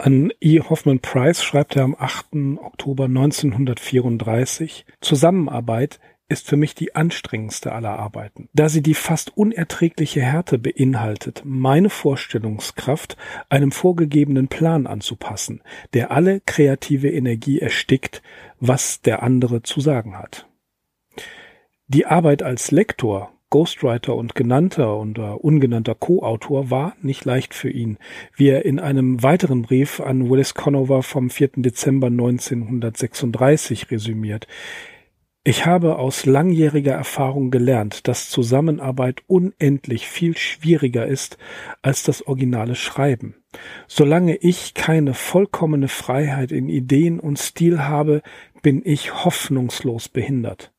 An 0.00 0.32
E. 0.40 0.60
Hoffman 0.60 0.98
Price 0.98 1.44
schreibt 1.44 1.76
er 1.76 1.84
am 1.84 1.96
8. 1.98 2.58
Oktober 2.64 3.04
1934 3.04 4.86
Zusammenarbeit 5.00 6.00
ist 6.28 6.46
für 6.46 6.56
mich 6.56 6.74
die 6.74 6.94
anstrengendste 6.94 7.72
aller 7.72 7.98
Arbeiten, 7.98 8.48
da 8.52 8.68
sie 8.68 8.82
die 8.82 8.94
fast 8.94 9.36
unerträgliche 9.36 10.20
Härte 10.20 10.58
beinhaltet, 10.58 11.42
meine 11.44 11.88
Vorstellungskraft 11.88 13.16
einem 13.48 13.72
vorgegebenen 13.72 14.48
Plan 14.48 14.86
anzupassen, 14.86 15.62
der 15.94 16.10
alle 16.10 16.40
kreative 16.40 17.10
Energie 17.10 17.60
erstickt, 17.60 18.22
was 18.60 19.00
der 19.00 19.22
andere 19.22 19.62
zu 19.62 19.80
sagen 19.80 20.18
hat. 20.18 20.46
Die 21.86 22.04
Arbeit 22.04 22.42
als 22.42 22.70
Lektor, 22.70 23.32
Ghostwriter 23.48 24.14
und 24.14 24.34
genannter 24.34 24.98
und 24.98 25.18
ungenannter 25.18 25.94
Co-Autor 25.94 26.70
war 26.70 26.94
nicht 27.00 27.24
leicht 27.24 27.54
für 27.54 27.70
ihn, 27.70 27.96
wie 28.36 28.48
er 28.48 28.66
in 28.66 28.78
einem 28.78 29.22
weiteren 29.22 29.62
Brief 29.62 30.00
an 30.00 30.28
Willis 30.28 30.52
Conover 30.52 31.02
vom 31.02 31.30
4. 31.30 31.52
Dezember 31.56 32.08
1936 32.08 33.90
resümiert. 33.90 34.46
Ich 35.48 35.64
habe 35.64 35.96
aus 35.96 36.26
langjähriger 36.26 36.92
Erfahrung 36.92 37.50
gelernt, 37.50 38.06
dass 38.06 38.28
Zusammenarbeit 38.28 39.22
unendlich 39.28 40.06
viel 40.06 40.36
schwieriger 40.36 41.06
ist 41.06 41.38
als 41.80 42.02
das 42.02 42.26
originale 42.26 42.74
Schreiben. 42.74 43.34
Solange 43.86 44.36
ich 44.36 44.74
keine 44.74 45.14
vollkommene 45.14 45.88
Freiheit 45.88 46.52
in 46.52 46.68
Ideen 46.68 47.18
und 47.18 47.38
Stil 47.38 47.84
habe, 47.84 48.20
bin 48.60 48.82
ich 48.84 49.24
hoffnungslos 49.24 50.10
behindert. 50.10 50.70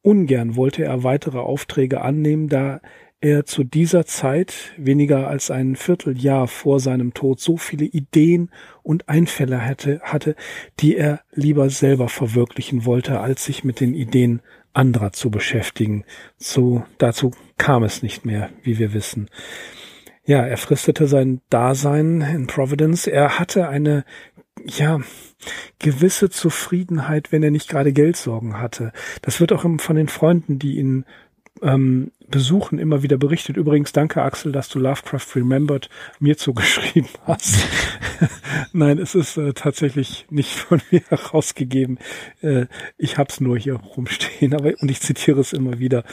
Ungern 0.00 0.54
wollte 0.54 0.84
er 0.84 1.02
weitere 1.02 1.38
Aufträge 1.38 2.02
annehmen, 2.02 2.46
da 2.46 2.80
er 3.22 3.46
zu 3.46 3.64
dieser 3.64 4.04
Zeit, 4.04 4.72
weniger 4.76 5.28
als 5.28 5.50
ein 5.50 5.76
Vierteljahr 5.76 6.48
vor 6.48 6.80
seinem 6.80 7.14
Tod, 7.14 7.40
so 7.40 7.56
viele 7.56 7.84
Ideen 7.84 8.50
und 8.82 9.08
Einfälle 9.08 9.64
hatte, 9.64 10.00
hatte, 10.02 10.34
die 10.80 10.96
er 10.96 11.20
lieber 11.32 11.70
selber 11.70 12.08
verwirklichen 12.08 12.84
wollte, 12.84 13.20
als 13.20 13.44
sich 13.44 13.62
mit 13.64 13.80
den 13.80 13.94
Ideen 13.94 14.42
anderer 14.74 15.12
zu 15.12 15.30
beschäftigen. 15.30 16.04
So, 16.36 16.84
dazu 16.98 17.30
kam 17.58 17.84
es 17.84 18.02
nicht 18.02 18.24
mehr, 18.24 18.50
wie 18.62 18.78
wir 18.78 18.92
wissen. 18.92 19.28
Ja, 20.24 20.44
er 20.44 20.56
fristete 20.56 21.06
sein 21.06 21.40
Dasein 21.48 22.20
in 22.20 22.46
Providence. 22.48 23.06
Er 23.06 23.38
hatte 23.38 23.68
eine, 23.68 24.04
ja, 24.64 25.00
gewisse 25.78 26.30
Zufriedenheit, 26.30 27.32
wenn 27.32 27.42
er 27.42 27.50
nicht 27.50 27.68
gerade 27.68 27.92
Geldsorgen 27.92 28.58
hatte. 28.58 28.92
Das 29.22 29.40
wird 29.40 29.52
auch 29.52 29.62
von 29.78 29.96
den 29.96 30.08
Freunden, 30.08 30.58
die 30.58 30.78
ihn 30.78 31.04
ähm, 31.60 32.12
Besuchen 32.28 32.78
immer 32.78 33.02
wieder 33.02 33.18
berichtet. 33.18 33.58
Übrigens, 33.58 33.92
danke 33.92 34.22
Axel, 34.22 34.52
dass 34.52 34.70
du 34.70 34.78
Lovecraft 34.78 35.36
Remembered 35.36 35.90
mir 36.18 36.38
zugeschrieben 36.38 37.10
hast. 37.26 37.68
Nein, 38.72 38.98
es 38.98 39.14
ist 39.14 39.36
äh, 39.36 39.52
tatsächlich 39.52 40.26
nicht 40.30 40.54
von 40.54 40.80
mir 40.90 41.02
herausgegeben. 41.08 41.98
Äh, 42.40 42.66
ich 42.96 43.18
hab's 43.18 43.40
nur 43.40 43.58
hier 43.58 43.74
rumstehen, 43.74 44.54
aber 44.54 44.72
und 44.80 44.90
ich 44.90 45.00
zitiere 45.00 45.40
es 45.40 45.52
immer 45.52 45.78
wieder. 45.78 46.04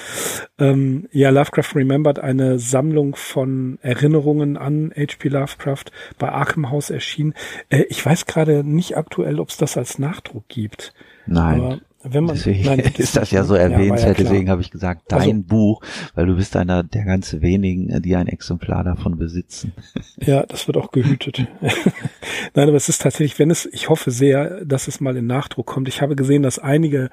Ähm, 0.57 1.07
ja, 1.11 1.29
Lovecraft 1.29 1.75
Remembered, 1.75 2.19
eine 2.19 2.59
Sammlung 2.59 3.15
von 3.15 3.79
Erinnerungen 3.81 4.57
an 4.57 4.91
H.P. 4.95 5.29
Lovecraft 5.29 5.85
bei 6.17 6.29
Arkham 6.29 6.69
House 6.69 6.89
erschienen. 6.89 7.33
Äh, 7.69 7.83
ich 7.89 8.05
weiß 8.05 8.25
gerade 8.25 8.65
nicht 8.65 8.97
aktuell, 8.97 9.39
ob 9.39 9.49
es 9.49 9.57
das 9.57 9.77
als 9.77 9.99
Nachdruck 9.99 10.49
gibt. 10.49 10.93
Nein. 11.25 11.61
Aber 11.61 11.79
wenn 12.01 12.23
man, 12.23 12.35
deswegen 12.35 12.63
nein, 12.63 12.79
ist 12.97 13.17
das 13.17 13.31
ja 13.31 13.43
so 13.43 13.55
erwähnenswert, 13.55 14.17
ja, 14.17 14.23
ja 14.23 14.29
deswegen 14.29 14.49
habe 14.49 14.61
ich 14.61 14.71
gesagt, 14.71 15.03
dein 15.09 15.21
also, 15.21 15.43
Buch, 15.43 15.81
weil 16.15 16.25
du 16.27 16.35
bist 16.35 16.55
einer 16.55 16.83
der 16.83 17.03
ganz 17.03 17.35
wenigen, 17.41 18.01
die 18.01 18.15
ein 18.15 18.27
Exemplar 18.27 18.83
davon 18.83 19.17
besitzen. 19.17 19.73
Ja, 20.21 20.45
das 20.45 20.67
wird 20.67 20.77
auch 20.77 20.91
gehütet. 20.91 21.47
nein, 22.53 22.67
aber 22.67 22.75
es 22.75 22.89
ist 22.89 23.01
tatsächlich, 23.01 23.39
wenn 23.39 23.49
es, 23.49 23.65
ich 23.65 23.89
hoffe 23.89 24.11
sehr, 24.11 24.65
dass 24.65 24.87
es 24.87 24.99
mal 24.99 25.15
in 25.15 25.27
Nachdruck 25.27 25.65
kommt. 25.65 25.87
Ich 25.87 26.01
habe 26.01 26.15
gesehen, 26.15 26.43
dass 26.43 26.59
einige 26.59 27.09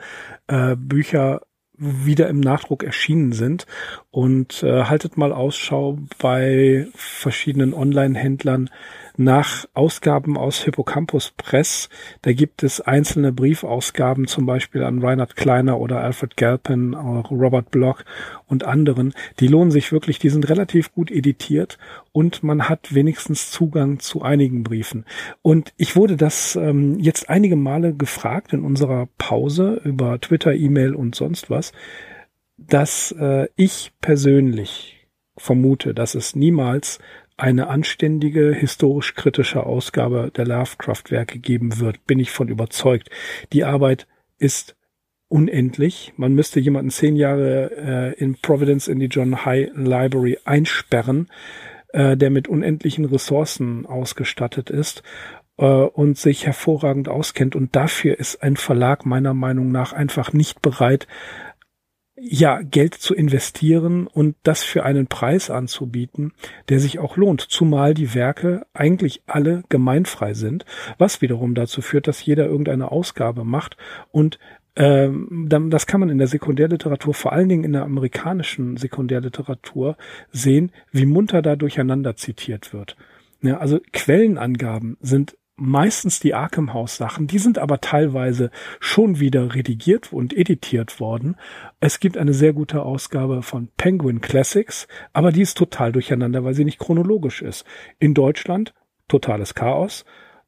äh, 0.49 0.75
Bücher 0.77 1.43
wieder 1.79 2.29
im 2.29 2.41
Nachdruck 2.41 2.83
erschienen 2.83 3.33
sind 3.33 3.67
und 4.17 4.63
äh, 4.63 4.85
haltet 4.85 5.19
mal 5.19 5.31
Ausschau 5.31 5.99
bei 6.19 6.87
verschiedenen 6.95 7.75
Online-Händlern 7.75 8.71
nach 9.19 9.67
Ausgaben 9.75 10.39
aus 10.39 10.65
Hippocampus 10.65 11.35
Press. 11.37 11.91
Da 12.23 12.33
gibt 12.33 12.63
es 12.63 12.81
einzelne 12.81 13.31
Briefausgaben, 13.31 14.27
zum 14.27 14.47
Beispiel 14.47 14.85
an 14.85 15.05
Reinhard 15.05 15.37
Kleiner 15.37 15.79
oder 15.79 16.01
Alfred 16.01 16.39
Galpin, 16.39 16.95
Robert 16.95 17.71
Block 17.71 18.07
und 18.47 18.65
anderen. 18.65 19.13
Die 19.39 19.49
lohnen 19.49 19.71
sich 19.71 19.93
wirklich, 19.93 20.19
die 20.19 20.31
sind 20.31 20.49
relativ 20.49 20.95
gut 20.95 21.11
editiert 21.11 21.77
und 22.13 22.43
man 22.43 22.71
hat 22.71 22.95
wenigstens 22.95 23.51
Zugang 23.51 23.99
zu 23.99 24.23
einigen 24.23 24.63
Briefen. 24.63 25.05
Und 25.43 25.75
ich 25.77 25.95
wurde 25.95 26.17
das 26.17 26.57
ähm, 26.57 26.99
jetzt 27.01 27.29
einige 27.29 27.57
Male 27.57 27.93
gefragt 27.93 28.55
in 28.55 28.65
unserer 28.65 29.09
Pause 29.19 29.79
über 29.85 30.19
Twitter, 30.23 30.55
E-Mail 30.55 30.95
und 30.95 31.15
sonst 31.15 31.51
was, 31.51 31.73
dass 32.57 33.13
äh, 33.13 33.49
ich 33.57 33.93
persönlich 34.01 35.09
vermute, 35.37 35.95
dass 35.95 36.15
es 36.15 36.35
niemals 36.35 36.99
eine 37.37 37.69
anständige, 37.69 38.53
historisch 38.55 39.15
kritische 39.15 39.65
Ausgabe 39.65 40.33
der 40.35 40.47
Lovecraft-Werke 40.47 41.39
geben 41.39 41.81
wird, 41.81 42.07
bin 42.07 42.19
ich 42.19 42.31
von 42.31 42.49
überzeugt. 42.49 43.11
Die 43.53 43.65
Arbeit 43.65 44.07
ist 44.39 44.75
unendlich. 45.29 46.15
Man 46.17 46.35
müsste 46.35 46.61
jemanden 46.61 46.91
zehn 46.91 47.17
Jahre 47.17 48.15
äh, 48.17 48.23
in 48.23 48.37
Providence 48.41 48.89
in 48.89 49.01
die 49.01 49.07
John 49.07 49.45
High 49.45 49.71
Library 49.75 50.39
einsperren, 50.45 51.29
äh, 51.89 52.17
der 52.17 52.31
mit 52.31 52.49
unendlichen 52.49 53.05
Ressourcen 53.05 53.85
ausgestattet 53.87 54.71
ist 54.71 55.03
äh, 55.59 55.65
und 55.65 56.17
sich 56.17 56.47
hervorragend 56.47 57.09
auskennt. 57.09 57.57
Und 57.57 57.77
dafür 57.77 58.19
ist 58.19 58.43
ein 58.43 58.57
Verlag 58.57 59.05
meiner 59.05 59.35
Meinung 59.35 59.71
nach 59.71 59.93
einfach 59.93 60.33
nicht 60.33 60.63
bereit, 60.63 61.07
ja, 62.19 62.63
Geld 62.63 62.95
zu 62.95 63.15
investieren 63.15 64.07
und 64.07 64.37
das 64.43 64.65
für 64.65 64.85
einen 64.85 65.07
Preis 65.07 65.51
anzubieten, 65.51 66.33
der 66.69 66.81
sich 66.81 66.99
auch 66.99 67.17
lohnt, 67.17 67.43
zumal 67.43 67.95
die 67.95 68.15
Werke 68.15 68.67
eigentlich 68.73 69.23
alle 69.27 69.63
gemeinfrei 69.69 70.33
sind, 70.35 70.65
was 70.99 71.21
wiederum 71.21 71.55
dazu 71.55 71.83
führt, 71.83 72.09
dass 72.09 72.25
jeder 72.25 72.47
irgendeine 72.47 72.91
Ausgabe 72.91 73.45
macht 73.45 73.77
und 74.11 74.39
ähm, 74.77 75.49
das 75.49 75.87
kann 75.87 76.01
man 76.01 76.11
in 76.11 76.19
der 76.19 76.27
Sekundärliteratur, 76.27 77.15
vor 77.15 77.33
allen 77.33 77.49
Dingen 77.49 77.65
in 77.65 77.73
der 77.73 77.85
amerikanischen 77.85 78.77
Sekundärliteratur 78.77 79.97
sehen, 80.31 80.71
wie 80.93 81.07
munter 81.07 81.41
da 81.41 81.57
durcheinander 81.57 82.17
zitiert 82.17 82.75
wird. 82.75 82.97
Ja, 83.41 83.59
also 83.59 83.81
Quellenangaben 83.93 84.99
sind 85.01 85.37
meistens 85.57 86.21
die 86.21 86.35
Arkham 86.35 86.73
House 86.73 86.97
Sachen, 86.97 87.27
die 87.27 87.39
sind 87.39 87.59
aber 87.59 87.81
teilweise 87.81 88.51
schon 88.79 89.21
wieder 89.21 89.55
redigiert 89.55 90.13
und 90.13 90.37
editiert 90.37 91.01
worden. 91.01 91.37
Es 91.81 91.99
gibt 91.99 92.19
eine 92.19 92.35
sehr 92.35 92.53
gute 92.53 92.83
Ausgabe 92.83 93.43
von 93.43 93.69
Penguin 93.77 94.21
Classics, 94.21 94.87
aber 95.13 95.33
die 95.33 95.43
ist 95.43 95.57
total 95.57 95.93
durcheinander, 95.93 96.45
weil 96.45 96.55
sie 96.55 96.65
nicht 96.65 96.79
chronologisch 96.79 97.43
ist. 97.43 97.65
In 97.99 98.15
Deutschland 98.15 98.75
totales 99.09 99.55
Chaos. 99.55 100.05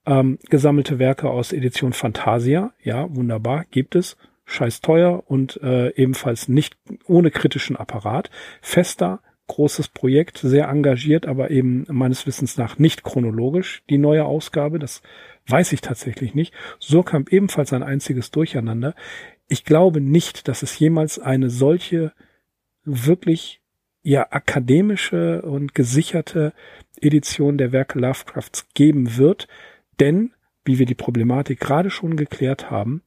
Ähm, 0.07 0.39
gesammelte 0.49 0.99
Werke 0.99 1.31
aus 1.31 1.53
Edition 1.53 1.93
Fantasia, 1.93 2.73
ja, 2.83 3.15
wunderbar, 3.15 3.65
gibt 3.71 3.95
es. 3.95 4.17
Scheiß 4.45 4.81
teuer 4.81 5.25
und 5.27 5.61
äh, 5.63 5.91
ebenfalls 5.95 6.49
nicht 6.49 6.79
ohne 7.07 7.31
kritischen 7.31 7.77
Apparat. 7.77 8.31
Fester 8.63 9.21
großes 9.49 9.89
Projekt, 9.89 10.39
sehr 10.39 10.69
engagiert, 10.69 11.27
aber 11.27 11.51
eben 11.51 11.85
meines 11.91 12.27
Wissens 12.27 12.57
nach 12.57 12.79
nicht 12.79 13.03
chronologisch, 13.03 13.83
die 13.91 13.99
neue 13.99 14.25
Ausgabe, 14.25 14.79
das 14.79 15.03
weiß 15.49 15.73
ich 15.73 15.81
tatsächlich 15.81 16.35
nicht. 16.35 16.55
Surkamp 16.79 17.33
ebenfalls 17.33 17.73
ein 17.73 17.83
einziges 17.83 18.31
Durcheinander. 18.31 18.95
Ich 19.49 19.65
glaube 19.65 20.01
nicht, 20.01 20.47
dass 20.47 20.63
es 20.63 20.79
jemals 20.79 21.19
eine 21.19 21.51
solche 21.51 22.13
wirklich 22.85 23.61
ja 24.03 24.27
akademische 24.31 25.43
und 25.43 25.75
gesicherte 25.75 26.53
Edition 27.01 27.59
der 27.59 27.73
Werke 27.73 27.99
Lovecrafts 27.99 28.69
geben 28.75 29.17
wird, 29.17 29.49
denn 30.01 30.33
wie 30.65 30.79
wir 30.79 30.87
die 30.87 30.95
Problematik 30.95 31.61
gerade 31.61 31.91
schon 31.91 32.17
geklärt 32.17 32.71
haben, 32.71 33.03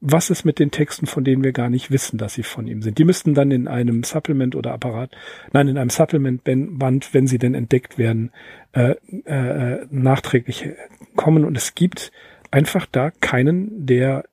was 0.00 0.30
ist 0.30 0.44
mit 0.44 0.58
den 0.58 0.70
Texten, 0.70 1.06
von 1.06 1.24
denen 1.24 1.42
wir 1.42 1.52
gar 1.52 1.70
nicht 1.70 1.90
wissen, 1.90 2.18
dass 2.18 2.34
sie 2.34 2.42
von 2.42 2.66
ihm 2.66 2.82
sind? 2.82 2.98
Die 2.98 3.04
müssten 3.04 3.34
dann 3.34 3.50
in 3.50 3.68
einem 3.68 4.02
Supplement 4.02 4.54
oder 4.54 4.72
Apparat, 4.72 5.10
nein, 5.52 5.68
in 5.68 5.78
einem 5.78 5.90
Supplement-Band, 5.90 7.14
wenn 7.14 7.26
sie 7.26 7.38
denn 7.38 7.54
entdeckt 7.54 7.98
werden, 7.98 8.30
äh, 8.72 8.94
äh, 9.24 9.86
nachträglich 9.90 10.68
kommen. 11.16 11.44
Und 11.44 11.56
es 11.56 11.74
gibt 11.74 12.12
einfach 12.50 12.86
da 12.86 13.10
keinen, 13.10 13.86
der 13.86 14.24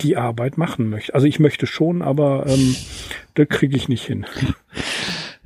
die 0.00 0.16
Arbeit 0.16 0.58
machen 0.58 0.90
möchte. 0.90 1.14
Also 1.14 1.26
ich 1.26 1.38
möchte 1.38 1.66
schon, 1.66 2.02
aber 2.02 2.46
ähm, 2.46 2.76
das 3.34 3.48
kriege 3.48 3.76
ich 3.76 3.88
nicht 3.88 4.04
hin. 4.04 4.26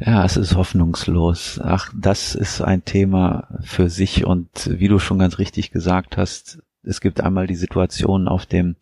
Ja, 0.02 0.24
es 0.24 0.38
ist 0.38 0.56
hoffnungslos. 0.56 1.60
Ach, 1.62 1.92
das 1.94 2.34
ist 2.34 2.62
ein 2.62 2.86
Thema 2.86 3.60
für 3.60 3.90
sich 3.90 4.24
und 4.24 4.48
wie 4.78 4.88
du 4.88 4.98
schon 4.98 5.18
ganz 5.18 5.38
richtig 5.38 5.72
gesagt 5.72 6.16
hast, 6.16 6.62
es 6.82 7.00
gibt 7.00 7.20
einmal 7.20 7.46
die 7.46 7.56
Situation 7.56 8.26
auf 8.28 8.46
dem 8.46 8.76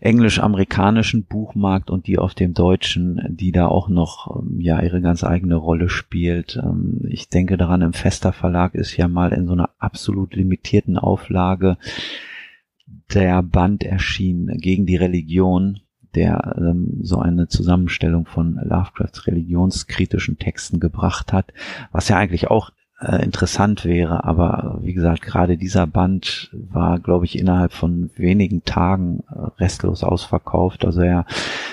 englisch-amerikanischen 0.00 1.24
Buchmarkt 1.24 1.90
und 1.90 2.06
die 2.06 2.18
auf 2.18 2.34
dem 2.34 2.54
deutschen, 2.54 3.20
die 3.28 3.52
da 3.52 3.66
auch 3.66 3.88
noch 3.88 4.40
ähm, 4.40 4.60
ja 4.60 4.80
ihre 4.82 5.00
ganz 5.00 5.24
eigene 5.24 5.56
Rolle 5.56 5.88
spielt. 5.88 6.60
Ähm, 6.62 7.00
ich 7.08 7.28
denke 7.28 7.56
daran, 7.56 7.82
im 7.82 7.92
Fester 7.92 8.32
Verlag 8.32 8.74
ist 8.74 8.96
ja 8.96 9.08
mal 9.08 9.32
in 9.32 9.46
so 9.46 9.52
einer 9.52 9.70
absolut 9.78 10.34
limitierten 10.34 10.98
Auflage 10.98 11.78
der 13.14 13.42
Band 13.42 13.84
erschienen 13.84 14.58
gegen 14.58 14.86
die 14.86 14.96
Religion, 14.96 15.80
der 16.14 16.56
ähm, 16.58 16.98
so 17.02 17.18
eine 17.18 17.48
Zusammenstellung 17.48 18.26
von 18.26 18.60
Lovecrafts 18.62 19.26
religionskritischen 19.26 20.38
Texten 20.38 20.80
gebracht 20.80 21.32
hat, 21.32 21.52
was 21.92 22.08
ja 22.08 22.16
eigentlich 22.16 22.48
auch 22.48 22.72
äh, 23.00 23.22
interessant 23.22 23.84
wäre. 23.84 24.24
Aber 24.24 24.78
wie 24.82 24.94
gesagt, 24.94 25.22
gerade 25.22 25.56
dieser 25.56 25.86
Band 25.86 26.50
war, 26.52 26.98
glaube 26.98 27.24
ich, 27.24 27.38
innerhalb 27.38 27.72
von 27.72 28.10
wenigen 28.16 28.64
Tagen 28.64 29.24
äh, 29.30 29.62
restlos 29.62 30.02
ausverkauft. 30.02 30.84
Also 30.84 31.02
er 31.02 31.26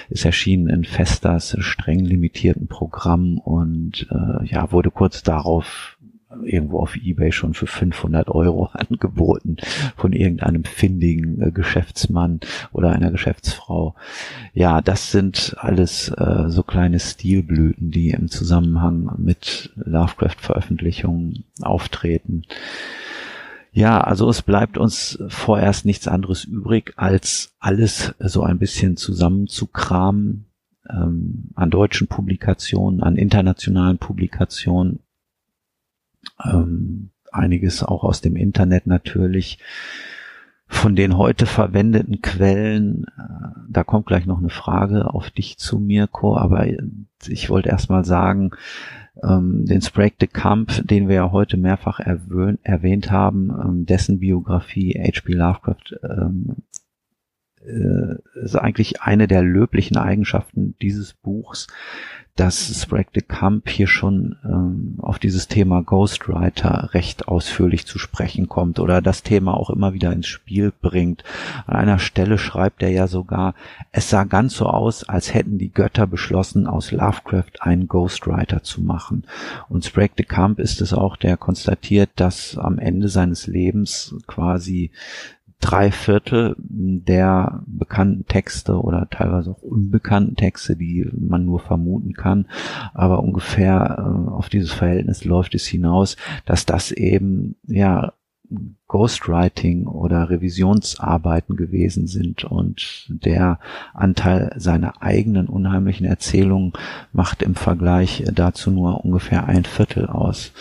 ist 0.09 0.25
erschienen 0.25 0.69
in 0.69 0.83
Festas 0.83 1.55
streng 1.59 1.99
limitierten 1.99 2.67
Programm 2.67 3.37
und 3.37 4.07
äh, 4.11 4.45
ja, 4.45 4.71
wurde 4.71 4.91
kurz 4.91 5.23
darauf 5.23 5.97
irgendwo 6.43 6.79
auf 6.79 6.95
eBay 6.95 7.31
schon 7.31 7.53
für 7.53 7.67
500 7.67 8.29
Euro 8.29 8.65
angeboten 8.73 9.57
von 9.95 10.13
irgendeinem 10.13 10.63
findigen 10.63 11.41
äh, 11.41 11.51
Geschäftsmann 11.51 12.39
oder 12.71 12.91
einer 12.91 13.11
Geschäftsfrau. 13.11 13.95
Ja, 14.53 14.81
das 14.81 15.11
sind 15.11 15.55
alles 15.59 16.09
äh, 16.09 16.49
so 16.49 16.63
kleine 16.63 16.99
Stilblüten, 16.99 17.91
die 17.91 18.11
im 18.11 18.29
Zusammenhang 18.29 19.15
mit 19.17 19.71
Lovecraft-Veröffentlichungen 19.75 21.45
auftreten. 21.61 22.43
Ja, 23.71 24.01
also 24.01 24.29
es 24.29 24.43
bleibt 24.43 24.77
uns 24.77 25.17
vorerst 25.29 25.85
nichts 25.85 26.07
anderes 26.07 26.43
übrig, 26.43 26.93
als 26.95 27.55
alles 27.59 28.13
so 28.19 28.43
ein 28.43 28.59
bisschen 28.59 28.97
zusammenzukramen 28.97 30.45
ähm, 30.89 31.49
an 31.55 31.71
deutschen 31.71 32.07
Publikationen, 32.07 33.01
an 33.01 33.15
internationalen 33.15 33.97
Publikationen 33.97 34.99
ähm, 36.43 37.09
einiges 37.31 37.83
auch 37.83 38.03
aus 38.03 38.21
dem 38.21 38.35
Internet 38.35 38.87
natürlich. 38.87 39.59
Von 40.67 40.95
den 40.95 41.17
heute 41.17 41.45
verwendeten 41.45 42.21
Quellen, 42.21 43.05
äh, 43.17 43.59
da 43.69 43.83
kommt 43.83 44.07
gleich 44.07 44.25
noch 44.25 44.39
eine 44.39 44.49
Frage 44.49 45.13
auf 45.13 45.29
dich 45.29 45.57
zu, 45.57 45.79
Mirko, 45.79 46.37
aber 46.37 46.65
ich 47.27 47.49
wollte 47.49 47.69
erstmal 47.69 48.05
sagen, 48.05 48.51
ähm, 49.21 49.65
den 49.65 49.81
Sprague 49.81 50.15
de 50.19 50.27
Camp, 50.27 50.87
den 50.87 51.07
wir 51.07 51.15
ja 51.15 51.31
heute 51.31 51.57
mehrfach 51.57 51.99
erwähnt 51.99 53.11
haben, 53.11 53.49
ähm, 53.49 53.85
dessen 53.85 54.19
Biografie 54.19 54.99
H.P. 54.99 55.33
Lovecraft 55.33 55.95
ähm, 56.03 56.55
äh, 57.65 58.15
ist 58.43 58.55
eigentlich 58.55 59.01
eine 59.01 59.27
der 59.27 59.41
löblichen 59.41 59.97
Eigenschaften 59.97 60.75
dieses 60.81 61.13
Buchs, 61.13 61.67
dass 62.35 62.81
Sprague 62.81 63.11
de 63.13 63.21
Camp 63.21 63.69
hier 63.69 63.85
schon 63.85 64.37
ähm, 64.43 64.95
auf 64.99 65.19
dieses 65.19 65.47
Thema 65.47 65.83
Ghostwriter 65.83 66.89
recht 66.93 67.27
ausführlich 67.27 67.85
zu 67.85 67.99
sprechen 67.99 68.49
kommt 68.49 68.79
oder 68.79 69.03
das 69.03 69.21
Thema 69.21 69.55
auch 69.55 69.69
immer 69.69 69.93
wieder 69.93 70.11
ins 70.11 70.25
Spiel 70.27 70.73
bringt. 70.81 71.23
An 71.67 71.75
einer 71.75 71.99
Stelle 71.99 72.39
schreibt 72.39 72.81
er 72.81 72.89
ja 72.89 73.07
sogar, 73.07 73.53
es 73.91 74.09
sah 74.09 74.23
ganz 74.23 74.55
so 74.55 74.65
aus, 74.65 75.07
als 75.07 75.33
hätten 75.35 75.59
die 75.59 75.71
Götter 75.71 76.07
beschlossen, 76.07 76.65
aus 76.65 76.91
Lovecraft 76.91 77.61
einen 77.61 77.87
Ghostwriter 77.87 78.63
zu 78.63 78.81
machen. 78.81 79.25
Und 79.69 79.85
Sprague 79.85 80.15
de 80.17 80.25
Camp 80.25 80.59
ist 80.59 80.81
es 80.81 80.91
auch, 80.91 81.17
der 81.17 81.37
konstatiert, 81.37 82.09
dass 82.15 82.57
am 82.57 82.79
Ende 82.79 83.09
seines 83.09 83.45
Lebens 83.45 84.15
quasi 84.25 84.89
drei 85.63 85.91
Viertel 85.91 86.55
der 86.57 87.63
bekannten 87.65 88.25
Texte 88.27 88.81
oder 88.81 89.07
teilweise 89.09 89.51
auch 89.51 89.61
unbekannten 89.61 90.35
Texte, 90.35 90.75
die 90.75 91.09
man 91.17 91.45
nur 91.45 91.59
vermuten 91.59 92.13
kann, 92.13 92.47
aber 92.93 93.23
ungefähr 93.23 93.97
äh, 93.97 94.29
auf 94.29 94.49
dieses 94.49 94.73
Verhältnis 94.73 95.23
läuft 95.23 95.55
es 95.55 95.65
hinaus, 95.65 96.17
dass 96.45 96.65
das 96.65 96.91
eben 96.91 97.55
ja 97.65 98.13
Ghostwriting 98.87 99.87
oder 99.87 100.29
Revisionsarbeiten 100.29 101.55
gewesen 101.55 102.07
sind 102.07 102.43
und 102.43 103.07
der 103.09 103.59
Anteil 103.93 104.53
seiner 104.57 105.01
eigenen 105.01 105.47
unheimlichen 105.47 106.05
Erzählungen 106.05 106.73
macht 107.11 107.41
im 107.41 107.55
Vergleich 107.55 108.23
dazu 108.33 108.69
nur 108.69 109.03
ungefähr 109.03 109.47
ein 109.47 109.65
Viertel 109.65 110.07
aus. 110.07 110.51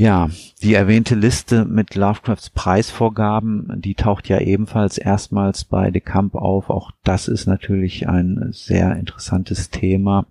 Ja, 0.00 0.30
die 0.62 0.74
erwähnte 0.74 1.16
Liste 1.16 1.64
mit 1.64 1.96
Lovecrafts 1.96 2.50
Preisvorgaben, 2.50 3.80
die 3.80 3.96
taucht 3.96 4.28
ja 4.28 4.38
ebenfalls 4.38 4.96
erstmals 4.96 5.64
bei 5.64 5.90
De 5.90 6.00
Camp 6.00 6.36
auf. 6.36 6.70
Auch 6.70 6.92
das 7.02 7.26
ist 7.26 7.46
natürlich 7.46 8.08
ein 8.08 8.50
sehr 8.52 8.94
interessantes 8.94 9.70
Thema 9.70 10.26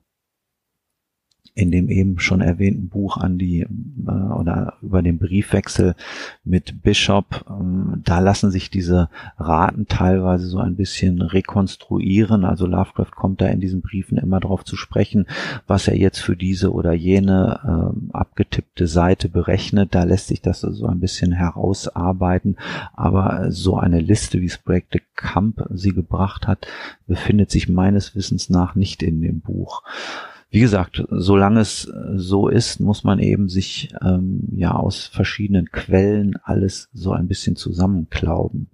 in 1.57 1.71
dem 1.71 1.89
eben 1.89 2.19
schon 2.19 2.41
erwähnten 2.41 2.87
Buch 2.87 3.17
an 3.17 3.39
die 3.39 3.61
äh, 3.61 4.11
oder 4.11 4.75
über 4.83 5.01
den 5.01 5.17
Briefwechsel 5.17 5.95
mit 6.43 6.83
Bishop, 6.83 7.45
ähm, 7.49 8.03
da 8.05 8.19
lassen 8.19 8.51
sich 8.51 8.69
diese 8.69 9.09
Raten 9.39 9.87
teilweise 9.87 10.45
so 10.45 10.59
ein 10.59 10.75
bisschen 10.75 11.19
rekonstruieren. 11.23 12.45
Also 12.45 12.67
Lovecraft 12.67 13.11
kommt 13.15 13.41
da 13.41 13.47
in 13.47 13.59
diesen 13.59 13.81
Briefen 13.81 14.19
immer 14.19 14.39
darauf 14.39 14.65
zu 14.65 14.75
sprechen, 14.75 15.25
was 15.65 15.87
er 15.87 15.97
jetzt 15.97 16.19
für 16.19 16.35
diese 16.35 16.71
oder 16.71 16.93
jene 16.93 17.59
äh, 17.63 18.15
abgetippte 18.15 18.85
Seite 18.85 19.27
berechnet. 19.27 19.95
Da 19.95 20.03
lässt 20.03 20.27
sich 20.27 20.41
das 20.41 20.61
so 20.61 20.85
ein 20.85 20.99
bisschen 20.99 21.31
herausarbeiten. 21.31 22.57
Aber 22.93 23.51
so 23.51 23.77
eine 23.77 23.99
Liste, 23.99 24.41
wie 24.41 24.49
Sprague 24.49 24.85
de 24.93 25.01
Camp 25.15 25.63
sie 25.73 25.93
gebracht 25.93 26.47
hat, 26.47 26.67
befindet 27.07 27.49
sich 27.49 27.67
meines 27.67 28.15
Wissens 28.15 28.51
nach 28.51 28.75
nicht 28.75 29.01
in 29.01 29.21
dem 29.21 29.39
Buch 29.39 29.81
wie 30.49 30.59
gesagt, 30.61 31.03
solange 31.09 31.59
es 31.59 31.85
äh, 31.85 32.17
so 32.17 32.47
ist, 32.47 32.79
muss 32.79 33.03
man 33.03 33.19
eben 33.19 33.49
sich 33.49 33.93
ähm, 34.01 34.47
ja 34.51 34.75
aus 34.75 35.07
verschiedenen 35.07 35.71
Quellen 35.71 36.37
alles 36.43 36.89
so 36.93 37.11
ein 37.11 37.27
bisschen 37.27 37.55
zusammenklauben. 37.55 38.69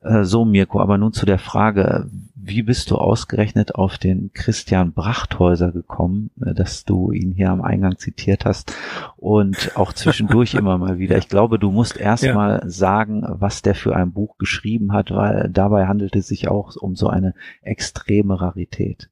Äh, 0.00 0.24
so, 0.24 0.44
Mirko, 0.44 0.80
aber 0.80 0.98
nun 0.98 1.12
zu 1.12 1.26
der 1.26 1.38
Frage, 1.38 2.08
wie 2.36 2.62
bist 2.62 2.90
du 2.90 2.96
ausgerechnet 2.96 3.74
auf 3.74 3.96
den 3.96 4.30
Christian 4.34 4.92
Brachthäuser 4.92 5.72
gekommen, 5.72 6.30
äh, 6.44 6.54
dass 6.54 6.84
du 6.84 7.10
ihn 7.10 7.32
hier 7.32 7.50
am 7.50 7.62
Eingang 7.62 7.96
zitiert 7.98 8.44
hast 8.44 8.74
und 9.16 9.72
auch 9.76 9.92
zwischendurch 9.94 10.54
immer 10.54 10.78
mal 10.78 10.98
wieder. 10.98 11.16
Ich 11.16 11.28
glaube, 11.28 11.58
du 11.58 11.70
musst 11.70 11.96
erstmal 11.96 12.60
ja. 12.62 12.68
sagen, 12.68 13.24
was 13.26 13.62
der 13.62 13.74
für 13.74 13.96
ein 13.96 14.12
Buch 14.12 14.36
geschrieben 14.36 14.92
hat, 14.92 15.10
weil 15.10 15.48
dabei 15.50 15.86
handelt 15.86 16.14
es 16.14 16.28
sich 16.28 16.48
auch 16.48 16.76
um 16.76 16.94
so 16.94 17.08
eine 17.08 17.34
extreme 17.62 18.40
Rarität. 18.40 19.08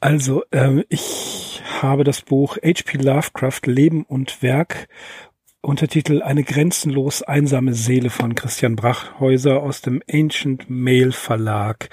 Also, 0.00 0.42
ähm, 0.52 0.84
ich 0.88 1.62
habe 1.80 2.04
das 2.04 2.22
Buch 2.22 2.56
H.P. 2.56 2.98
Lovecraft 2.98 3.66
Leben 3.66 4.04
und 4.04 4.42
Werk 4.42 4.88
Untertitel 5.64 6.22
Eine 6.22 6.44
grenzenlos 6.44 7.22
einsame 7.22 7.72
Seele 7.72 8.10
von 8.10 8.34
Christian 8.34 8.76
Brachhäuser 8.76 9.62
aus 9.62 9.80
dem 9.80 10.02
Ancient 10.10 10.68
Mail 10.68 11.12
Verlag. 11.12 11.88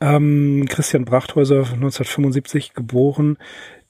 Ähm, 0.00 0.66
Christian 0.68 1.04
Brachthäuser, 1.04 1.58
1975 1.58 2.74
geboren, 2.74 3.38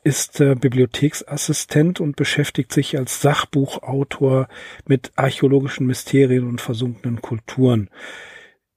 ist 0.05 0.41
äh, 0.41 0.57
Bibliotheksassistent 0.57 2.01
und 2.01 2.17
beschäftigt 2.17 2.71
sich 2.71 2.99
als 2.99 3.23
Sachbuchautor 3.23 4.49
mit 4.87 5.13
archäologischen 5.17 5.87
Mysterien 5.87 6.47
und 6.47 6.61
versunkenen 6.61 7.23
Kulturen. 7.23 7.89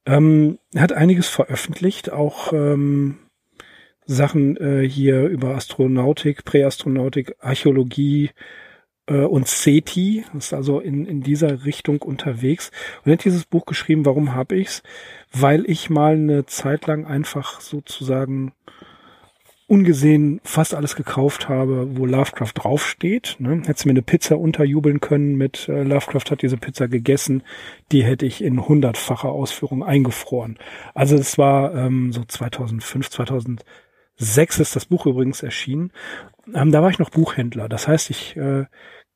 Ähm, 0.06 0.60
er 0.74 0.84
hat 0.84 0.94
einiges 0.94 1.28
veröffentlicht, 1.28 2.10
auch 2.10 2.54
ähm, 2.54 3.18
Sachen 4.06 4.58
äh, 4.58 4.88
hier 4.88 5.28
über 5.28 5.56
Astronautik, 5.56 6.46
Präastronautik, 6.46 7.36
Archäologie 7.40 8.32
äh, 9.08 9.20
und 9.20 9.48
SETI, 9.48 10.26
ist 10.38 10.54
also 10.54 10.80
in, 10.80 11.06
in 11.06 11.22
dieser 11.22 11.66
Richtung 11.66 12.02
unterwegs. 12.02 12.72
Und 13.04 13.12
er 13.12 13.14
hat 13.14 13.26
dieses 13.26 13.46
Buch 13.46 13.66
geschrieben, 13.66 14.06
warum 14.06 14.34
habe 14.34 14.56
ich's? 14.56 14.84
Weil 15.32 15.70
ich 15.70 15.90
mal 15.90 16.14
eine 16.14 16.46
Zeit 16.46 16.88
lang 16.88 17.06
einfach 17.06 17.62
sozusagen 17.62 18.54
ungesehen 19.68 20.42
fast 20.44 20.76
alles 20.76 20.96
gekauft 20.96 21.50
habe, 21.50 21.98
wo 21.98 22.06
Lovecraft 22.06 22.52
draufsteht. 22.54 23.38
Ne? 23.40 23.64
Hätte 23.66 23.88
mir 23.88 23.94
eine 23.94 24.04
Pizza 24.04 24.38
unterjubeln 24.38 25.00
können 25.00 25.38
mit 25.38 25.68
äh, 25.68 25.82
Lovecraft 25.82 26.30
hat 26.30 26.44
diese 26.44 26.58
Pizza 26.58 26.88
gegessen, 26.88 27.42
die 27.92 28.04
hätte 28.04 28.28
ich 28.28 28.44
in 28.44 28.68
hundertfacher 28.68 29.30
Ausführung 29.30 29.84
eingefroren. 29.84 30.60
Also 30.94 31.16
es 31.16 31.40
war 31.40 31.74
ähm, 31.74 32.12
so 32.12 32.24
2005, 32.24 33.10
2006 33.10 33.66
ist 34.18 34.76
das 34.76 34.86
Buch 34.86 35.06
übrigens 35.06 35.44
erschienen. 35.44 35.92
Ähm, 36.54 36.72
da 36.72 36.82
war 36.82 36.90
ich 36.90 37.00
noch 37.00 37.10
Buchhändler. 37.10 37.70
Das 37.70 37.88
heißt, 37.88 38.10
ich 38.10 38.38
äh, 38.38 38.66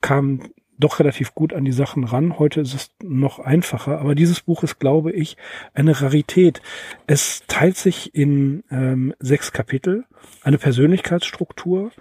kam 0.02 0.42
doch 0.80 1.00
relativ 1.00 1.36
gut 1.36 1.54
an 1.54 1.66
die 1.66 1.74
Sachen 1.74 2.06
ran. 2.06 2.40
Heute 2.40 2.62
ist 2.62 2.74
es 2.74 2.92
noch 3.04 3.40
einfacher, 3.40 4.00
aber 4.00 4.16
dieses 4.16 4.42
Buch 4.42 4.64
ist, 4.64 4.80
glaube 4.80 5.12
ich, 5.12 5.36
eine 5.74 6.02
Rarität. 6.02 6.62
Es 7.06 7.44
teilt 7.48 7.76
sich 7.76 8.16
in 8.16 8.64
ähm, 8.72 9.14
sechs 9.20 9.52
Kapitel, 9.52 10.06
eine 10.42 10.58
Persönlichkeitsstruktur, 10.58 11.92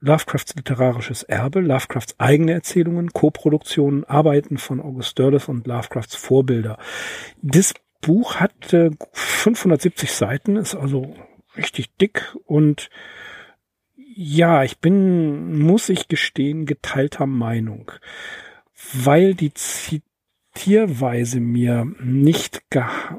Lovecrafts 0.00 0.56
literarisches 0.56 1.22
Erbe, 1.22 1.60
Lovecrafts 1.60 2.18
eigene 2.18 2.52
Erzählungen, 2.52 3.12
Koproduktionen, 3.12 4.04
Arbeiten 4.04 4.58
von 4.58 4.80
August 4.80 5.18
Derleth 5.18 5.48
und 5.48 5.66
Lovecrafts 5.66 6.16
Vorbilder. 6.16 6.78
Das 7.40 7.74
Buch 8.00 8.36
hat 8.36 8.72
äh, 8.72 8.90
570 9.12 10.12
Seiten, 10.12 10.56
ist 10.56 10.74
also 10.74 11.14
richtig 11.56 11.96
dick 11.96 12.36
und 12.46 12.90
ja, 14.14 14.62
ich 14.62 14.78
bin, 14.78 15.58
muss 15.58 15.88
ich 15.88 16.08
gestehen, 16.08 16.66
geteilter 16.66 17.26
Meinung, 17.26 17.92
weil 18.92 19.34
die 19.34 19.52
Zitierweise 19.54 21.40
mir 21.40 21.86
nicht 22.02 22.62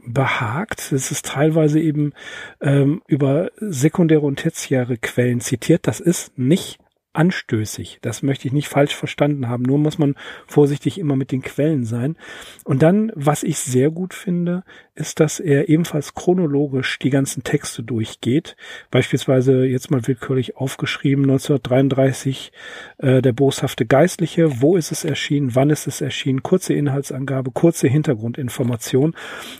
behagt. 0.05 0.91
Es 0.91 1.09
ist 1.09 1.25
teilweise 1.25 1.79
eben 1.79 2.13
ähm, 2.61 3.01
über 3.07 3.49
sekundäre 3.57 4.21
und 4.21 4.37
tertiäre 4.37 4.97
Quellen 4.97 5.41
zitiert. 5.41 5.87
Das 5.87 5.99
ist 5.99 6.37
nicht 6.37 6.79
anstößig. 7.13 7.99
Das 8.01 8.23
möchte 8.23 8.47
ich 8.47 8.53
nicht 8.53 8.67
falsch 8.67 8.95
verstanden 8.95 9.47
haben. 9.47 9.63
Nur 9.63 9.77
muss 9.77 9.97
man 9.97 10.15
vorsichtig 10.47 10.99
immer 10.99 11.15
mit 11.15 11.31
den 11.31 11.41
Quellen 11.41 11.85
sein. 11.85 12.17
Und 12.63 12.81
dann, 12.81 13.11
was 13.15 13.43
ich 13.43 13.59
sehr 13.59 13.91
gut 13.91 14.13
finde, 14.13 14.63
ist, 14.95 15.19
dass 15.19 15.39
er 15.39 15.69
ebenfalls 15.69 16.13
chronologisch 16.13 16.99
die 16.99 17.11
ganzen 17.11 17.43
Texte 17.43 17.83
durchgeht. 17.83 18.55
Beispielsweise 18.91 19.65
jetzt 19.65 19.91
mal 19.91 20.05
willkürlich 20.07 20.57
aufgeschrieben, 20.57 21.23
1933, 21.25 22.51
äh, 22.97 23.21
der 23.21 23.33
boshafte 23.33 23.85
Geistliche. 23.85 24.61
Wo 24.61 24.75
ist 24.75 24.91
es 24.91 25.03
erschienen? 25.05 25.55
Wann 25.55 25.69
ist 25.69 25.87
es 25.87 26.01
erschienen? 26.01 26.43
Kurze 26.43 26.73
Inhaltsangabe, 26.73 27.51
kurze 27.51 27.87
Hintergrundinformation. 27.87 29.15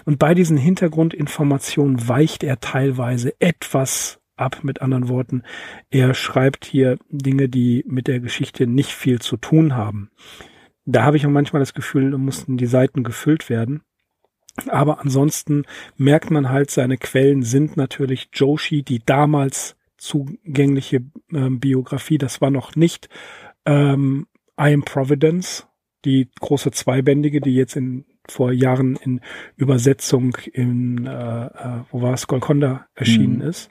Und 0.05 0.19
bei 0.19 0.33
diesen 0.33 0.57
Hintergrundinformationen 0.57 2.07
weicht 2.07 2.43
er 2.43 2.59
teilweise 2.59 3.33
etwas 3.39 4.19
ab. 4.35 4.63
Mit 4.63 4.81
anderen 4.81 5.09
Worten, 5.09 5.43
er 5.89 6.13
schreibt 6.13 6.65
hier 6.65 6.97
Dinge, 7.09 7.49
die 7.49 7.83
mit 7.87 8.07
der 8.07 8.19
Geschichte 8.19 8.67
nicht 8.67 8.91
viel 8.91 9.19
zu 9.19 9.37
tun 9.37 9.75
haben. 9.75 10.09
Da 10.85 11.03
habe 11.03 11.17
ich 11.17 11.25
auch 11.25 11.31
manchmal 11.31 11.61
das 11.61 11.73
Gefühl, 11.73 12.11
da 12.11 12.17
mussten 12.17 12.57
die 12.57 12.65
Seiten 12.65 13.03
gefüllt 13.03 13.49
werden. 13.49 13.83
Aber 14.67 14.99
ansonsten 14.99 15.63
merkt 15.97 16.29
man 16.29 16.49
halt, 16.49 16.69
seine 16.69 16.97
Quellen 16.97 17.43
sind 17.43 17.75
natürlich 17.77 18.29
Joshi, 18.33 18.83
die 18.83 18.99
damals 19.03 19.75
zugängliche 19.97 20.97
äh, 21.31 21.49
Biografie, 21.49 22.17
das 22.17 22.41
war 22.41 22.51
noch 22.51 22.75
nicht 22.75 23.09
ähm, 23.65 24.27
I 24.59 24.73
Am 24.73 24.83
Providence, 24.83 25.67
die 26.05 26.29
große 26.39 26.71
Zweibändige, 26.71 27.41
die 27.41 27.55
jetzt 27.55 27.75
in 27.75 28.05
vor 28.29 28.51
Jahren 28.51 28.95
in 28.95 29.21
Übersetzung 29.57 30.37
in, 30.53 31.07
äh, 31.07 31.45
äh, 31.45 31.83
wo 31.89 32.01
war 32.01 32.13
es, 32.13 32.27
Golconda 32.27 32.87
erschienen 32.95 33.37
mhm. 33.37 33.41
ist 33.41 33.69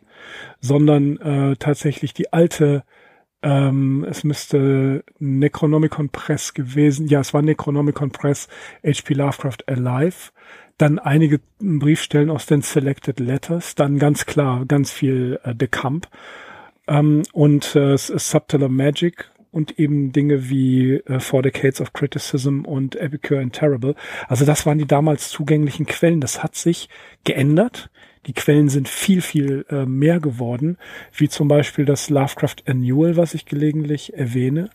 sondern 0.61 1.18
äh, 1.18 1.57
tatsächlich 1.57 2.14
die 2.14 2.33
alte, 2.33 2.85
ähm, 3.43 4.07
es 4.09 4.25
müsste 4.25 5.05
Necronomicon 5.18 6.11
Press 6.11 6.55
gewesen, 6.55 7.07
ja, 7.09 7.20
es 7.20 7.35
war 7.35 7.43
Necronomicon 7.43 8.11
Press, 8.11 8.49
HP 8.85 9.14
Lovecraft 9.14 9.66
Alive, 9.66 10.31
dann 10.79 10.99
einige 10.99 11.41
Briefstellen 11.59 12.31
aus 12.31 12.47
den 12.47 12.62
Selected 12.62 13.20
Letters, 13.20 13.75
dann 13.75 13.99
ganz 13.99 14.27
klar 14.27 14.64
ganz 14.66 14.91
viel 14.91 15.39
äh, 15.45 15.55
De 15.55 15.68
Camp 15.68 16.09
ähm, 16.89 17.23
und 17.33 17.77
äh, 17.77 17.97
Subtler 17.97 18.68
Magic 18.68 19.31
und 19.53 19.79
eben 19.79 20.12
Dinge 20.12 20.49
wie 20.49 20.95
äh, 20.95 21.20
Four 21.20 21.43
Decades 21.43 21.81
of 21.81 21.93
Criticism 21.93 22.64
und 22.64 22.97
Epicure 22.97 23.41
and 23.41 23.53
Terrible. 23.53 23.95
Also 24.27 24.45
das 24.45 24.66
waren 24.66 24.79
die 24.79 24.87
damals 24.87 25.29
zugänglichen 25.29 25.87
Quellen. 25.87 26.20
Das 26.20 26.43
hat 26.43 26.57
sich 26.57 26.89
geändert. 27.25 27.91
Die 28.27 28.35
Quellen 28.35 28.68
sind 28.68 28.89
viel, 28.89 29.20
viel 29.20 29.66
äh, 29.68 29.85
mehr 29.85 30.20
geworden, 30.20 30.79
wie 31.12 31.29
zum 31.29 31.49
Beispiel 31.49 31.85
das 31.85 32.09
Lovecraft 32.09 32.57
Annual, 32.66 33.16
was 33.16 33.35
ich 33.35 33.47
gelegentlich 33.47 34.14
erwähne, 34.14 34.70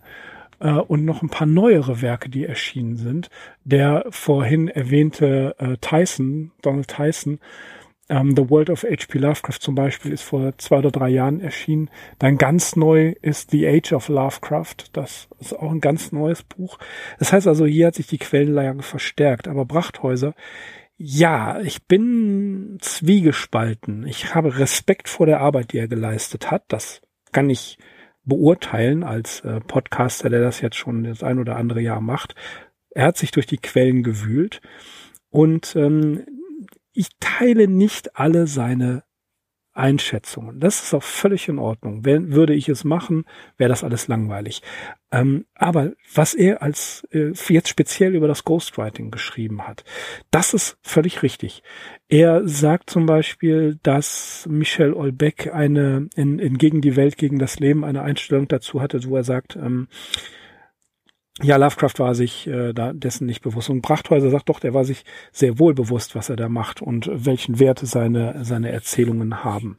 äh, 0.60 0.72
und 0.72 1.06
noch 1.06 1.22
ein 1.22 1.30
paar 1.30 1.48
neuere 1.48 2.02
Werke, 2.02 2.30
die 2.30 2.46
erschienen 2.46 2.98
sind. 2.98 3.30
Der 3.64 4.06
vorhin 4.10 4.68
erwähnte 4.68 5.56
äh, 5.60 5.78
Tyson, 5.78 6.52
Donald 6.62 6.88
Tyson, 6.88 7.40
ähm, 8.10 8.36
The 8.36 8.50
World 8.50 8.70
of 8.70 8.84
H.P. 8.84 9.20
Lovecraft 9.20 9.60
zum 9.60 9.76
Beispiel 9.76 10.12
ist 10.12 10.24
vor 10.24 10.58
zwei 10.58 10.80
oder 10.80 10.92
drei 10.92 11.10
Jahren 11.10 11.42
erschienen. 11.42 11.90
Dann 12.20 12.38
ganz 12.38 12.76
neu 12.76 13.14
ist 13.22 13.52
The 13.52 13.68
Age 13.68 13.94
of 13.94 14.08
Lovecraft. 14.08 14.76
Das 14.94 15.28
ist 15.40 15.54
auch 15.54 15.72
ein 15.72 15.82
ganz 15.82 16.12
neues 16.12 16.44
Buch. 16.44 16.80
Das 17.20 17.34
heißt 17.34 17.48
also, 17.48 17.66
hier 17.66 17.88
hat 17.88 17.96
sich 17.96 18.08
die 18.08 18.18
Quellenlage 18.18 18.84
verstärkt. 18.84 19.48
Aber 19.48 19.66
Brachthäuser 19.66 20.34
ja, 20.98 21.60
ich 21.62 21.86
bin 21.86 22.78
zwiegespalten. 22.82 24.06
Ich 24.08 24.34
habe 24.34 24.58
Respekt 24.58 25.10
vor 25.10 25.28
der 25.28 25.40
Arbeit, 25.42 25.72
die 25.72 25.78
er 25.78 25.88
geleistet 25.88 26.50
hat. 26.50 26.64
Das 26.70 27.02
kann 27.32 27.50
ich 27.50 27.78
beurteilen 28.24 29.04
als 29.04 29.42
äh, 29.42 29.62
Podcaster, 29.62 30.30
der 30.30 30.42
das 30.42 30.60
jetzt 30.60 30.76
schon 30.76 31.04
das 31.04 31.24
ein 31.24 31.40
oder 31.40 31.56
andere 31.56 31.82
Jahr 31.82 32.02
macht. 32.02 32.36
Er 32.90 33.06
hat 33.06 33.18
sich 33.18 33.32
durch 33.32 33.46
die 33.46 33.58
Quellen 33.58 34.02
gewühlt 34.02 34.62
und 35.30 35.76
ähm, 35.76 36.26
ich 36.94 37.10
teile 37.20 37.68
nicht 37.68 38.18
alle 38.18 38.48
seine 38.48 39.04
Einschätzungen. 39.78 40.60
Das 40.60 40.84
ist 40.84 40.94
auch 40.94 41.04
völlig 41.04 41.48
in 41.48 41.60
Ordnung. 41.60 42.04
Wenn, 42.04 42.34
würde 42.34 42.54
ich 42.54 42.68
es 42.70 42.84
machen, 42.84 43.26
wäre 43.58 43.70
das 43.70 43.84
alles 43.84 44.08
langweilig. 44.08 44.62
Ähm, 45.12 45.46
aber 45.56 45.94
was 46.14 46.34
er 46.34 46.62
als 46.62 47.08
äh, 47.12 47.32
jetzt 47.48 47.70
speziell 47.70 48.16
über 48.16 48.28
das 48.28 48.44
Ghostwriting 48.44 49.12
geschrieben 49.12 49.68
hat, 49.68 49.84
das 50.32 50.54
ist 50.54 50.78
völlig 50.82 51.24
richtig. 51.24 51.64
Er 52.10 52.48
sagt 52.48 52.90
zum 52.90 53.06
Beispiel, 53.06 53.80
dass 53.84 54.48
Michel 54.50 54.94
Olbeck 54.94 55.54
eine 55.54 56.10
in, 56.16 56.40
in 56.40 56.58
Gegen 56.58 56.82
die 56.82 56.96
Welt, 56.96 57.18
gegen 57.18 57.40
das 57.40 57.60
Leben 57.60 57.86
eine 57.86 58.02
Einstellung 58.02 58.48
dazu 58.48 58.82
hatte, 58.82 59.00
wo 59.06 59.16
er 59.16 59.24
sagt, 59.24 59.56
ähm, 59.56 59.88
ja, 61.42 61.58
Lovecraft 61.58 62.00
war 62.00 62.16
sich 62.16 62.48
äh, 62.48 62.74
da 62.74 62.94
dessen 62.94 63.28
nicht 63.28 63.42
bewusst. 63.42 63.70
Und 63.70 63.82
Brachthäuser 63.82 64.30
sagt 64.30 64.50
doch, 64.50 64.60
der 64.60 64.74
war 64.74 64.86
sich 64.86 65.04
sehr 65.32 65.60
wohl 65.60 65.74
bewusst, 65.74 66.16
was 66.16 66.30
er 66.30 66.36
da 66.36 66.50
macht 66.50 66.82
und 66.82 67.10
welchen 67.14 67.60
Wert 67.60 67.80
seine, 67.80 68.44
seine 68.44 68.72
Erzählungen 68.72 69.44
haben. 69.44 69.78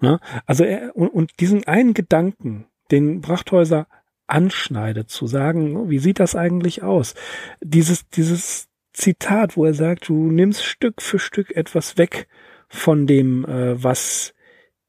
Ne? 0.00 0.18
Also 0.46 0.64
er, 0.64 0.96
und, 0.96 1.08
und 1.08 1.32
diesen 1.40 1.64
einen 1.66 1.94
Gedanken, 1.94 2.66
den 2.90 3.20
Brachthäuser 3.20 3.86
anschneidet, 4.26 5.10
zu 5.10 5.26
sagen, 5.26 5.90
wie 5.90 5.98
sieht 5.98 6.20
das 6.20 6.34
eigentlich 6.34 6.82
aus? 6.82 7.14
Dieses, 7.60 8.08
dieses 8.08 8.68
Zitat, 8.94 9.56
wo 9.56 9.66
er 9.66 9.74
sagt, 9.74 10.08
du 10.08 10.30
nimmst 10.30 10.64
Stück 10.64 11.02
für 11.02 11.18
Stück 11.18 11.54
etwas 11.54 11.98
weg 11.98 12.28
von 12.68 13.06
dem, 13.06 13.44
äh, 13.44 13.82
was 13.82 14.33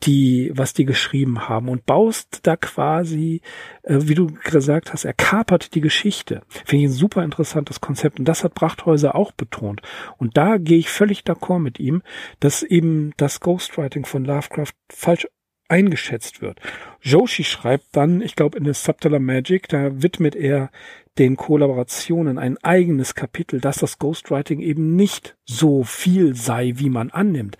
die, 0.03 0.51
was 0.53 0.73
die 0.73 0.85
geschrieben 0.85 1.47
haben 1.47 1.69
und 1.69 1.85
baust 1.85 2.41
da 2.43 2.55
quasi, 2.57 3.41
äh, 3.83 3.97
wie 4.01 4.15
du 4.15 4.27
gesagt 4.27 4.93
hast, 4.93 5.05
er 5.05 5.13
kapert 5.13 5.73
die 5.73 5.81
Geschichte. 5.81 6.41
Finde 6.49 6.85
ich 6.85 6.91
ein 6.91 6.93
super 6.93 7.23
interessantes 7.23 7.81
Konzept 7.81 8.19
und 8.19 8.25
das 8.25 8.43
hat 8.43 8.53
Brachthäuser 8.53 9.15
auch 9.15 9.31
betont. 9.31 9.81
Und 10.17 10.37
da 10.37 10.57
gehe 10.57 10.77
ich 10.77 10.89
völlig 10.89 11.21
d'accord 11.21 11.59
mit 11.59 11.79
ihm, 11.79 12.03
dass 12.39 12.61
eben 12.61 13.13
das 13.17 13.39
Ghostwriting 13.39 14.05
von 14.05 14.25
Lovecraft 14.25 14.73
falsch 14.91 15.27
eingeschätzt 15.67 16.41
wird. 16.41 16.59
Joshi 17.01 17.43
schreibt 17.43 17.87
dann, 17.93 18.21
ich 18.21 18.35
glaube 18.35 18.57
in 18.57 18.65
der 18.65 18.75
Subtler 18.75 19.19
Magic, 19.19 19.67
da 19.67 20.01
widmet 20.03 20.35
er 20.35 20.69
den 21.17 21.37
Kollaborationen 21.37 22.37
ein 22.37 22.57
eigenes 22.57 23.15
Kapitel, 23.15 23.61
dass 23.61 23.77
das 23.77 23.99
Ghostwriting 23.99 24.59
eben 24.59 24.95
nicht 24.95 25.37
so 25.45 25.83
viel 25.83 26.35
sei, 26.35 26.73
wie 26.75 26.89
man 26.89 27.09
annimmt. 27.09 27.57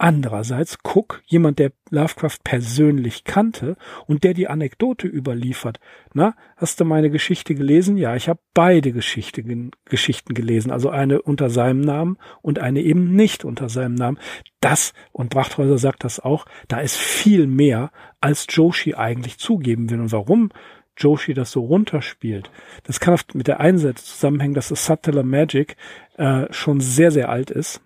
Andererseits 0.00 0.78
Cook, 0.84 1.22
jemand, 1.26 1.58
der 1.58 1.72
Lovecraft 1.90 2.38
persönlich 2.44 3.24
kannte 3.24 3.76
und 4.06 4.22
der 4.22 4.32
die 4.32 4.46
Anekdote 4.46 5.08
überliefert. 5.08 5.80
Na, 6.14 6.36
hast 6.56 6.78
du 6.78 6.84
meine 6.84 7.10
Geschichte 7.10 7.56
gelesen? 7.56 7.96
Ja, 7.96 8.14
ich 8.14 8.28
habe 8.28 8.38
beide 8.54 8.92
Geschichte, 8.92 9.42
Geschichten 9.86 10.34
gelesen, 10.34 10.70
also 10.70 10.88
eine 10.88 11.20
unter 11.20 11.50
seinem 11.50 11.80
Namen 11.80 12.16
und 12.42 12.60
eine 12.60 12.80
eben 12.80 13.16
nicht 13.16 13.44
unter 13.44 13.68
seinem 13.68 13.96
Namen. 13.96 14.20
Das, 14.60 14.92
und 15.10 15.30
Brachthäuser 15.30 15.78
sagt 15.78 16.04
das 16.04 16.20
auch, 16.20 16.46
da 16.68 16.78
ist 16.78 16.96
viel 16.96 17.48
mehr, 17.48 17.90
als 18.20 18.46
Joshi 18.48 18.94
eigentlich 18.94 19.38
zugeben 19.38 19.90
will. 19.90 20.00
Und 20.00 20.12
warum 20.12 20.50
Joshi 20.96 21.34
das 21.34 21.50
so 21.50 21.64
runterspielt, 21.64 22.52
das 22.84 23.00
kann 23.00 23.14
oft 23.14 23.34
mit 23.34 23.48
der 23.48 23.58
Einsetzung 23.58 24.06
zusammenhängen, 24.06 24.54
dass 24.54 24.68
das 24.68 24.86
Subtler 24.86 25.24
Magic 25.24 25.76
äh, 26.18 26.46
schon 26.52 26.80
sehr, 26.80 27.10
sehr 27.10 27.30
alt 27.30 27.50
ist 27.50 27.80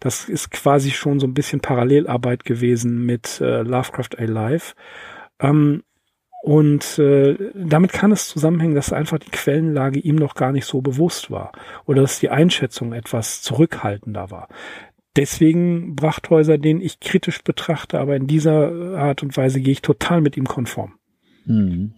das 0.00 0.28
ist 0.28 0.50
quasi 0.50 0.90
schon 0.90 1.20
so 1.20 1.26
ein 1.26 1.34
bisschen 1.34 1.60
Parallelarbeit 1.60 2.44
gewesen 2.44 3.04
mit 3.04 3.40
äh, 3.40 3.62
Lovecraft 3.62 4.18
Alive. 4.18 4.74
Ähm, 5.38 5.82
und 6.42 6.98
äh, 6.98 7.36
damit 7.54 7.92
kann 7.92 8.12
es 8.12 8.28
zusammenhängen, 8.28 8.74
dass 8.74 8.94
einfach 8.94 9.18
die 9.18 9.30
Quellenlage 9.30 10.00
ihm 10.00 10.16
noch 10.16 10.34
gar 10.34 10.52
nicht 10.52 10.64
so 10.64 10.80
bewusst 10.80 11.30
war 11.30 11.52
oder 11.84 12.00
dass 12.00 12.18
die 12.18 12.30
Einschätzung 12.30 12.94
etwas 12.94 13.42
zurückhaltender 13.42 14.30
war. 14.30 14.48
Deswegen 15.16 15.96
Brachthäuser, 15.96 16.56
den 16.56 16.80
ich 16.80 17.00
kritisch 17.00 17.42
betrachte, 17.42 18.00
aber 18.00 18.16
in 18.16 18.26
dieser 18.26 18.96
Art 18.96 19.22
und 19.22 19.36
Weise 19.36 19.60
gehe 19.60 19.72
ich 19.72 19.82
total 19.82 20.22
mit 20.22 20.36
ihm 20.36 20.46
konform. 20.46 20.94
Mhm. 21.44 21.92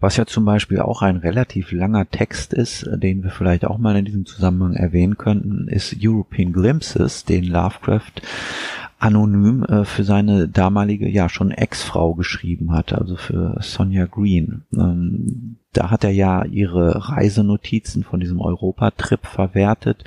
Was 0.00 0.16
ja 0.16 0.26
zum 0.26 0.44
Beispiel 0.44 0.80
auch 0.80 1.02
ein 1.02 1.16
relativ 1.16 1.72
langer 1.72 2.08
Text 2.08 2.54
ist, 2.54 2.84
äh, 2.84 2.98
den 2.98 3.22
wir 3.22 3.30
vielleicht 3.30 3.64
auch 3.64 3.78
mal 3.78 3.96
in 3.96 4.04
diesem 4.04 4.26
Zusammenhang 4.26 4.74
erwähnen 4.74 5.18
könnten, 5.18 5.68
ist 5.68 5.96
European 6.00 6.52
Glimpses, 6.52 7.24
den 7.24 7.44
Lovecraft 7.44 8.22
anonym 8.98 9.64
äh, 9.64 9.84
für 9.84 10.04
seine 10.04 10.48
damalige, 10.48 11.08
ja 11.08 11.28
schon 11.28 11.50
Ex-Frau 11.50 12.14
geschrieben 12.14 12.72
hat, 12.72 12.92
also 12.92 13.16
für 13.16 13.56
Sonja 13.60 14.06
Green. 14.06 14.64
Ähm, 14.72 15.56
da 15.72 15.90
hat 15.90 16.02
er 16.02 16.10
ja 16.10 16.44
ihre 16.44 17.10
Reisenotizen 17.10 18.02
von 18.02 18.20
diesem 18.20 18.40
Europatrip 18.40 19.26
verwertet, 19.26 20.02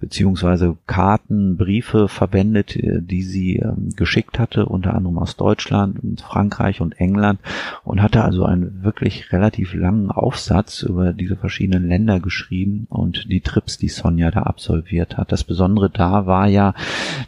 beziehungsweise 0.00 0.76
Karten, 0.86 1.56
Briefe 1.56 2.08
verwendet, 2.08 2.76
äh, 2.76 3.00
die 3.00 3.22
sie 3.22 3.56
ähm, 3.56 3.90
geschickt 3.96 4.38
hatte, 4.38 4.66
unter 4.66 4.94
anderem 4.94 5.18
aus 5.18 5.36
Deutschland 5.36 5.98
und 6.02 6.20
Frankreich 6.20 6.80
und 6.80 7.00
England 7.00 7.40
und 7.84 8.02
hatte 8.02 8.22
also 8.22 8.44
einen 8.44 8.82
wirklich 8.82 9.32
relativ 9.32 9.74
langen 9.74 10.10
Aufsatz 10.10 10.82
über 10.82 11.12
diese 11.14 11.36
verschiedenen 11.36 11.88
Länder 11.88 12.20
geschrieben 12.20 12.86
und 12.90 13.30
die 13.30 13.40
Trips, 13.40 13.78
die 13.78 13.88
Sonja 13.88 14.30
da 14.30 14.42
absolviert 14.42 15.16
hat. 15.16 15.32
Das 15.32 15.42
Besondere 15.42 15.88
da 15.90 16.26
war 16.26 16.46
ja, 16.46 16.74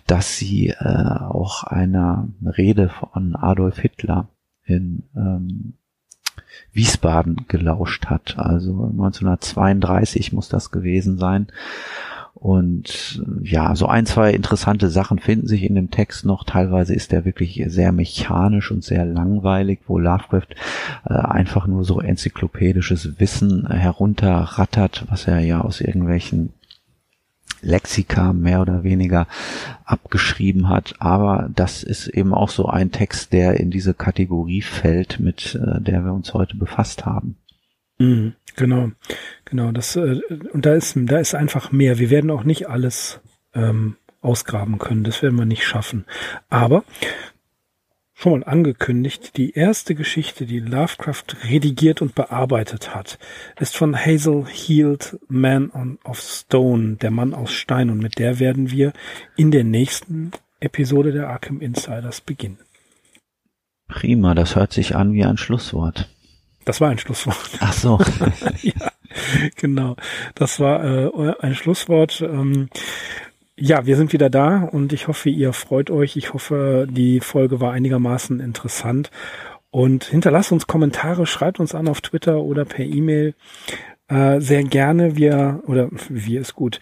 dass 0.06 0.36
sie 0.36 0.68
äh, 0.68 0.84
auch 0.84 1.64
einer 1.64 2.28
Rede 2.44 2.90
von 2.90 3.34
Adolf 3.36 3.78
Hitler 3.78 4.28
in 4.64 5.04
ähm, 5.16 5.74
Wiesbaden 6.72 7.46
gelauscht 7.48 8.06
hat. 8.06 8.38
Also 8.38 8.72
1932 8.84 10.32
muss 10.32 10.48
das 10.48 10.70
gewesen 10.70 11.18
sein. 11.18 11.48
Und 12.34 13.22
ja, 13.42 13.74
so 13.74 13.86
ein, 13.86 14.06
zwei 14.06 14.32
interessante 14.32 14.88
Sachen 14.88 15.18
finden 15.18 15.46
sich 15.46 15.62
in 15.62 15.74
dem 15.74 15.90
Text 15.90 16.24
noch. 16.24 16.44
Teilweise 16.44 16.94
ist 16.94 17.12
er 17.12 17.26
wirklich 17.26 17.62
sehr 17.66 17.92
mechanisch 17.92 18.70
und 18.70 18.82
sehr 18.82 19.04
langweilig, 19.04 19.80
wo 19.86 19.98
Lovecraft 19.98 20.48
äh, 21.04 21.12
einfach 21.12 21.66
nur 21.66 21.84
so 21.84 22.00
enzyklopädisches 22.00 23.20
Wissen 23.20 23.66
herunterrattert, 23.68 25.04
was 25.10 25.26
er 25.26 25.40
ja 25.40 25.60
aus 25.60 25.82
irgendwelchen 25.82 26.54
Lexika 27.62 28.32
mehr 28.32 28.60
oder 28.60 28.82
weniger 28.82 29.26
abgeschrieben 29.84 30.68
hat. 30.68 30.94
Aber 30.98 31.48
das 31.54 31.82
ist 31.82 32.08
eben 32.08 32.34
auch 32.34 32.50
so 32.50 32.66
ein 32.66 32.90
Text, 32.90 33.32
der 33.32 33.58
in 33.60 33.70
diese 33.70 33.94
Kategorie 33.94 34.62
fällt, 34.62 35.20
mit 35.20 35.54
äh, 35.54 35.80
der 35.80 36.04
wir 36.04 36.12
uns 36.12 36.34
heute 36.34 36.56
befasst 36.56 37.06
haben. 37.06 37.36
Mhm, 37.98 38.34
genau, 38.56 38.90
genau. 39.44 39.72
Das 39.72 39.96
äh, 39.96 40.20
und 40.52 40.66
da 40.66 40.74
ist 40.74 40.96
da 40.96 41.18
ist 41.18 41.34
einfach 41.34 41.72
mehr. 41.72 41.98
Wir 41.98 42.10
werden 42.10 42.30
auch 42.30 42.44
nicht 42.44 42.68
alles 42.68 43.20
ähm, 43.54 43.96
ausgraben 44.22 44.78
können. 44.78 45.04
Das 45.04 45.22
werden 45.22 45.38
wir 45.38 45.46
nicht 45.46 45.64
schaffen. 45.64 46.04
Aber 46.48 46.84
schon 48.20 48.40
mal 48.40 48.44
angekündigt, 48.44 49.36
die 49.38 49.52
erste 49.52 49.94
Geschichte, 49.94 50.44
die 50.44 50.60
Lovecraft 50.60 51.24
redigiert 51.48 52.02
und 52.02 52.14
bearbeitet 52.14 52.94
hat, 52.94 53.18
ist 53.58 53.76
von 53.76 53.96
Hazel 53.96 54.44
Heald, 54.46 55.18
Man 55.28 55.70
of 56.04 56.20
Stone, 56.20 56.96
der 56.96 57.10
Mann 57.10 57.32
aus 57.32 57.52
Stein. 57.52 57.88
Und 57.88 57.98
mit 57.98 58.18
der 58.18 58.38
werden 58.38 58.70
wir 58.70 58.92
in 59.36 59.50
der 59.50 59.64
nächsten 59.64 60.32
Episode 60.60 61.12
der 61.12 61.30
Arkham 61.30 61.60
Insiders 61.60 62.20
beginnen. 62.20 62.58
Prima, 63.88 64.34
das 64.34 64.54
hört 64.54 64.72
sich 64.72 64.94
an 64.94 65.14
wie 65.14 65.24
ein 65.24 65.38
Schlusswort. 65.38 66.08
Das 66.66 66.80
war 66.80 66.90
ein 66.90 66.98
Schlusswort. 66.98 67.50
Ach 67.60 67.72
so. 67.72 67.98
ja, 68.62 68.92
genau. 69.56 69.96
Das 70.34 70.60
war 70.60 70.84
äh, 70.84 71.34
ein 71.40 71.54
Schlusswort. 71.54 72.20
Ähm, 72.20 72.68
ja, 73.60 73.84
wir 73.84 73.96
sind 73.96 74.12
wieder 74.12 74.30
da 74.30 74.64
und 74.64 74.92
ich 74.92 75.06
hoffe, 75.06 75.28
ihr 75.28 75.52
freut 75.52 75.90
euch. 75.90 76.16
Ich 76.16 76.32
hoffe, 76.32 76.88
die 76.90 77.20
Folge 77.20 77.60
war 77.60 77.72
einigermaßen 77.72 78.40
interessant. 78.40 79.10
Und 79.70 80.04
hinterlasst 80.04 80.50
uns 80.50 80.66
Kommentare, 80.66 81.26
schreibt 81.26 81.60
uns 81.60 81.74
an 81.74 81.86
auf 81.86 82.00
Twitter 82.00 82.40
oder 82.40 82.64
per 82.64 82.84
E-Mail. 82.84 83.34
Äh, 84.08 84.40
sehr 84.40 84.64
gerne. 84.64 85.16
Wir, 85.16 85.62
oder 85.66 85.88
wir 86.08 86.40
ist 86.40 86.54
gut. 86.54 86.80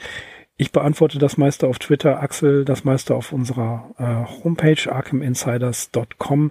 Ich 0.61 0.73
beantworte 0.73 1.21
das 1.21 1.37
meiste 1.39 1.69
auf 1.69 1.79
Twitter, 1.79 2.21
Axel 2.21 2.65
das 2.65 2.83
meiste 2.83 3.15
auf 3.15 3.33
unserer 3.33 3.95
äh, 3.97 4.43
Homepage 4.45 4.93
arkhaminsiders.com. 4.93 6.51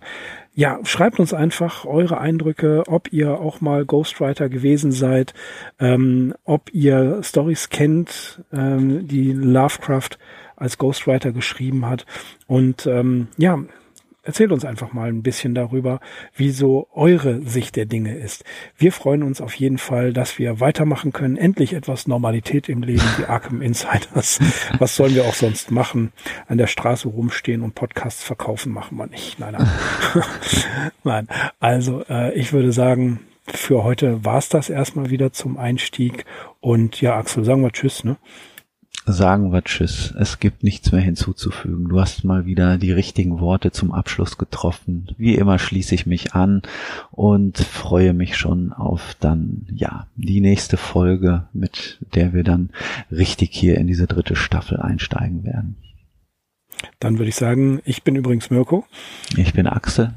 Ja, 0.56 0.80
schreibt 0.84 1.20
uns 1.20 1.34
einfach 1.34 1.84
eure 1.84 2.18
Eindrücke, 2.18 2.84
ob 2.88 3.12
ihr 3.12 3.34
auch 3.38 3.60
mal 3.60 3.84
Ghostwriter 3.84 4.48
gewesen 4.48 4.94
seid, 4.94 5.34
ähm, 5.78 6.34
ob 6.46 6.74
ihr 6.74 7.20
Stories 7.22 7.68
kennt, 7.68 8.42
ähm, 8.54 9.10
die 9.10 9.34
Lovecraft 9.34 10.18
als 10.56 10.78
Ghostwriter 10.78 11.34
geschrieben 11.34 11.86
hat. 11.86 12.06
Und 12.48 12.88
ähm, 12.88 13.28
ja, 13.36 13.60
erzählt 14.28 14.52
uns 14.52 14.66
einfach 14.66 14.92
mal 14.92 15.08
ein 15.08 15.24
bisschen 15.24 15.56
darüber, 15.56 16.02
wie 16.36 16.52
so 16.52 16.88
eure 16.94 17.42
Sicht 17.42 17.78
der 17.78 17.86
Dinge 17.86 18.16
ist. 18.16 18.44
Wir 18.78 18.92
freuen 18.92 19.24
uns 19.24 19.40
auf 19.40 19.56
jeden 19.56 19.78
Fall, 19.78 20.12
dass 20.12 20.38
wir 20.38 20.60
weitermachen 20.60 21.14
können. 21.14 21.38
Endlich 21.38 21.74
etwas 21.74 22.08
Normalität 22.08 22.68
im 22.68 22.84
Leben, 22.84 23.02
die 23.18 23.26
Arkham 23.26 23.62
Insiders. 23.62 24.40
Was 24.80 24.96
sollen 24.98 25.16
wir 25.16 25.24
auch 25.26 25.34
sonst 25.34 25.72
machen? 25.72 26.12
An 26.48 26.58
der 26.58 26.68
Straße 26.68 27.08
rumstehen 27.08 27.62
und 27.62 27.74
Podcasts 27.74 28.22
verkaufen 28.22 28.74
machen 28.74 28.98
wir 28.98 29.08
nicht. 29.08 29.40
Nein, 29.40 29.56
nein. 29.58 29.68
nein. 31.04 31.28
Also 31.62 32.04
äh, 32.10 32.34
ich 32.34 32.52
würde 32.52 32.74
sagen, 32.74 33.22
für 33.48 33.86
heute 33.86 34.26
war's 34.26 34.50
das 34.50 34.70
erstmal 34.70 35.10
wieder 35.10 35.32
zum 35.32 35.58
Einstieg. 35.58 36.26
Und 36.60 37.00
ja, 37.00 37.16
Axel, 37.16 37.46
sagen 37.46 37.62
wir 37.62 37.72
Tschüss, 37.72 38.04
ne? 38.04 38.18
Sagen 39.08 39.54
wir 39.54 39.64
Tschüss. 39.64 40.14
Es 40.20 40.40
gibt 40.40 40.64
nichts 40.64 40.92
mehr 40.92 41.02
hinzuzufügen. 41.02 41.88
Du 41.88 42.00
hast 42.00 42.24
mal 42.24 42.46
wieder 42.46 42.78
die 42.78 42.92
richtigen 42.92 43.40
Worte 43.40 43.72
zum 43.72 43.94
Abschluss 43.94 44.38
getroffen. 44.38 45.08
Wie 45.18 45.34
immer 45.36 45.58
schließe 45.58 45.96
ich 45.96 46.06
mich 46.06 46.34
an 46.34 46.62
und 47.12 47.58
freue 47.58 48.14
mich 48.14 48.38
schon 48.38 48.74
auf 48.74 49.16
dann, 49.20 49.66
ja, 49.74 50.08
die 50.16 50.42
nächste 50.42 50.78
Folge, 50.78 51.48
mit 51.54 52.00
der 52.16 52.34
wir 52.34 52.44
dann 52.44 52.70
richtig 53.10 53.52
hier 53.54 53.78
in 53.78 53.88
diese 53.88 54.08
dritte 54.08 54.36
Staffel 54.36 54.80
einsteigen 54.80 55.46
werden. 55.46 55.78
Dann 57.00 57.18
würde 57.18 57.30
ich 57.30 57.36
sagen, 57.36 57.82
ich 57.86 58.04
bin 58.04 58.16
übrigens 58.16 58.50
Mirko. 58.50 58.86
Ich 59.36 59.54
bin 59.54 59.68
Axel. 59.68 60.14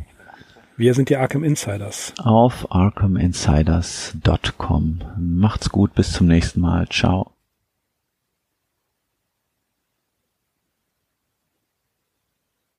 Wir 0.76 0.94
sind 0.94 1.10
die 1.10 1.16
Arkham 1.16 1.44
Insiders. 1.44 2.14
Auf 2.18 2.72
arkhaminsiders.com. 2.72 5.00
Macht's 5.18 5.70
gut, 5.70 5.94
bis 5.94 6.12
zum 6.12 6.26
nächsten 6.26 6.60
Mal. 6.60 6.88
Ciao. 6.88 7.32